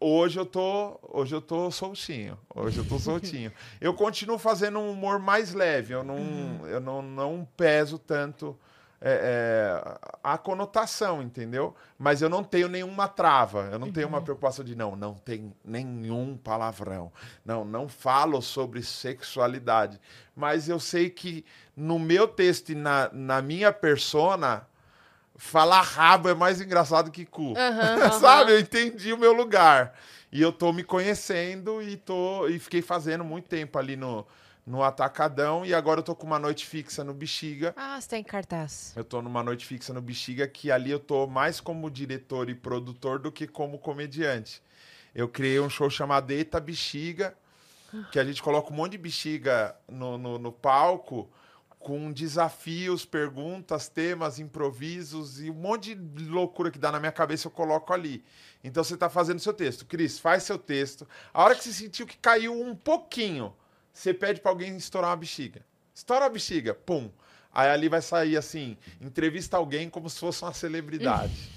[0.00, 2.38] hoje eu tô, hoje eu tô soltinho.
[2.54, 3.52] Hoje eu tô soltinho.
[3.80, 8.58] eu continuo fazendo um humor mais leve, eu não, eu não, não peso tanto
[9.02, 11.74] é, é, a conotação, entendeu?
[11.98, 15.52] Mas eu não tenho nenhuma trava, eu não tenho uma preocupação de não, não tem
[15.64, 17.10] nenhum palavrão,
[17.44, 19.98] não, não falo sobre sexualidade.
[20.36, 21.44] Mas eu sei que
[21.74, 24.66] no meu texto e na, na minha persona,
[25.34, 27.54] falar rabo é mais engraçado que cu.
[28.20, 28.52] Sabe?
[28.52, 29.94] Eu entendi o meu lugar.
[30.30, 34.26] E eu tô me conhecendo e tô e fiquei fazendo muito tempo ali no,
[34.66, 37.74] no Atacadão e agora eu tô com uma noite fixa no Bexiga.
[37.76, 38.92] Ah, você tá em cartaz.
[38.94, 42.54] Eu tô numa noite fixa no Bexiga que ali eu tô mais como diretor e
[42.54, 44.62] produtor do que como comediante.
[45.14, 47.34] Eu criei um show chamado Eita Bexiga,
[48.12, 51.28] que a gente coloca um monte de bexiga no, no, no palco
[51.80, 57.48] com desafios, perguntas, temas, improvisos e um monte de loucura que dá na minha cabeça
[57.48, 58.22] eu coloco ali.
[58.62, 59.86] Então você tá fazendo seu texto.
[59.86, 61.08] Cris, faz seu texto.
[61.32, 63.54] A hora que você sentiu que caiu um pouquinho,
[64.00, 65.60] você pede pra alguém estourar uma bexiga.
[65.94, 67.10] Estoura a bexiga, pum.
[67.52, 71.50] Aí ali vai sair assim, entrevista alguém como se fosse uma celebridade.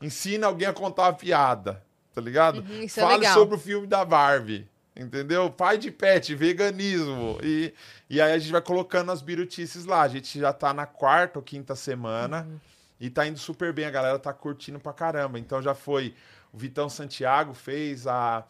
[0.00, 1.82] Ensina alguém a contar uma piada,
[2.14, 2.60] tá ligado?
[2.60, 3.34] Uhum, é Fale legal.
[3.34, 4.68] sobre o filme da Barbie.
[4.96, 5.50] Entendeu?
[5.50, 7.38] Pai de pet, veganismo.
[7.42, 7.72] E,
[8.10, 10.02] e aí a gente vai colocando as birutices lá.
[10.02, 12.58] A gente já tá na quarta ou quinta semana Uhum.
[12.98, 13.84] e tá indo super bem.
[13.84, 15.38] A galera tá curtindo pra caramba.
[15.38, 16.14] Então já foi.
[16.52, 18.44] O Vitão Santiago fez a.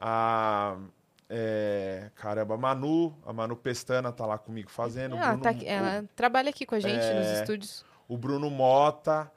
[0.00, 0.76] a
[1.28, 5.14] é, caramba, a Manu, a Manu Pestana tá lá comigo fazendo.
[5.14, 7.40] o Ela, Bruno- tá aqui- ela trabalha aqui com a gente nos É.
[7.40, 7.84] estúdios.
[8.08, 9.30] o Bruno Mota,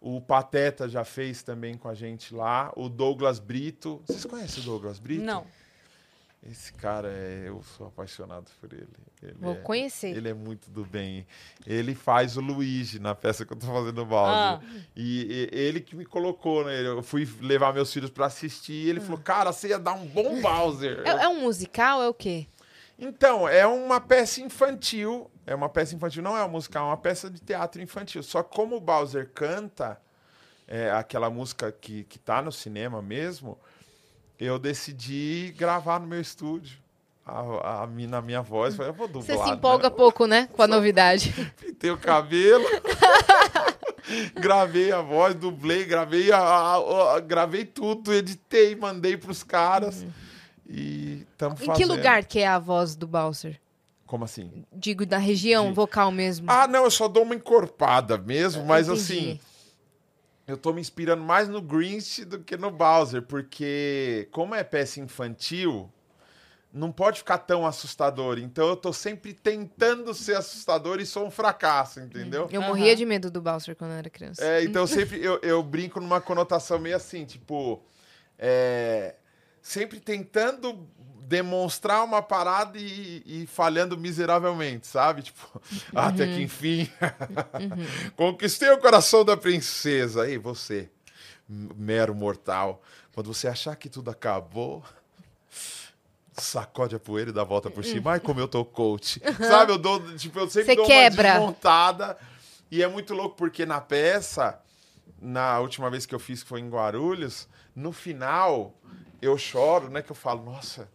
[0.00, 4.02] o Pateta já fez também com a gente lá, o Douglas Brito.
[4.06, 5.22] Vocês conhecem o Douglas Brito?
[5.24, 5.44] Não.
[6.50, 8.86] Esse cara, é, eu sou apaixonado por ele.
[9.22, 10.14] Ele Vou é, conhecer.
[10.14, 11.26] Ele é muito do bem.
[11.66, 14.34] Ele faz o Luigi na peça que eu tô fazendo no Bowser.
[14.34, 14.60] Ah.
[14.94, 16.86] E, e- ele que me colocou, né?
[16.86, 20.04] Eu fui levar meus filhos pra assistir e ele falou, cara, você ia dar um
[20.06, 21.02] bom Bowser.
[21.06, 22.02] É, é um musical?
[22.02, 22.46] É o quê?
[22.98, 25.30] Então, é uma peça infantil.
[25.46, 28.22] É uma peça infantil, não é um musical, é uma peça de teatro infantil.
[28.22, 29.98] Só que como o Bowser canta
[30.68, 33.58] é, aquela música que, que tá no cinema mesmo,
[34.38, 36.78] eu decidi gravar no meu estúdio.
[37.26, 39.24] A, a, na minha voz, eu vou dublar.
[39.24, 39.56] Você se né?
[39.56, 40.46] empolga pouco, né?
[40.52, 41.32] Com a novidade.
[41.58, 42.64] Pintei o cabelo.
[44.34, 50.04] gravei a voz, dublei, gravei, a, a- a- gravei tudo, editei, mandei pros caras.
[50.68, 51.76] E estamos Em fazendo.
[51.76, 53.58] que lugar que é a voz do Bowser?
[54.06, 54.64] Como assim?
[54.72, 56.46] Digo, da região De- vocal mesmo.
[56.50, 59.00] Ah, não, eu só dou uma encorpada mesmo, mas Entendi.
[59.02, 59.40] assim,
[60.46, 65.00] eu tô me inspirando mais no Grinch do que no Bowser, porque como é peça
[65.00, 65.90] infantil,
[66.72, 68.38] não pode ficar tão assustador.
[68.38, 72.48] Então eu tô sempre tentando ser assustador e sou um fracasso, entendeu?
[72.50, 72.70] Eu Aham.
[72.70, 74.44] morria de medo do Bowser quando eu era criança.
[74.44, 77.82] É, então sempre eu, eu brinco numa conotação meio assim, tipo,
[78.38, 79.14] é,
[79.62, 80.86] sempre tentando
[81.26, 85.22] demonstrar uma parada e, e falhando miseravelmente, sabe?
[85.22, 85.60] Tipo,
[85.94, 86.90] até que enfim,
[88.16, 90.28] conquistei o coração da princesa.
[90.28, 90.90] E você,
[91.48, 92.82] mero mortal,
[93.14, 94.82] quando você achar que tudo acabou,
[96.32, 98.12] sacode a poeira e dá a volta por cima.
[98.12, 99.20] Ai, como eu tô coach.
[99.38, 99.72] Sabe?
[99.72, 101.28] Eu dou, tipo, eu sempre Você dou quebra.
[101.28, 102.18] uma desmontada.
[102.70, 104.60] E é muito louco, porque na peça,
[105.20, 108.74] na última vez que eu fiz, que foi em Guarulhos, no final,
[109.22, 110.02] eu choro, né?
[110.02, 110.88] Que eu falo, nossa,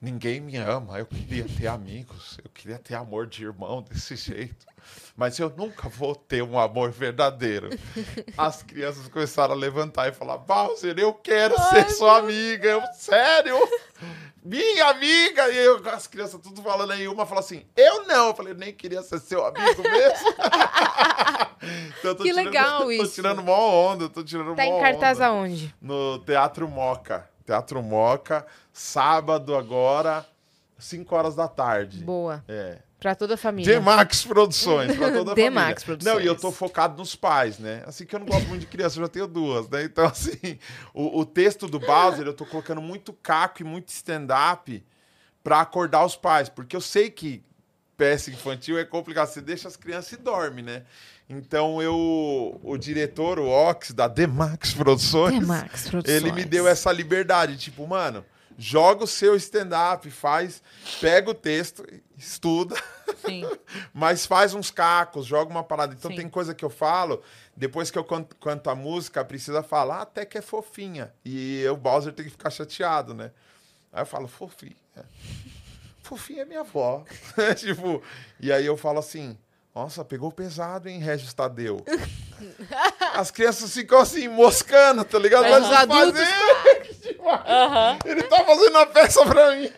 [0.00, 0.98] ninguém me ama.
[0.98, 4.66] Eu queria ter amigos, eu queria ter amor de irmão desse jeito.
[5.16, 7.68] Mas eu nunca vou ter um amor verdadeiro.
[8.38, 12.66] As crianças começaram a levantar e falar: Bowser, eu quero ser sua amiga.
[12.68, 13.56] Eu, sério?
[14.42, 15.50] Minha amiga!
[15.50, 17.06] E eu, as crianças tudo falando aí.
[17.06, 18.28] Uma falou assim: Eu não.
[18.28, 20.34] Eu falei: Nem queria ser seu amigo mesmo.
[21.98, 23.14] Então, tô Que tirando- legal Tô isso.
[23.14, 25.26] tirando mó onda, tô tirando Tá mó em cartaz onda.
[25.26, 25.74] aonde?
[25.80, 27.28] No Teatro Moca.
[27.50, 30.24] Teatro Moca, sábado agora,
[30.78, 32.04] 5 horas da tarde.
[32.04, 32.44] Boa.
[32.46, 32.78] É.
[33.00, 33.74] Pra toda a família.
[33.74, 35.50] Demax Produções, pra toda a família.
[35.50, 36.14] Demax Produções.
[36.14, 37.82] Não, e eu tô focado nos pais, né?
[37.86, 39.82] Assim que eu não gosto muito de criança, eu já tenho duas, né?
[39.82, 40.60] Então, assim,
[40.94, 44.84] o, o texto do Bowser, eu tô colocando muito caco e muito stand-up
[45.42, 47.42] pra acordar os pais, porque eu sei que
[47.96, 50.84] peça infantil é complicado, você deixa as crianças e dorme, né?
[51.32, 56.16] Então, eu, o diretor, o Ox, da Demax Produções, Demax Produções.
[56.16, 58.24] ele me deu essa liberdade, tipo, mano,
[58.58, 60.60] joga o seu stand-up, faz,
[61.00, 61.86] pega o texto,
[62.18, 62.74] estuda,
[63.94, 65.94] mas faz uns cacos, joga uma parada.
[65.96, 66.16] Então Sim.
[66.16, 67.22] tem coisa que eu falo,
[67.56, 71.14] depois que eu canto, canto a música, precisa falar até que é fofinha.
[71.24, 73.30] E o Bowser tem que ficar chateado, né?
[73.92, 74.74] Aí eu falo, fofinha.
[76.02, 77.04] Fofinha é minha avó.
[77.56, 78.02] tipo,
[78.40, 79.38] e aí eu falo assim,
[79.74, 81.84] nossa, pegou pesado, hein, Regis Tadeu?
[83.14, 85.42] As crianças ficam assim, moscando, tá ligado?
[85.42, 86.20] Mas Mas os adultos-
[87.46, 87.98] Aham.
[88.04, 89.70] Ele tá fazendo uma peça pra mim.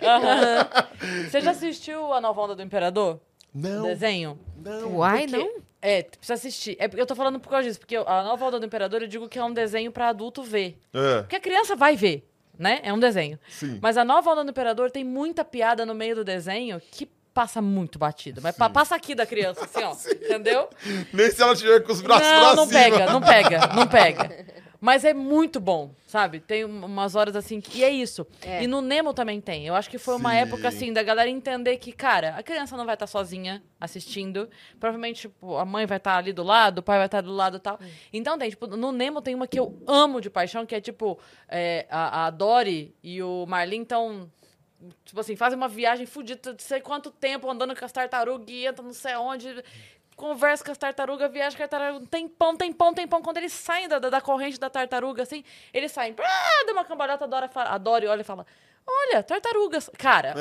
[1.31, 3.20] Você já assistiu a nova onda do Imperador?
[3.55, 4.39] Não, desenho?
[4.56, 4.97] não.
[4.97, 5.62] Uai, Porque não?
[5.82, 6.77] É, precisa assistir.
[6.78, 9.28] É eu tô falando por causa disso, porque a nova Onda do Imperador eu digo
[9.28, 10.78] que é um desenho pra adulto ver.
[10.94, 12.24] É, Porque a criança vai ver,
[12.56, 12.78] né?
[12.85, 13.36] É um desenho.
[13.48, 13.81] sim.
[13.82, 17.61] Mas a nova Onda do Imperador tem muita piada no meio do desenho que passa
[17.63, 18.41] muito batido.
[18.43, 19.93] Mas pa- passa aqui da criança, assim, ó.
[20.13, 20.69] Entendeu?
[21.13, 22.81] Nem se ela tiver com os braços não, pra não cima.
[22.81, 24.63] pega, não pega, não pega.
[24.85, 26.41] Mas é muito bom, sabe?
[26.41, 27.79] Tem um- umas horas assim que.
[27.79, 28.27] E é isso.
[28.43, 28.65] É.
[28.65, 29.65] E no Nemo também tem.
[29.65, 30.39] Eu acho que foi uma Sim.
[30.39, 34.51] época assim da galera entender que, cara, a criança não vai estar sozinha assistindo.
[34.81, 37.59] Provavelmente, tipo, a mãe vai estar ali do lado, o pai vai estar do lado
[37.59, 37.79] e tal.
[38.13, 41.17] Então tem, tipo, no Nemo tem uma que eu amo de paixão, que é tipo,
[41.49, 44.29] é, a, a Dory e o Marlin estão.
[45.05, 48.67] Tipo assim, fazem uma viagem fudida de sei quanto tempo andando com as tartarugas e
[48.67, 49.63] entra não sei onde.
[50.17, 53.23] Conversa com as tartarugas, viaja com a tartaruga, tem pão, tem pão, tem pão.
[53.23, 55.43] Quando eles saem da, da, corrente da tartaruga, assim,
[55.73, 58.47] eles saem, ah, dá uma cambalhota, a Dory, fala, a Dory olha e fala,
[58.87, 59.91] olha, tartarugas.
[59.99, 60.35] Cara,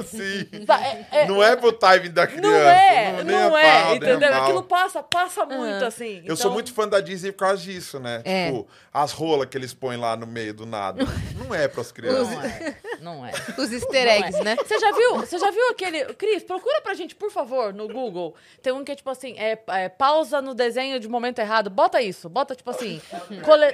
[0.00, 0.64] assim, sim.
[0.64, 2.48] tá, é- é- Não é pro timing da criança.
[2.48, 4.34] não é, não, a é, pau, entendeu?
[4.34, 6.22] Aquilo passa, passa muito, assim.
[6.24, 8.22] Eu sou Então, muito fã da Disney por causa disso, né?
[8.24, 8.46] É.
[8.46, 11.04] Tipo, as rolas que eles põem lá no meio do nada.
[11.36, 12.28] Não é pras crianças.
[12.28, 13.32] Não é, não é.
[13.58, 14.44] Os easter Não eggs, é.
[14.44, 14.56] né?
[14.56, 15.16] Você já viu?
[15.16, 16.04] Você já viu aquele.
[16.14, 18.34] Cris, procura pra gente, por favor, no Google.
[18.62, 21.68] Tem um que é tipo assim, é, é, pausa no desenho de momento errado.
[21.70, 23.00] Bota isso, bota tipo assim.
[23.44, 23.66] Cole...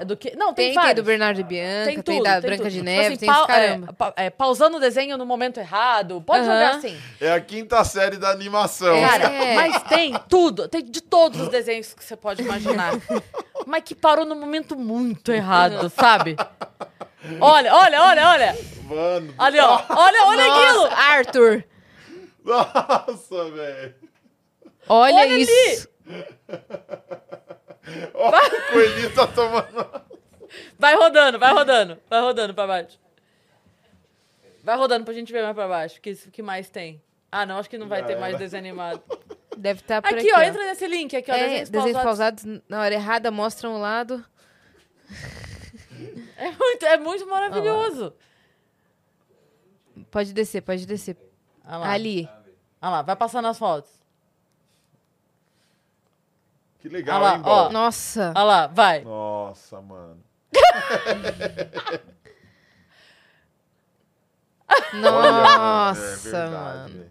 [0.00, 0.34] É do que?
[0.36, 0.94] Não, tem, Tem, tem vários.
[0.96, 2.70] do Bernardo e Bianca, tem, tudo, da tem Branca tudo.
[2.70, 3.86] de Tipo Neve, assim, tem caramba.
[3.88, 6.22] é, pa- é, pausando o desenho no momento errado.
[6.24, 6.52] Pode Aham.
[6.54, 6.96] jogar assim.
[7.20, 8.94] É a quinta série da animação.
[8.94, 9.08] É.
[9.08, 10.68] Cara, mas tem tudo.
[10.68, 12.92] Tem de todos os desenhos que você pode imaginar.
[13.66, 16.36] mas que parou no momento muito errado, sabe?
[17.40, 18.58] Olha, olha, olha, olha.
[18.84, 19.34] Mano.
[19.36, 19.82] Ali, ó.
[19.90, 20.82] Olha, olha aquilo.
[20.84, 21.64] Nossa, Arthur,
[22.44, 23.94] Nossa, velho.
[24.88, 25.46] olha, Olha ali.
[28.14, 30.02] Ó, o coelhinho tá tomando.
[30.78, 31.98] Vai rodando, vai rodando.
[32.08, 32.98] Vai rodando pra baixo.
[34.62, 35.98] Vai rodando pra gente ver mais pra baixo.
[35.98, 37.02] O que, que mais tem?
[37.30, 38.38] Ah, não, acho que não vai Já ter mais era.
[38.42, 39.02] desenho animado.
[39.56, 41.34] Deve estar por Aqui, aqui, ó, entra nesse link aqui, ó.
[41.34, 42.42] É, desenhos, desenhos pausados.
[42.44, 44.24] pausados na hora errada mostram o lado.
[46.40, 48.14] É muito, é muito maravilhoso.
[50.08, 51.16] Pode descer, pode descer.
[51.64, 51.90] Olha lá.
[51.90, 52.28] Ali.
[52.80, 53.90] Olha lá, vai passando as fotos.
[56.80, 57.42] Que legal, Olha lá, hein.
[57.42, 57.72] Bob?
[57.72, 58.32] Nossa.
[58.36, 59.00] Olha lá, vai.
[59.02, 60.22] Nossa, mano.
[64.94, 67.10] Olha, Nossa, é mano.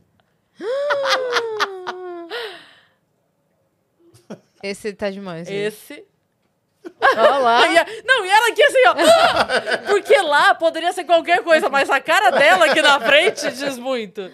[4.64, 5.50] Esse tá demais.
[5.50, 5.58] hein?
[5.66, 6.06] Esse.
[7.02, 7.68] Olha lá.
[7.68, 8.96] E não, e ela aqui assim, ó.
[9.88, 14.32] Porque lá poderia ser qualquer coisa, mas a cara dela aqui na frente diz muito.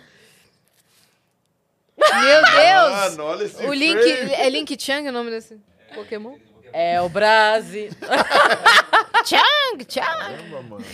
[2.21, 2.91] Meu Deus!
[2.91, 3.99] Mano, olha esse O Link.
[4.01, 4.33] frame.
[4.33, 5.59] É Link Chang o nome desse
[5.95, 6.35] Pokémon?
[6.71, 7.89] É o Brasi.
[9.25, 9.85] Chang!
[9.87, 10.05] Chang!
[10.07, 10.85] Caramba, mano.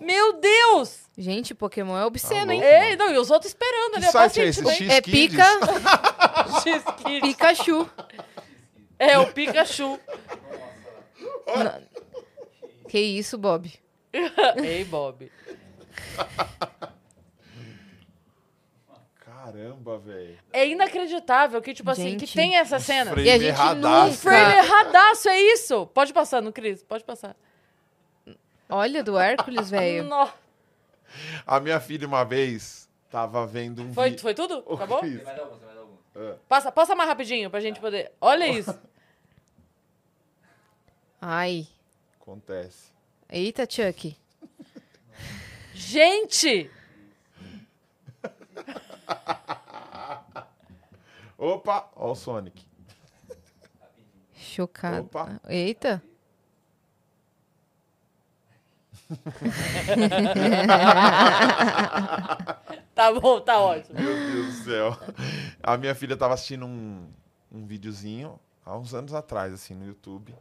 [0.00, 1.04] Meu Deus!
[1.16, 2.60] Gente, Pokémon é obsceno, hein?
[2.60, 2.84] Tá louco.
[2.84, 4.62] Ei, não, e os outros esperando ali, Que ó, site é esse?
[4.62, 4.92] pacientemente.
[4.92, 5.28] É X-Kids?
[5.30, 5.44] pica,
[6.60, 7.20] X-Kids.
[7.20, 7.90] Pikachu.
[8.98, 9.98] É o Pikachu.
[12.88, 13.72] Que isso, Bob?
[14.62, 15.30] Ei, Bob.
[19.44, 20.38] Caramba, velho.
[20.52, 22.34] É inacreditável que, tipo assim, que Gente.
[22.34, 23.10] tem essa cena.
[23.10, 24.10] Frame E a gente erradaço.
[24.10, 25.86] Um frame erradaço, é isso?
[25.88, 27.36] Pode passar no Cris, pode passar.
[28.70, 30.08] Olha, do Hércules, velho.
[31.46, 34.22] A minha filha, uma vez, tava vendo um Foi, vídeo.
[34.22, 34.64] foi tudo?
[34.72, 35.00] Acabou?
[35.00, 36.38] Você vai dar algum, você vai dar algum.
[36.48, 38.12] Passa, passa mais rapidinho pra gente poder.
[38.20, 38.76] Olha isso.
[41.20, 41.68] Ai.
[42.20, 42.92] Acontece.
[43.28, 44.16] Eita, Chuck.
[45.74, 46.70] Gente!
[51.38, 52.66] Opa, ó o Sonic.
[54.34, 55.06] Chocado.
[55.06, 55.40] Opa.
[55.48, 56.02] Eita.
[62.94, 64.00] Tá bom, tá ótimo.
[64.00, 64.96] Meu Deus do céu.
[65.60, 67.08] A minha filha tava assistindo um,
[67.50, 70.32] um videozinho há uns anos atrás, assim, no YouTube.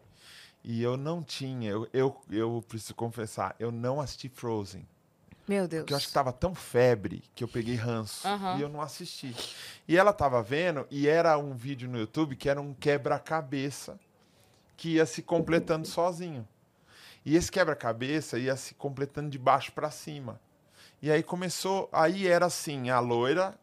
[0.64, 4.88] E eu não tinha, eu, eu, eu preciso confessar, eu não assisti Frozen.
[5.48, 5.82] Meu Deus.
[5.82, 8.58] Porque eu acho que tava tão febre que eu peguei ranço Aham.
[8.58, 9.36] e eu não assisti.
[9.88, 14.00] E ela tava vendo e era um vídeo no YouTube que era um quebra-cabeça
[14.78, 16.48] que ia se completando sozinho.
[17.26, 20.40] E esse quebra-cabeça ia se completando de baixo para cima.
[21.02, 23.54] E aí começou, aí era assim, a loira,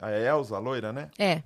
[0.00, 1.10] a Elsa, a loira, né?
[1.18, 1.42] É.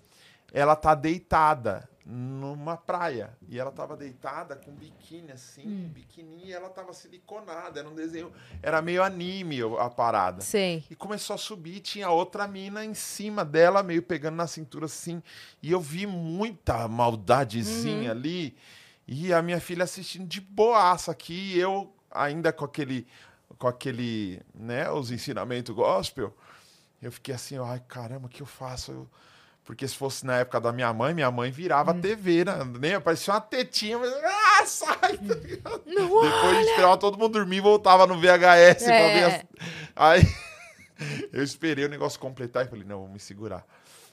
[0.52, 3.36] Ela tá deitada numa praia.
[3.48, 5.88] E ela tava deitada com biquíni assim, Hum.
[5.92, 10.40] biquíni, e ela tava siliconada, era um desenho, era meio anime a parada.
[10.40, 10.84] Sei.
[10.90, 15.22] E começou a subir, tinha outra mina em cima dela, meio pegando na cintura assim.
[15.62, 18.56] E eu vi muita maldadezinha ali.
[19.06, 23.06] E a minha filha assistindo de boaça aqui, e eu ainda com aquele,
[23.58, 26.34] com aquele, né, os ensinamentos gospel.
[27.00, 28.92] Eu fiquei assim, ai caramba, o que eu faço?
[28.92, 29.10] Eu
[29.64, 32.52] Porque se fosse na época da minha mãe, minha mãe virava a TV, né?
[32.80, 34.12] Nem parecia uma tetinha, mas.
[34.12, 35.16] Ah, sai!
[35.18, 35.82] tá ligado?
[35.84, 39.14] Depois a gente esperava todo mundo dormir e voltava no VHS pra É.
[39.14, 39.44] ver as...
[39.94, 40.22] Aí
[41.32, 43.64] eu esperei o negócio completar e falei, não, vou me segurar.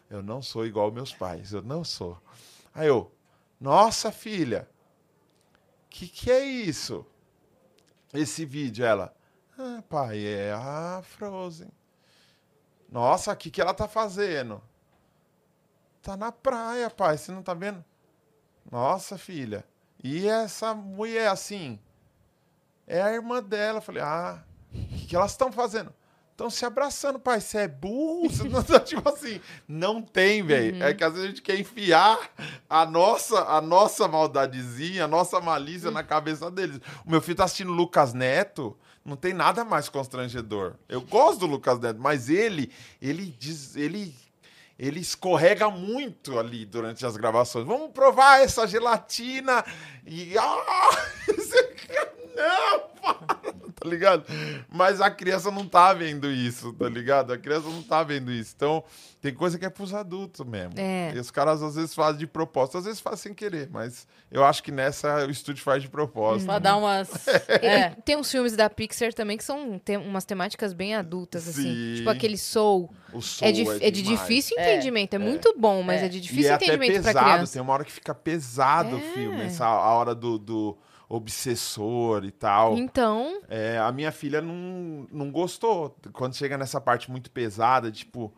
[0.10, 2.18] Eu não sou igual meus pais, eu não sou.
[2.74, 3.12] Aí eu,
[3.60, 4.68] nossa filha,
[5.90, 7.06] que que é isso?
[8.14, 9.14] Esse vídeo, ela,
[9.58, 11.72] ah, pai, é a Frozen.
[12.92, 14.62] Nossa, o que que ela tá fazendo?
[16.02, 17.84] Tá na praia, pai, você não tá vendo?
[18.72, 19.66] Nossa, filha,
[20.04, 21.80] e essa mulher assim?
[22.88, 23.78] É a irmã dela.
[23.78, 24.44] Eu falei, ah,
[24.74, 25.94] o que, elas estão fazendo?
[26.32, 27.42] Estão se abraçando, pai.
[27.42, 28.30] Você é burro?
[28.30, 30.82] Você não tá, tipo assim, não tem, velho.
[30.82, 32.18] É que às vezes a gente quer enfiar
[32.70, 36.80] a nossa, a nossa maldadezinha, a nossa malícia na cabeça deles.
[37.06, 40.76] O meu filho tá assistindo Lucas Neto, não tem nada mais constrangedor.
[40.88, 42.72] Eu gosto do Lucas Neto, mas ele,
[43.02, 44.16] ele diz, ele
[44.80, 47.66] ele escorrega muito ali durante as gravações.
[47.66, 49.66] Vamos provar essa gelatina
[50.08, 50.90] e ah,
[52.34, 53.39] não, para,
[53.80, 54.24] tá ligado?
[54.72, 57.34] Mas a criança não tá vendo isso, tá ligado?
[57.34, 58.54] A criança não tá vendo isso.
[58.56, 58.84] Então,
[59.22, 60.74] tem coisa que é pros adultos mesmo.
[60.78, 61.12] É.
[61.16, 64.44] E os caras às vezes fazem de propósito, às vezes fazem sem querer, mas eu
[64.46, 66.46] acho que nessa o estúdio faz de propósito.
[66.48, 67.10] Pra dar umas.
[67.62, 67.90] E É.
[68.06, 71.64] Tem uns filmes da Pixar também que são tem umas temáticas bem adultas, assim.
[71.64, 71.94] Sim.
[71.98, 72.90] Tipo aquele Soul.
[73.14, 74.20] O É, dif- é de demais.
[74.22, 74.72] difícil É.
[74.74, 75.16] entendimento.
[75.16, 76.06] É, muito bom, mas É.
[76.06, 77.54] é, de E difícil é até entendimento pra pesado, criança.
[77.54, 79.14] tem uma hora que fica pesado o É.
[79.14, 80.78] filme, essa, a hora do, do
[81.10, 82.78] obsessor e tal.
[82.78, 85.98] Então, É, a minha filha não, não gostou.
[86.14, 88.32] Quando chega nessa parte muito pesada, tipo,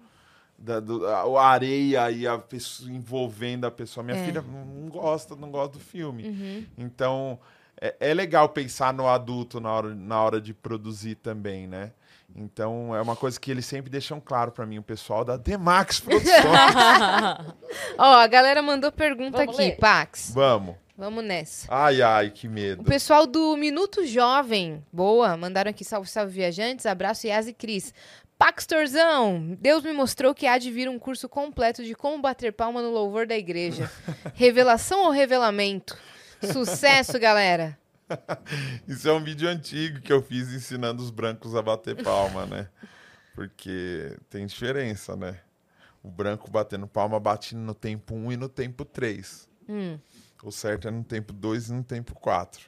[0.58, 4.04] da, do- a, a areia e a pessoa envolvendo a pessoa.
[4.04, 4.26] Minha É.
[4.26, 6.24] filha não, gosta, não gosta do filme.
[6.30, 6.66] uhum.
[6.78, 7.38] Então,
[7.80, 11.92] é, é legal pensar no adulto na hora, na hora de produzir também, né?
[12.34, 16.00] Então, é uma coisa que eles sempre deixam claro pra mim, o pessoal da Demax
[16.00, 16.32] Produções.
[17.98, 19.78] ó, a galera mandou pergunta Vamos aqui, ler?
[19.78, 20.32] Pax.
[20.34, 20.76] Vamos.
[20.98, 21.68] Vamos nessa.
[21.70, 22.84] Ai, ai, que O medo.
[22.84, 27.94] pessoal do Minuto Jovem, boa, mandaram aqui salve, salve viajantes, abraço Yas e Cris.
[28.38, 32.82] Paxtorzão, Deus me mostrou que há de vir um curso completo de como bater palma
[32.82, 33.90] no louvor da igreja.
[34.34, 35.96] Revelação ou revelamento?
[36.52, 37.78] Sucesso, galera.
[38.88, 42.68] Isso é um vídeo antigo que eu fiz ensinando os brancos a bater palma, né?
[43.36, 45.40] Porque tem diferença, né?
[46.04, 49.48] O branco batendo palma bate no tempo 1 e no tempo 3.
[49.70, 50.00] Hum.
[50.44, 52.62] O certo é no tempo 2 e no tempo 4.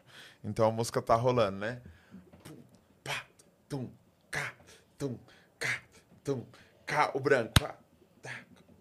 [0.43, 1.81] Então a música tá rolando, né?
[2.43, 2.55] Pum,
[3.03, 3.25] pá,
[3.67, 3.89] tum,
[4.29, 4.53] cá,
[4.97, 5.17] tum,
[5.57, 5.81] cá,
[6.23, 6.45] tum,
[6.85, 7.11] cá.
[7.15, 7.53] O branco.
[7.59, 7.75] Pá,
[8.21, 8.35] tá,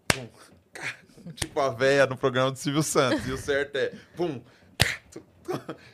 [0.07, 0.29] pum,
[0.71, 0.95] cá.
[1.33, 3.25] Tipo a véia no programa do Silvio Santos.
[3.27, 4.39] E o certo é pum,
[4.77, 5.21] cá, tum.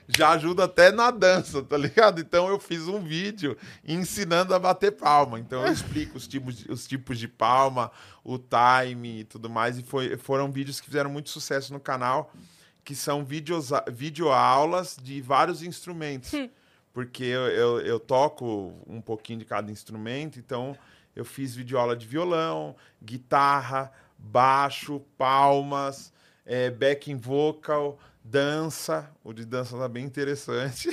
[0.08, 2.20] Já ajuda até na dança, tá ligado?
[2.20, 3.58] Então eu fiz um vídeo
[3.88, 5.40] ensinando a bater palma.
[5.40, 7.92] Então eu explico os tipos de, os tipos de palma,
[8.26, 9.78] o time e tudo mais.
[9.78, 12.34] E foi, foram vídeos que fizeram muito sucesso no canal
[12.84, 16.32] que são vídeos, videoaulas de vários instrumentos.
[16.94, 20.76] Porque eu, eu, eu toco um pouquinho de cada instrumento, então
[21.16, 26.12] eu fiz videoaula de violão, guitarra, baixo, palmas,
[26.46, 29.10] eh, backing vocal, dança.
[29.24, 30.90] O de dança tá bem interessante.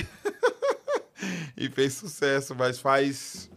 [1.56, 3.50] e fez sucesso, mas faz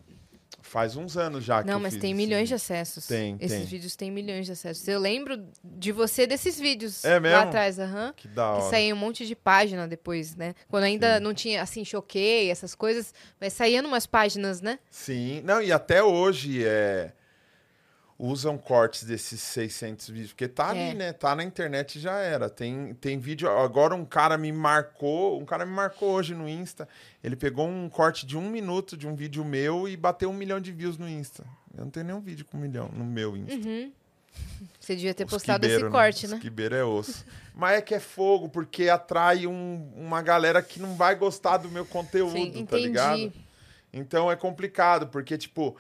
[0.70, 3.08] faz uns anos já que Não, mas tem milhões de acessos.
[3.08, 3.66] Tem, Esses tem.
[3.68, 4.88] vídeos têm milhões de acessos.
[4.88, 7.38] Eu lembro de você desses vídeos É lá mesmo?
[7.38, 8.14] atrás, aham.
[8.16, 8.70] Que da Que hora.
[8.70, 10.54] saía um monte de página depois, né?
[10.68, 11.24] Quando ainda Sim.
[11.24, 13.14] não tinha, assim, choquei, essas coisas.
[13.42, 14.80] Mas saía numas páginas, né?
[14.90, 17.12] Sim, não, e até hoje é
[18.22, 20.90] usam cortes desses 600 vídeos, porque tá É.
[20.90, 21.14] ali, né?
[21.14, 22.50] Tá na internet e já era.
[22.50, 23.50] Tem, tem vídeo.
[23.50, 26.88] Agora um cara me marcou, um cara me marcou hoje no Insta.
[27.24, 30.60] Ele pegou um corte de um minuto de um vídeo meu e bateu um milhão
[30.60, 31.46] de views no Insta.
[31.78, 33.56] Eu não tenho nenhum vídeo com um milhão no meu Insta.
[33.68, 33.92] Uhum.
[34.80, 36.40] Você devia ter Os postado quibeiro, esse corte, Os né?
[36.42, 37.26] quibeiro é osso.
[37.56, 41.70] Mas é que é fogo, porque atrai um- uma galera que não vai gostar do
[41.70, 42.84] meu conteúdo, Sim, tá entendi.
[42.84, 43.34] ligado?
[43.94, 45.76] Então é complicado, porque, tipo,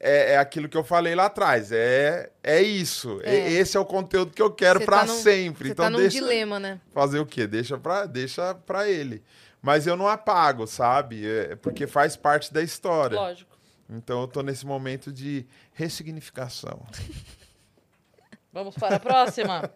[0.00, 1.72] é, é aquilo que eu falei lá atrás.
[1.72, 3.20] É, é isso.
[3.24, 3.36] É.
[3.36, 5.70] É- esse é o conteúdo que eu quero pra tá sempre.
[5.70, 6.80] Então tá num deixa dilema, né?
[6.92, 7.46] fazer o quê?
[7.46, 9.22] Deixa pra, deixa pra ele.
[9.60, 11.26] Mas eu não apago, sabe?
[11.26, 13.16] É porque faz parte da história.
[13.18, 13.58] Lógico.
[13.90, 16.86] Então eu tô nesse momento de ressignificação.
[18.52, 19.70] Vamos para a próxima.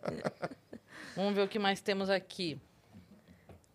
[1.16, 2.60] Vamos ver o que mais temos aqui.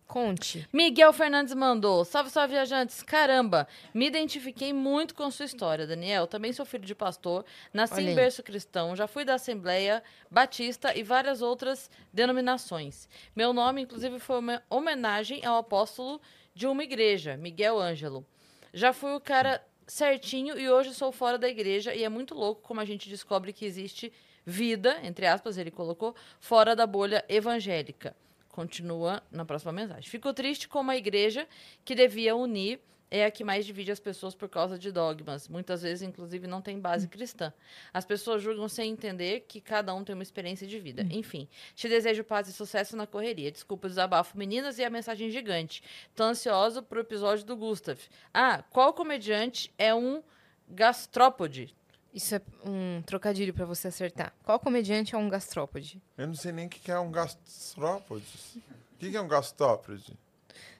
[0.08, 0.66] Conte.
[0.72, 2.02] Miguel Fernandes mandou.
[2.02, 3.02] Salve, salve, viajantes.
[3.02, 6.26] Caramba, me identifiquei muito com sua história, Daniel.
[6.26, 7.44] Também sou filho de pastor,
[7.74, 13.06] nasci Olha em berço cristão, já fui da Assembleia Batista e várias outras denominações.
[13.36, 16.18] Meu nome, inclusive, foi uma homenagem ao apóstolo
[16.54, 18.24] de uma igreja, Miguel Ângelo.
[18.72, 22.62] Já fui o cara certinho e hoje sou fora da igreja e é muito louco
[22.62, 24.10] como a gente descobre que existe
[24.46, 28.16] vida, entre aspas, ele colocou, fora da bolha evangélica.
[28.58, 30.10] Continua na próxima mensagem.
[30.10, 31.46] Fico triste como a igreja,
[31.84, 35.46] que devia unir, é a que mais divide as pessoas por causa de dogmas.
[35.46, 37.52] Muitas vezes, inclusive, não tem base cristã.
[37.94, 41.06] As pessoas julgam sem entender que cada um tem uma experiência de vida.
[41.08, 43.52] Enfim, te desejo paz e sucesso na correria.
[43.52, 45.80] Desculpa o desabafo, meninas, e a mensagem gigante.
[46.16, 48.00] Tô ansiosa pro episódio do Gustav.
[48.34, 50.20] Ah, qual comediante é um
[50.68, 51.77] gastrópode?
[52.18, 54.32] Isso é um trocadilho pra você acertar.
[54.42, 56.02] Qual comediante é um gastrópode?
[56.16, 58.24] Eu não sei nem o que é um gastrópode.
[58.56, 60.18] O que é um gastrópode?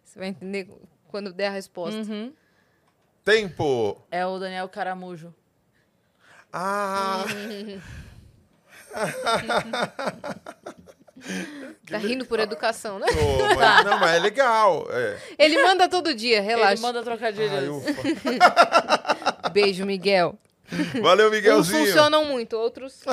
[0.05, 0.69] Você vai entender
[1.07, 2.01] quando der a resposta.
[2.01, 2.35] Uhum.
[3.25, 4.05] Tempo!
[4.11, 5.33] É o Daniel Caramujo.
[6.53, 7.25] Ah!
[11.91, 13.07] Tá rindo por educação, né?
[13.09, 14.87] Pô, mas, não, mas é legal.
[14.89, 15.19] É.
[15.37, 16.81] Ele manda todo dia, Ele relaxa.
[16.81, 17.85] manda trocadilhos.
[17.85, 19.51] Ai.
[19.53, 20.39] Beijo, Miguel.
[21.03, 21.87] Valeu, Uns Miguelzinho.
[21.87, 23.03] funcionam muito, outros.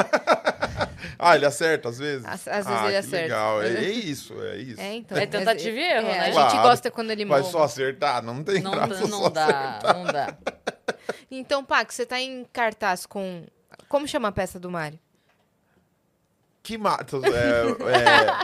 [1.18, 2.26] Ah, ele acerta às vezes?
[2.26, 3.18] Às- às vezes ah, ele que acerta.
[3.22, 3.62] legal.
[3.64, 4.82] É, é isso, é isso.
[4.82, 5.18] É, então.
[5.18, 6.20] É tentativa e erro, é, né?
[6.20, 6.62] A gente Claro.
[6.64, 7.52] gosta quando ele Vai monta.
[7.52, 8.22] só acertar?
[8.24, 9.96] Não tem Não, graça não dá, acertar.
[9.98, 10.36] não dá.
[11.32, 13.46] Então, Pac, você tá em cartaz com.
[13.88, 15.00] Como chama a peça do Mário?
[16.62, 17.22] Que mato?
[17.24, 17.30] É,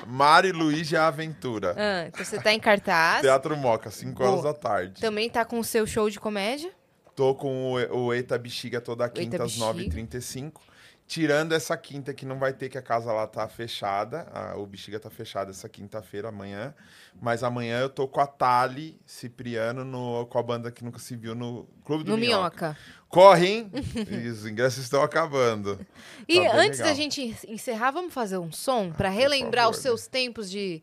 [0.04, 1.76] é, Mari Luiz e a Aventura.
[1.78, 3.22] Ah, então você tá em cartaz.
[3.22, 5.02] Teatro Moca, 5 horas da tarde.
[5.02, 6.72] Também tá com o seu show de comédia.
[7.16, 9.74] Tô com o, o Eita Bexiga toda quinta às Bexiga.
[10.08, 10.54] 9h35.
[11.08, 14.28] Tirando essa quinta que não vai ter, que a casa lá tá fechada.
[14.34, 16.74] a- o Bexiga tá fechado essa quinta-feira, amanhã.
[17.22, 21.18] Mas amanhã eu tô com a Tali Cipriano, no, com a banda que nunca se
[21.18, 22.68] viu no Clube do no Minhoca.
[22.68, 22.78] Minhoca.
[23.10, 23.72] Corre, hein?
[24.32, 25.86] Os ingressos estão acabando.
[26.30, 26.96] E Tá antes da legal.
[26.96, 30.82] gente encerrar, vamos fazer um som pra relembrar favor, os seus tempos de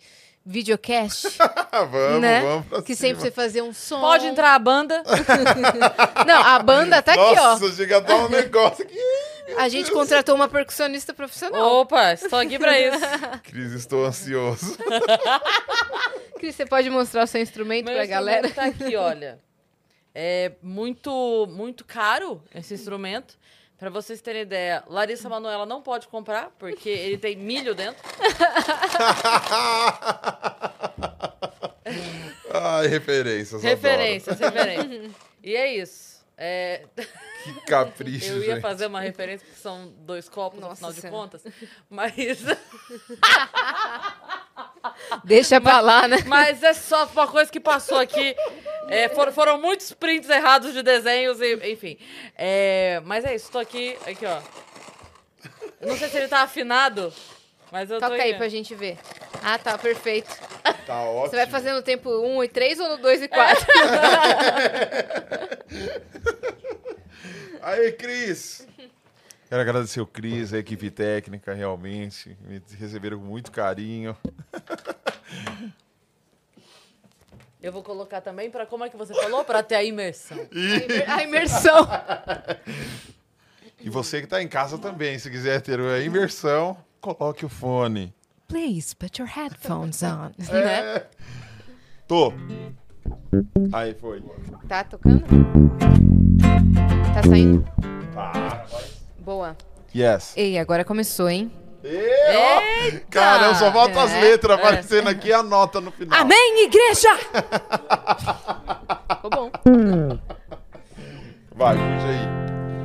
[0.49, 1.27] videocast,
[1.91, 2.41] vamos, né?
[2.41, 3.09] vamos pra que cima.
[3.09, 4.01] sempre você fazia um som.
[4.01, 5.03] Pode entrar a banda.
[6.27, 8.99] Não, a banda tá aqui, Nossa, chega a dar um negócio aqui.
[9.55, 9.61] ó.
[9.61, 11.81] A gente contratou uma percussionista profissional.
[11.81, 12.99] Opa, estou aqui pra isso.
[13.45, 14.77] Cris, estou ansioso.
[16.39, 18.47] Cris, você pode mostrar o seu instrumento Meu pra galera?
[18.47, 19.39] instrumento tá aqui, olha.
[20.15, 23.37] É muito, muito caro esse instrumento.
[23.79, 28.03] Pra vocês terem ideia, Larissa Manoela não pode comprar, porque ele tem milho dentro.
[32.53, 33.63] Ai, referências.
[33.63, 35.13] Referências, referências.
[35.43, 36.19] E é isso.
[36.37, 37.09] É, adoro.
[37.45, 38.63] Que capricho, eu ia gente.
[38.63, 41.45] fazer uma referência, porque são dois copos, no Nossa final de contas.
[41.89, 42.15] Mas,
[45.25, 46.19] Deixa pra lá, né?
[46.27, 48.35] mas é só uma coisa que passou aqui.
[48.89, 51.99] É, foram, foram muitos prints errados de desenhos, e, enfim.
[52.37, 54.41] É, mas é isso, tô aqui, aqui, ó.
[55.81, 57.13] Não sei se ele tá afinado,
[57.71, 58.99] mas eu tô Toca aí pra gente ver.
[59.43, 60.35] Ah, tá, perfeito.
[60.87, 61.29] Tá ótimo.
[61.29, 63.67] Você vai fazer no tempo 1 e 3 ou no 2 e 4?
[67.61, 68.67] Aí, Cris.
[69.49, 72.37] Quero agradecer o Cris, a equipe técnica, realmente.
[72.47, 74.15] Me receberam com muito carinho.
[77.61, 79.45] Eu vou colocar também pra, como é que você falou?
[79.45, 80.39] Pra ter a imersão.
[81.09, 81.89] A imersão.
[83.81, 88.15] E você que tá em casa também, se quiser ter a imersão, coloque o fone.
[88.47, 90.31] Please put your headphones on.
[90.51, 90.63] É.
[90.65, 91.03] Né?
[92.07, 92.33] Tô.
[93.73, 94.23] Aí, foi.
[94.69, 95.25] Tá tocando?
[97.13, 97.65] Tá saindo?
[99.29, 99.55] Boa.
[99.95, 100.33] Yes.
[100.39, 101.53] Ei, agora começou, hein?
[101.85, 101.99] E,
[102.35, 103.69] ó, Caramba, só
[104.01, 106.19] as É, letras aparecendo aqui e a nota no final.
[106.19, 107.15] Amém, igreja!
[109.17, 109.51] Ficou bom.
[111.55, 112.27] Vai, puxa aí.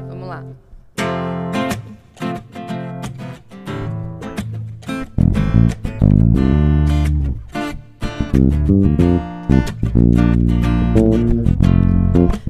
[0.09, 0.43] Vamos lá.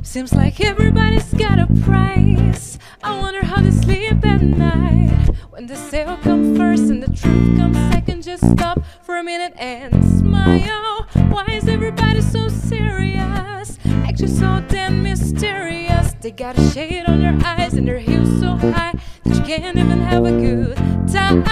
[0.02, 2.73] Seems like everybody's got a price.
[3.04, 5.30] I wonder how they sleep at night.
[5.50, 9.54] When the sale comes first and the truth comes second, just stop for a minute
[9.58, 11.06] and smile.
[11.30, 13.78] Why is everybody so serious?
[13.86, 16.14] Actually, so damn mysterious.
[16.22, 18.94] They got a shade on their eyes and their heels so high
[19.24, 20.78] that you can't even have a good
[21.12, 21.44] time.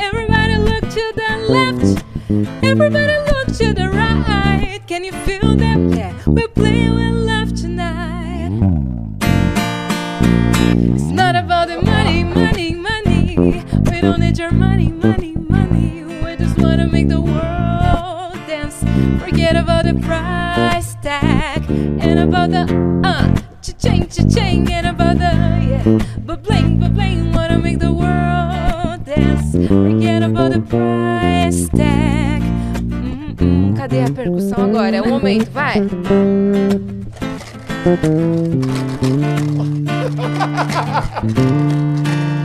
[0.00, 2.04] Everybody look to the left.
[2.64, 4.80] Everybody look to the right.
[4.86, 5.78] Can you feel that?
[5.96, 8.17] Yeah, we're playing with love tonight.
[13.84, 16.04] We don't need your money, money, money.
[16.22, 18.82] We just wanna make the world dance.
[19.22, 22.62] Forget about the price tag and about the
[23.04, 25.32] uh, cha-ching, cha-ching, and about the
[25.68, 27.32] yeah, but bling, but bling.
[27.32, 29.52] Wanna make the world dance.
[29.68, 32.42] Forget about the price tag.
[32.42, 34.96] Hum, hum, cadê a percussão agora?
[34.96, 35.74] É o momento, vai.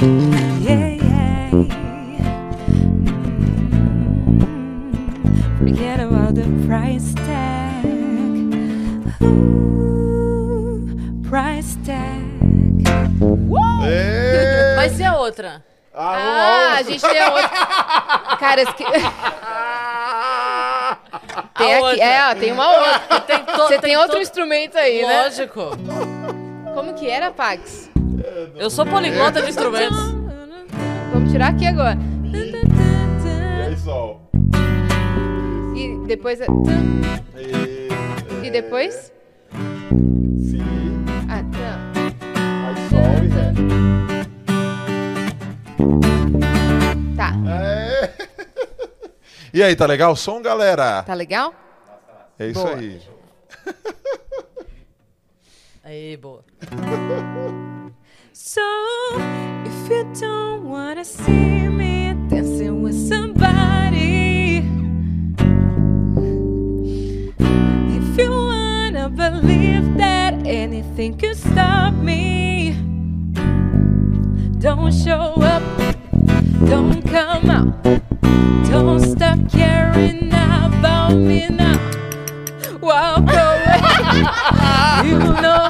[0.00, 1.50] Yeah, yeah.
[1.52, 1.68] Mm,
[5.58, 7.86] Forget about the price tag.
[9.22, 10.88] Ooh,
[11.28, 12.24] price tag.
[13.86, 14.74] Ê!
[14.76, 15.62] Vai ser outra.
[15.94, 17.48] Ah, a gente tem a outra.
[18.36, 18.84] Cara, esse que-
[21.56, 21.82] tem A aqui.
[21.84, 22.04] outra.
[22.04, 23.20] É, ó, tem uma outra.
[23.26, 25.22] Tem Você tem outro to- instrumento aí, né?
[25.22, 25.70] Lógico.
[26.74, 27.90] Como que era, Pax?
[28.56, 29.96] Eu sou poliglota de instrumentos.
[31.12, 31.96] Vamos tirar aqui agora.
[32.32, 32.52] E
[33.62, 34.30] aí, Sol?
[35.76, 36.40] E depois.
[36.40, 36.46] é-
[38.42, 39.12] E, depois?
[40.38, 40.58] Si,
[41.28, 41.42] Ah,
[42.68, 43.52] aí Sol e Ré.
[47.16, 47.32] Tá.
[47.48, 48.10] É.
[49.54, 51.04] E aí, tá legal o som, galera?
[51.04, 51.54] Tá legal?
[52.40, 52.74] É isso Boa.
[52.76, 53.00] aí.
[55.84, 56.42] Aí, boa.
[58.36, 58.60] So,
[59.64, 64.58] if you don't wanna see me dancing with somebody,
[67.96, 72.72] if you wanna believe that anything can stop me,
[74.58, 75.62] don't show up,
[76.66, 77.84] don't come out,
[78.68, 81.78] don't stop caring about me now.
[82.80, 85.63] Walk away, you know.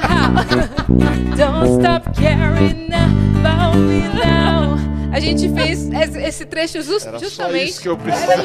[0.87, 2.91] Don't stop caring
[3.39, 4.75] about me now.
[5.11, 7.69] A gente fez esse, trecho jus- Era só justamente.
[7.69, 8.43] isso que eu precisava.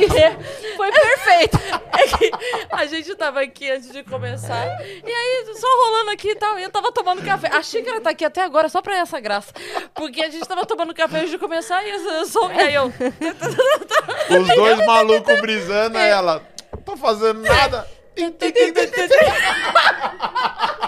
[0.77, 1.59] Foi perfeito.
[1.61, 4.67] É a gente tava aqui antes de começar.
[4.81, 6.59] E aí, só rolando aqui e tal.
[6.59, 7.49] E eu tava tomando café.
[7.53, 9.53] A xícara tá aqui até agora só pra essa graça.
[9.95, 12.51] Porque a gente tava tomando café antes de começar e eu, sou.
[12.53, 12.87] E aí eu.
[12.87, 16.43] Os dois malucos brisando, ela.
[16.73, 17.87] Não tô fazendo nada.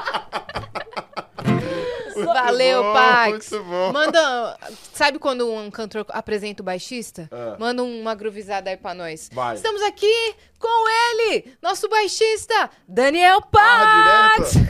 [2.32, 3.50] Valeu, bom, Pax.
[3.50, 3.92] muito bom.
[3.92, 4.58] Manda.
[4.92, 7.28] Sabe quando um cantor apresenta o baixista?
[7.32, 7.56] Ah.
[7.58, 9.28] Manda uma groovizada aí pra nós.
[9.32, 9.54] Vai.
[9.56, 14.56] Estamos aqui com ele, nosso baixista, Daniel Pax.
[14.56, 14.62] Ah,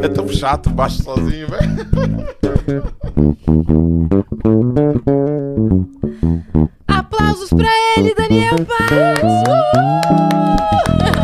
[0.00, 2.88] É tão chato baixo sozinho, velho.
[6.86, 9.22] Aplausos pra ele, Daniel Pax.
[11.18, 11.20] O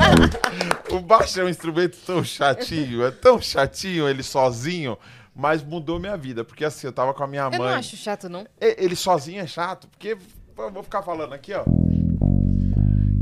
[1.05, 4.99] baixo é um instrumento tão chatinho, é tão chatinho ele sozinho,
[5.35, 6.43] mas mudou minha vida.
[6.45, 7.71] Porque assim, eu tava com a minha Eu mãe.
[7.73, 8.47] não acho chato, não.
[8.61, 10.17] Ele sozinho é chato, porque
[10.57, 11.65] eu vou ficar falando aqui, ó.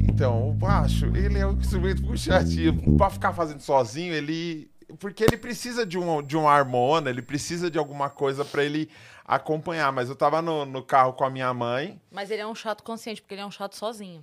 [0.00, 2.96] Então, o baixo, ele é um instrumento muito chatinho.
[2.96, 4.70] Pra ficar fazendo sozinho, ele.
[4.98, 8.90] Porque ele precisa de um, de um harmona, ele precisa de alguma coisa pra ele
[9.24, 9.90] acompanhar.
[9.90, 11.98] Mas eu tava no, no carro com a minha mãe.
[12.10, 14.22] Mas ele é um chato consciente, porque ele é um chato sozinho.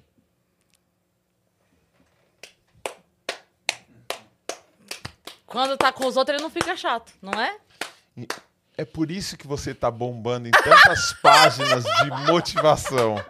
[5.49, 7.57] Quando tá com os outros, ele não fica chato, não é?
[8.77, 13.23] É por isso que você tá bombando em tantas páginas de motivação.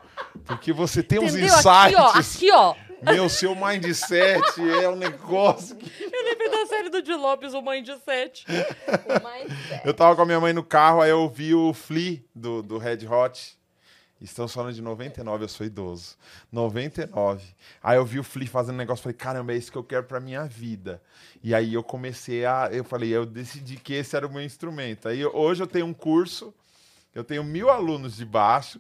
[0.46, 1.56] Porque você tem uns Entendeu?
[1.56, 2.10] Aqui, ó.
[2.10, 2.36] insights.
[2.36, 2.76] Aqui, ó.
[3.02, 4.42] Meu, seu mindset
[4.84, 5.90] é um negócio que.
[6.04, 8.46] Eu lembrei da série do Di Lopes, o Mãe de Sete.
[9.86, 12.78] Eu tava com a minha mãe no carro, aí eu ouvi o Flea do, do
[12.78, 13.58] Red Hot.
[14.22, 16.18] Estamos falando de 99, eu sou idoso.
[16.52, 17.44] 99.
[17.82, 20.20] Aí eu vi o Flea fazendo negócio, falei, caramba, é isso que eu quero pra
[20.20, 21.02] minha vida.
[21.42, 22.70] E aí eu comecei a.
[22.72, 25.08] Eu falei, eu decidi que esse era o meu instrumento.
[25.08, 26.54] Aí hoje eu tenho um curso,
[27.16, 28.80] eu tenho mil alunos de baixo.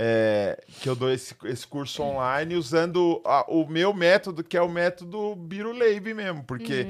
[0.00, 4.62] É, que eu dou esse, esse curso online usando a- o meu método, que é
[4.62, 6.86] o método Biruleibe mesmo, porque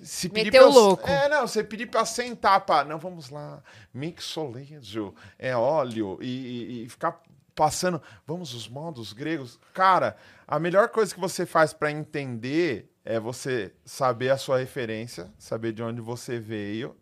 [0.00, 1.08] se pedir Meteu pra louco.
[1.08, 3.62] É, não, você pedir pra sentar, pá, não, vamos lá,
[3.94, 7.20] mixolejo, é óleo, e, e- e ficar
[7.54, 9.58] passando, vamos os modos gregos.
[9.74, 10.16] Cara,
[10.46, 15.72] a melhor coisa que você faz pra entender é você saber a sua referência, saber
[15.72, 16.94] de onde você veio,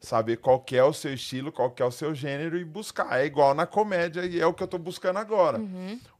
[0.00, 3.20] saber qual que é o seu estilo, qual que é o seu gênero e buscar.
[3.20, 5.60] É igual na comédia e é o que eu tô buscando agora.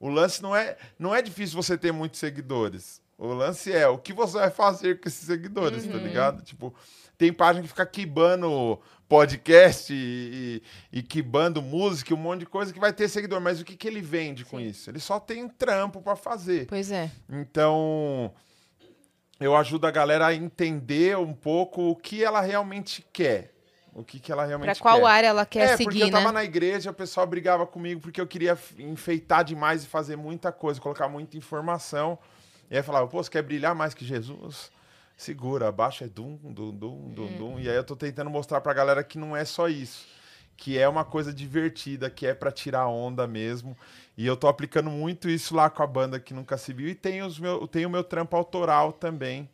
[0.00, 3.02] O lance não é, não é difícil você ter muitos seguidores.
[3.16, 6.42] O lance é o que você vai fazer com esses seguidores, tá ligado?
[6.42, 6.74] Tipo,
[7.16, 10.60] tem página que fica quibando podcast e,
[10.92, 13.40] e, e quibando música, um monte de coisa que vai ter seguidor.
[13.40, 14.90] Mas o que, que ele vende com isso?
[14.90, 16.66] Ele só tem trampo pra fazer.
[16.66, 17.10] Pois é.
[17.30, 18.32] Então,
[19.38, 23.53] eu ajudo a galera a entender um pouco o que ela realmente quer.
[23.94, 25.06] O que, que ela realmente Pra qual quer.
[25.06, 26.32] área ela quer é, porque seguir, eu tava né?
[26.32, 30.80] na igreja, o pessoal brigava comigo porque eu queria enfeitar demais e fazer muita coisa,
[30.80, 32.18] colocar muita informação.
[32.70, 34.72] E aí falava, pô, você quer brilhar mais que Jesus?
[35.16, 37.36] Segura, abaixo é dum, dum, dum, dum, Hum.
[37.38, 37.60] dum.
[37.60, 40.06] E aí eu tô tentando mostrar pra galera que não é só isso.
[40.56, 43.76] Que é uma coisa divertida, que é pra tirar onda mesmo.
[44.16, 46.88] E eu tô aplicando muito isso lá com a banda que nunca se viu.
[46.88, 49.48] E tem, os meu, tem o meu trampo autoral também.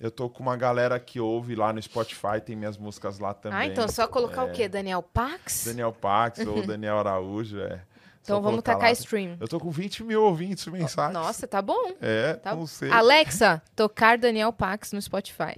[0.00, 3.58] Eu tô com uma galera que ouve lá no Spotify, tem minhas músicas lá também.
[3.58, 4.52] Ah, então é só colocar o É.
[4.52, 4.68] quê?
[4.68, 5.64] Daniel Pax?
[5.66, 7.82] Daniel Pax ou Daniel Araújo, é.
[8.22, 8.92] então Só vamos tacar lá.
[8.92, 9.36] stream.
[9.40, 11.12] Eu tô com 20 mil ouvintes mensais.
[11.12, 11.92] Nossa, tá bom.
[12.00, 12.90] É, Tá não sei.
[12.92, 15.54] Alexa, tocar Daniel Pax no Spotify.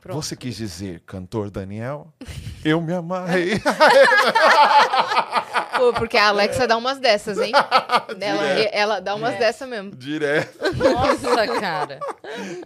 [0.00, 0.20] pronto.
[0.22, 2.12] Você quis dizer cantor Daniel?
[2.64, 3.52] Eu me amarrei.
[5.78, 7.52] Pô, porque a Alexa dá umas dessas, hein?
[8.20, 9.38] ela, ela dá umas É.
[9.38, 9.90] dessas mesmo.
[9.94, 12.00] direto, Nossa, cara.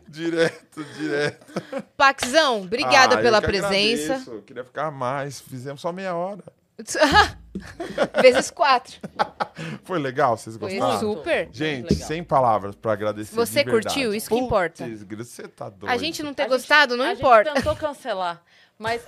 [0.09, 1.85] direto, direto.
[1.97, 4.05] Paxão, obrigada Ah, eu pela que presença.
[4.15, 4.31] agradeço.
[4.31, 5.41] Eu queria ficar mais.
[5.41, 6.43] Fizemos só meia hora.
[8.23, 8.95] Vezes quatro.
[9.85, 10.37] Foi legal?
[10.37, 10.99] Vocês Foi gostaram?
[11.01, 11.49] super.
[11.53, 13.35] Gente, sem palavras pra agradecer.
[13.35, 14.15] Você curtiu?
[14.15, 14.85] Isso que importa.
[15.17, 15.93] Você tá doido.
[15.93, 17.51] A gente não ter A gente- gostado, não a importa.
[17.51, 18.43] gente tentou cancelar,
[18.79, 19.03] mas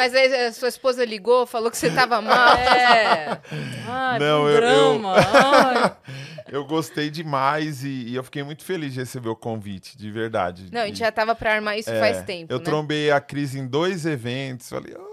[0.00, 2.54] Mas aí a sua esposa ligou, falou que você tava mal.
[2.56, 3.38] é.
[3.86, 5.14] Ai, Não, um eu- eu- drama.
[5.16, 5.92] Ai.
[6.52, 10.66] Eu gostei demais e, e eu fiquei muito feliz de receber o convite, de verdade.
[10.72, 12.64] Não, a gente já tava pra armar isso É, faz tempo, Eu né?
[12.64, 14.68] trombei a Cris em dois eventos.
[14.68, 15.09] Falei, ó,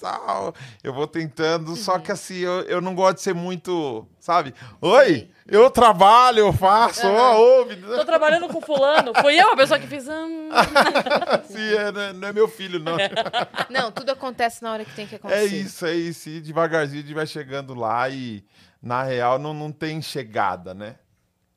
[0.00, 0.54] tal.
[0.82, 1.76] Eu vou tentando, Uhum.
[1.76, 4.54] só que assim, eu, eu não gosto de ser muito, sabe?
[4.80, 7.76] Oi, eu trabalho, eu faço, ó, ouve.
[7.76, 9.12] Tô trabalhando com fulano.
[9.20, 10.08] Fui eu a pessoa que fiz.
[10.08, 10.48] Hum.
[11.48, 12.96] Sim, é, não é- não é meu filho, não.
[13.70, 15.40] Não, tudo acontece na hora que tem que acontecer.
[15.40, 16.28] É isso, é isso.
[16.28, 18.44] E devagarzinho a gente vai chegando lá e,
[18.82, 20.96] na real, não, não tem chegada, né?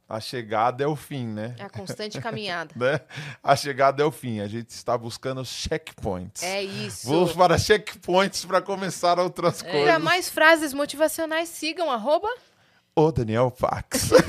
[0.09, 1.53] A chegada é o fim, né?
[1.59, 2.71] É a constante caminhada.
[2.77, 2.99] né?
[3.43, 4.39] A chegada é o fim.
[4.39, 6.43] A gente está buscando checkpoints.
[6.43, 7.07] É isso.
[7.07, 10.01] Vamos para checkpoints para começar outras Para coisas.
[10.01, 12.29] mais frases motivacionais, sigam arroba.
[12.95, 14.09] O Daniel Pax.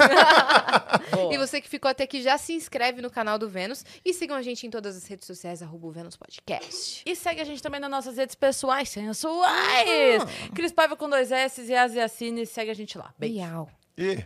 [1.31, 3.85] E você que ficou até aqui, já se inscreve no canal do Vênus.
[4.05, 7.03] E sigam a gente em todas as redes sociais, arroba o Vênus Podcast.
[7.05, 10.23] E segue a gente também nas nossas redes pessoais sensuais.
[10.55, 12.45] Cris Paiva com dois S e Asiacine.
[12.47, 13.13] Segue a gente lá.
[13.19, 13.37] Beijo.
[13.41, 13.71] Miau.
[13.97, 14.23] e